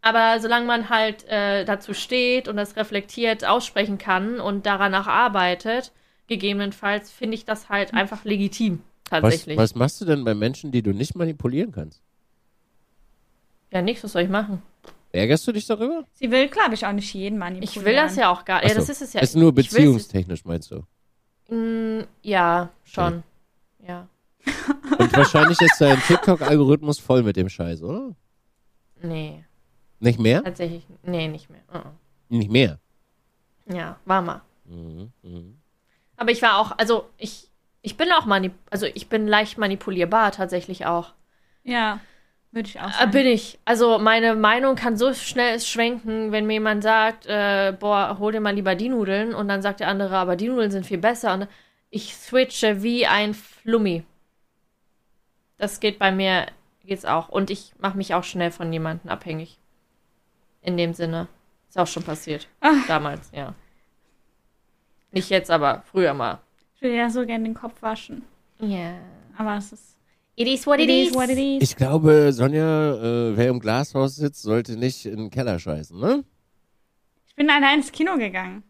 Aber 0.00 0.38
solange 0.38 0.66
man 0.66 0.90
halt 0.90 1.26
äh, 1.28 1.64
dazu 1.64 1.92
steht 1.92 2.46
und 2.46 2.56
das 2.56 2.76
reflektiert 2.76 3.44
aussprechen 3.44 3.98
kann 3.98 4.38
und 4.38 4.64
daran 4.64 4.94
auch 4.94 5.08
arbeitet, 5.08 5.90
gegebenenfalls 6.28 7.10
finde 7.10 7.34
ich 7.34 7.44
das 7.44 7.68
halt 7.68 7.94
einfach 7.94 8.24
legitim. 8.24 8.84
Was, 9.10 9.20
Tatsächlich. 9.22 9.58
was 9.58 9.74
machst 9.74 10.00
du 10.00 10.04
denn 10.04 10.24
bei 10.24 10.34
Menschen, 10.34 10.70
die 10.70 10.82
du 10.82 10.92
nicht 10.92 11.16
manipulieren 11.16 11.72
kannst? 11.72 12.00
Ja, 13.72 13.82
nichts, 13.82 14.04
was 14.04 14.12
soll 14.12 14.22
ich 14.22 14.28
machen? 14.28 14.62
Ärgerst 15.12 15.46
du 15.48 15.52
dich 15.52 15.66
darüber? 15.66 16.04
Sie 16.14 16.30
will, 16.30 16.48
glaube 16.48 16.74
ich, 16.74 16.86
auch 16.86 16.92
nicht 16.92 17.12
jeden 17.12 17.36
manipulieren. 17.36 17.76
Ich 17.76 17.84
will 17.84 17.94
das 17.94 18.14
ja 18.14 18.30
auch 18.30 18.44
gar 18.44 18.60
nicht. 18.60 18.68
Ja, 18.70 18.76
das 18.76 18.86
so. 18.86 18.92
ist 18.92 19.02
es 19.02 19.12
ja. 19.12 19.20
ist 19.20 19.34
nur 19.34 19.52
beziehungstechnisch, 19.52 20.44
meinst 20.44 20.70
du? 20.70 20.84
Mm, 21.52 22.04
ja, 22.22 22.70
schon. 22.84 23.24
Ja. 23.86 24.08
Und 24.98 25.16
wahrscheinlich 25.16 25.60
ist 25.60 25.80
dein 25.80 26.00
TikTok-Algorithmus 26.02 27.00
voll 27.00 27.24
mit 27.24 27.34
dem 27.34 27.48
Scheiß, 27.48 27.82
oder? 27.82 28.14
Nee, 29.02 29.44
Nicht 29.98 30.20
mehr? 30.20 30.44
tatsächlich. 30.44 30.86
Nee, 31.02 31.26
nicht 31.26 31.50
mehr. 31.50 31.62
Uh-uh. 31.74 31.90
Nicht 32.28 32.50
mehr. 32.50 32.78
Ja, 33.66 33.98
war 34.04 34.22
mal. 34.22 34.42
Mhm. 34.66 35.10
Mhm. 35.22 35.58
Aber 36.16 36.30
ich 36.30 36.42
war 36.42 36.58
auch, 36.58 36.72
also 36.78 37.06
ich, 37.18 37.49
ich 37.82 37.96
bin 37.96 38.10
auch 38.12 38.26
manip 38.26 38.52
also 38.70 38.86
ich 38.86 39.08
bin 39.08 39.26
leicht 39.26 39.58
manipulierbar 39.58 40.32
tatsächlich 40.32 40.86
auch. 40.86 41.12
Ja, 41.64 42.00
würde 42.52 42.68
ich 42.68 42.80
auch 42.80 42.88
Äh, 42.88 42.92
sagen. 42.92 43.10
bin 43.12 43.26
ich. 43.26 43.58
Also 43.64 43.98
meine 43.98 44.34
Meinung 44.34 44.74
kann 44.76 44.96
so 44.96 45.14
schnell 45.14 45.60
schwenken, 45.60 46.32
wenn 46.32 46.46
mir 46.46 46.54
jemand 46.54 46.82
sagt, 46.82 47.26
äh, 47.26 47.74
boah, 47.78 48.16
hol 48.18 48.32
dir 48.32 48.40
mal 48.40 48.54
lieber 48.54 48.74
die 48.74 48.88
Nudeln 48.88 49.34
und 49.34 49.48
dann 49.48 49.62
sagt 49.62 49.80
der 49.80 49.88
andere, 49.88 50.16
aber 50.16 50.36
die 50.36 50.48
Nudeln 50.48 50.70
sind 50.70 50.86
viel 50.86 50.98
besser 50.98 51.34
und 51.34 51.48
ich 51.90 52.14
switche 52.16 52.82
wie 52.82 53.06
ein 53.06 53.34
Flummi. 53.34 54.04
Das 55.58 55.80
geht 55.80 55.98
bei 55.98 56.10
mir, 56.12 56.46
geht's 56.84 57.04
auch. 57.04 57.28
Und 57.28 57.50
ich 57.50 57.72
mache 57.78 57.96
mich 57.96 58.14
auch 58.14 58.24
schnell 58.24 58.50
von 58.50 58.72
jemandem 58.72 59.10
abhängig. 59.10 59.58
In 60.62 60.76
dem 60.76 60.94
Sinne. 60.94 61.28
Ist 61.68 61.78
auch 61.78 61.86
schon 61.86 62.02
passiert. 62.02 62.48
Ach. 62.60 62.86
Damals, 62.88 63.30
ja. 63.32 63.54
Nicht 65.12 65.30
jetzt, 65.30 65.50
aber 65.50 65.82
früher 65.90 66.14
mal. 66.14 66.38
Ich 66.80 66.84
will 66.88 66.94
ja 66.94 67.10
so 67.10 67.26
gerne 67.26 67.44
den 67.44 67.52
Kopf 67.52 67.82
waschen. 67.82 68.22
Ja. 68.58 68.94
Aber 69.36 69.58
es 69.58 69.70
ist. 69.70 69.98
It 70.34 70.48
is 70.48 70.66
what 70.66 70.80
It 70.80 70.88
is 70.88 71.12
what 71.12 71.28
it 71.28 71.36
is. 71.36 71.62
Ich 71.62 71.76
glaube, 71.76 72.32
Sonja, 72.32 72.94
äh, 72.94 73.36
wer 73.36 73.48
im 73.50 73.60
Glashaus 73.60 74.16
sitzt, 74.16 74.40
sollte 74.40 74.78
nicht 74.78 75.04
in 75.04 75.16
den 75.18 75.30
Keller 75.30 75.58
scheißen, 75.58 76.00
ne? 76.00 76.24
Ich 77.28 77.34
bin 77.36 77.50
allein 77.50 77.80
ins 77.80 77.92
Kino 77.92 78.16
gegangen. 78.16 78.62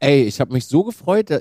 Ey, 0.00 0.24
ich 0.24 0.40
habe 0.40 0.52
mich 0.52 0.66
so 0.66 0.84
gefreut. 0.84 1.30
da- 1.30 1.40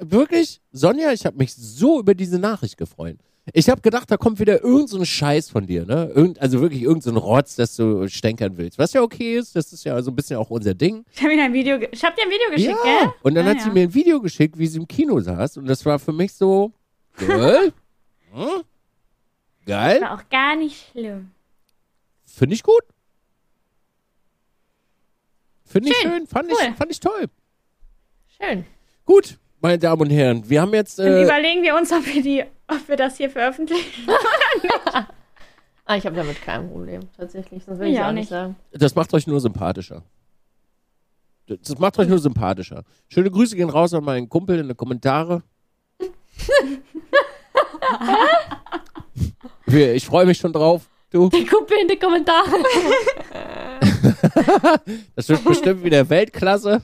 Wirklich, 0.00 0.60
Sonja, 0.72 1.12
ich 1.12 1.26
habe 1.26 1.36
mich 1.36 1.54
so 1.54 2.00
über 2.00 2.14
diese 2.14 2.38
Nachricht 2.38 2.76
gefreut. 2.78 3.18
Ich 3.54 3.68
habe 3.70 3.80
gedacht, 3.80 4.10
da 4.10 4.18
kommt 4.18 4.40
wieder 4.40 4.62
irgend 4.62 4.90
so 4.90 5.02
Scheiß 5.02 5.48
von 5.50 5.66
dir, 5.66 5.86
ne? 5.86 6.10
Irgend, 6.14 6.38
also 6.38 6.60
wirklich 6.60 6.82
irgend 6.82 7.02
so 7.02 7.10
Rotz, 7.12 7.56
das 7.56 7.76
du 7.76 8.06
stänkern 8.08 8.58
willst. 8.58 8.78
Was 8.78 8.92
ja 8.92 9.00
okay 9.02 9.36
ist, 9.38 9.56
das 9.56 9.72
ist 9.72 9.84
ja 9.84 10.00
so 10.02 10.10
ein 10.10 10.16
bisschen 10.16 10.36
auch 10.36 10.50
unser 10.50 10.74
Ding. 10.74 11.04
Ich 11.14 11.22
habe 11.22 11.32
ein 11.32 11.52
Video, 11.54 11.76
ich 11.90 12.04
habe 12.04 12.14
dir 12.14 12.24
ein 12.24 12.30
Video 12.30 12.50
geschickt, 12.54 12.82
gell? 12.84 13.12
Und 13.22 13.34
dann 13.34 13.46
Ah, 13.46 13.50
hat 13.50 13.60
sie 13.62 13.68
ja. 13.68 13.72
mir 13.74 13.82
ein 13.84 13.94
Video 13.94 14.20
geschickt, 14.20 14.58
wie 14.58 14.66
sie 14.66 14.78
im 14.78 14.86
Kino 14.86 15.18
saß. 15.20 15.56
Und 15.56 15.66
das 15.66 15.84
war 15.86 15.98
für 15.98 16.12
mich 16.12 16.32
so, 16.34 16.72
geil. 17.16 17.72
hm? 18.32 18.62
Geil. 19.64 20.00
War 20.02 20.14
auch 20.14 20.28
gar 20.28 20.54
nicht 20.56 20.90
schlimm. 20.92 21.30
Finde 22.26 22.54
ich 22.54 22.62
gut. 22.62 22.82
Finde 25.64 25.88
ich 25.90 25.96
Schön. 25.96 26.10
schön. 26.10 26.26
Fand, 26.26 26.50
Cool. 26.50 26.58
ich, 26.70 26.74
fand 26.76 26.90
ich 26.90 27.00
toll. 27.00 27.26
Schön. 28.40 28.64
Gut, 29.04 29.38
meine 29.60 29.78
Damen 29.78 30.02
und 30.02 30.10
Herren. 30.10 30.48
Wir 30.48 30.60
haben 30.62 30.72
jetzt. 30.74 30.98
Dann 30.98 31.06
Äh, 31.08 31.24
überlegen 31.24 31.62
wir 31.62 31.76
uns, 31.76 31.90
ob 31.92 32.06
wir, 32.06 32.22
die, 32.22 32.44
ob 32.68 32.88
wir 32.88 32.96
das 32.96 33.16
hier 33.16 33.30
veröffentlichen. 33.30 34.06
Ah, 35.90 35.96
ich 35.96 36.04
habe 36.04 36.14
damit 36.16 36.42
kein 36.42 36.68
Problem, 36.70 37.00
tatsächlich. 37.16 37.64
Sonst 37.64 37.78
will 37.78 37.88
Ich 37.88 37.98
auch 37.98 38.08
nicht 38.08 38.16
nicht. 38.16 38.28
sagen. 38.28 38.56
das 38.72 38.94
macht 38.94 39.14
euch 39.14 39.26
nur 39.26 39.40
sympathischer. 39.40 40.02
Das 41.46 41.78
macht 41.78 41.98
euch 41.98 42.08
nur 42.08 42.18
sympathischer. 42.18 42.84
Schöne 43.08 43.30
Grüße 43.30 43.56
gehen 43.56 43.70
raus 43.70 43.94
an 43.94 44.04
meinen 44.04 44.28
Kumpel 44.28 44.58
in 44.58 44.68
die 44.68 44.74
Kommentare. 44.74 45.42
Ich 49.66 50.06
freue 50.06 50.26
mich 50.26 50.38
schon 50.38 50.52
drauf. 50.52 50.82
Du, 51.10 51.28
Die 51.30 51.44
Kumpel 51.46 51.78
in 51.80 51.88
die 51.88 51.98
Kommentare. 51.98 52.50
das 55.16 55.28
wird 55.28 55.44
bestimmt 55.44 55.84
wieder 55.84 56.08
Weltklasse. 56.08 56.82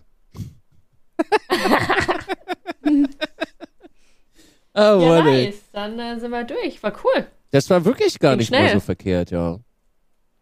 Oh, 4.74 5.01
Ja, 5.01 5.23
nice. 5.23 5.62
Dann 5.73 5.99
äh, 5.99 6.19
sind 6.19 6.31
wir 6.31 6.45
durch. 6.45 6.82
War 6.82 6.93
cool. 7.05 7.27
Das 7.51 7.70
war 7.70 7.85
wirklich 7.85 8.19
gar 8.19 8.32
Ging 8.32 8.39
nicht 8.41 8.51
mal 8.51 8.59
schnell. 8.59 8.74
so 8.74 8.81
verkehrt, 8.81 9.31
ja. 9.31 9.59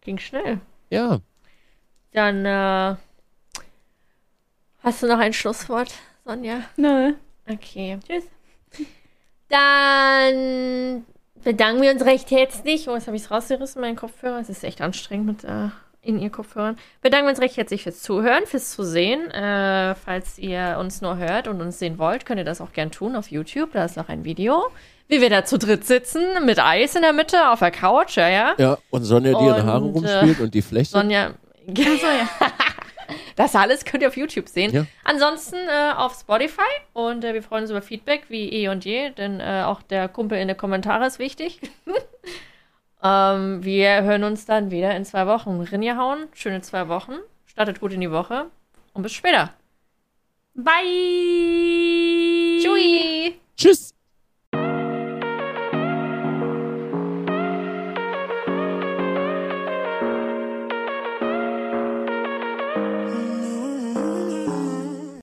Ging 0.01 0.17
schnell. 0.17 0.59
Ja. 0.89 1.19
Dann, 2.11 2.45
äh, 2.45 2.95
hast 4.79 5.01
du 5.03 5.07
noch 5.07 5.19
ein 5.19 5.33
Schlusswort, 5.33 5.93
Sonja? 6.25 6.61
Nö. 6.75 7.13
Okay. 7.47 7.99
Tschüss. 8.07 8.23
Dann 9.49 11.05
bedanken 11.43 11.81
wir 11.81 11.91
uns 11.91 12.03
recht 12.05 12.31
herzlich. 12.31 12.87
Oh, 12.89 12.95
jetzt 12.95 13.07
habe 13.07 13.15
ich 13.17 13.23
es 13.23 13.31
rausgerissen, 13.31 13.81
meinen 13.81 13.95
Kopfhörer. 13.95 14.39
Es 14.39 14.49
ist 14.49 14.63
echt 14.63 14.81
anstrengend 14.81 15.25
mit 15.27 15.43
äh, 15.43 15.69
in 16.03 16.19
ihr 16.19 16.29
Kopfhörern. 16.29 16.77
Bedanken 17.01 17.25
wir 17.25 17.31
uns 17.31 17.41
recht 17.41 17.57
herzlich 17.57 17.83
fürs 17.83 18.01
Zuhören, 18.01 18.45
fürs 18.45 18.71
Zusehen. 18.71 19.31
Äh, 19.31 19.95
falls 19.95 20.37
ihr 20.37 20.77
uns 20.79 21.01
nur 21.01 21.17
hört 21.17 21.47
und 21.47 21.61
uns 21.61 21.79
sehen 21.79 21.97
wollt, 21.97 22.25
könnt 22.25 22.39
ihr 22.39 22.45
das 22.45 22.61
auch 22.61 22.73
gern 22.73 22.91
tun 22.91 23.15
auf 23.15 23.31
YouTube. 23.31 23.71
Da 23.73 23.85
ist 23.85 23.97
noch 23.97 24.09
ein 24.09 24.23
Video. 24.23 24.63
Wie 25.07 25.21
wir 25.21 25.29
da 25.29 25.45
zu 25.45 25.57
dritt 25.57 25.85
sitzen, 25.85 26.21
mit 26.45 26.59
Eis 26.59 26.95
in 26.95 27.01
der 27.01 27.13
Mitte 27.13 27.49
auf 27.49 27.59
der 27.59 27.71
Couch, 27.71 28.17
ja, 28.17 28.29
ja. 28.29 28.53
Ja, 28.57 28.77
und 28.89 29.03
Sonja, 29.03 29.37
die 29.37 29.45
ihre 29.45 29.61
Und, 29.61 29.65
Haare 29.65 29.85
äh, 29.85 29.89
rumspielt 29.89 30.39
und 30.39 30.53
die 30.53 30.61
Flechte. 30.61 30.93
Sonja. 30.93 31.33
Achso, 31.67 32.07
ja. 32.07 32.29
Das 33.35 33.55
alles 33.55 33.83
könnt 33.83 34.03
ihr 34.03 34.09
auf 34.09 34.17
YouTube 34.17 34.47
sehen. 34.47 34.71
Ja. 34.71 34.85
Ansonsten 35.03 35.55
äh, 35.55 35.93
auf 35.95 36.13
Spotify 36.13 36.61
und 36.93 37.23
äh, 37.23 37.33
wir 37.33 37.43
freuen 37.43 37.63
uns 37.63 37.71
über 37.71 37.81
Feedback 37.81 38.25
wie 38.29 38.49
eh 38.49 38.69
und 38.69 38.85
je, 38.85 39.09
denn 39.11 39.39
äh, 39.39 39.63
auch 39.65 39.81
der 39.81 40.07
Kumpel 40.07 40.37
in 40.37 40.47
den 40.47 40.57
Kommentaren 40.57 41.03
ist 41.03 41.19
wichtig. 41.19 41.59
Ähm, 43.03 43.63
wir 43.63 44.03
hören 44.03 44.23
uns 44.23 44.45
dann 44.45 44.71
wieder 44.71 44.95
in 44.95 45.03
zwei 45.05 45.27
Wochen. 45.27 45.59
Rinja 45.59 45.97
hauen, 45.97 46.27
schöne 46.33 46.61
zwei 46.61 46.87
Wochen. 46.87 47.15
Startet 47.45 47.79
gut 47.81 47.91
in 47.93 48.01
die 48.01 48.11
Woche 48.11 48.45
und 48.93 49.03
bis 49.03 49.11
später. 49.13 49.53
Bye. 50.55 50.73
Tschui. 52.61 53.35
Tschüss. 53.57 53.92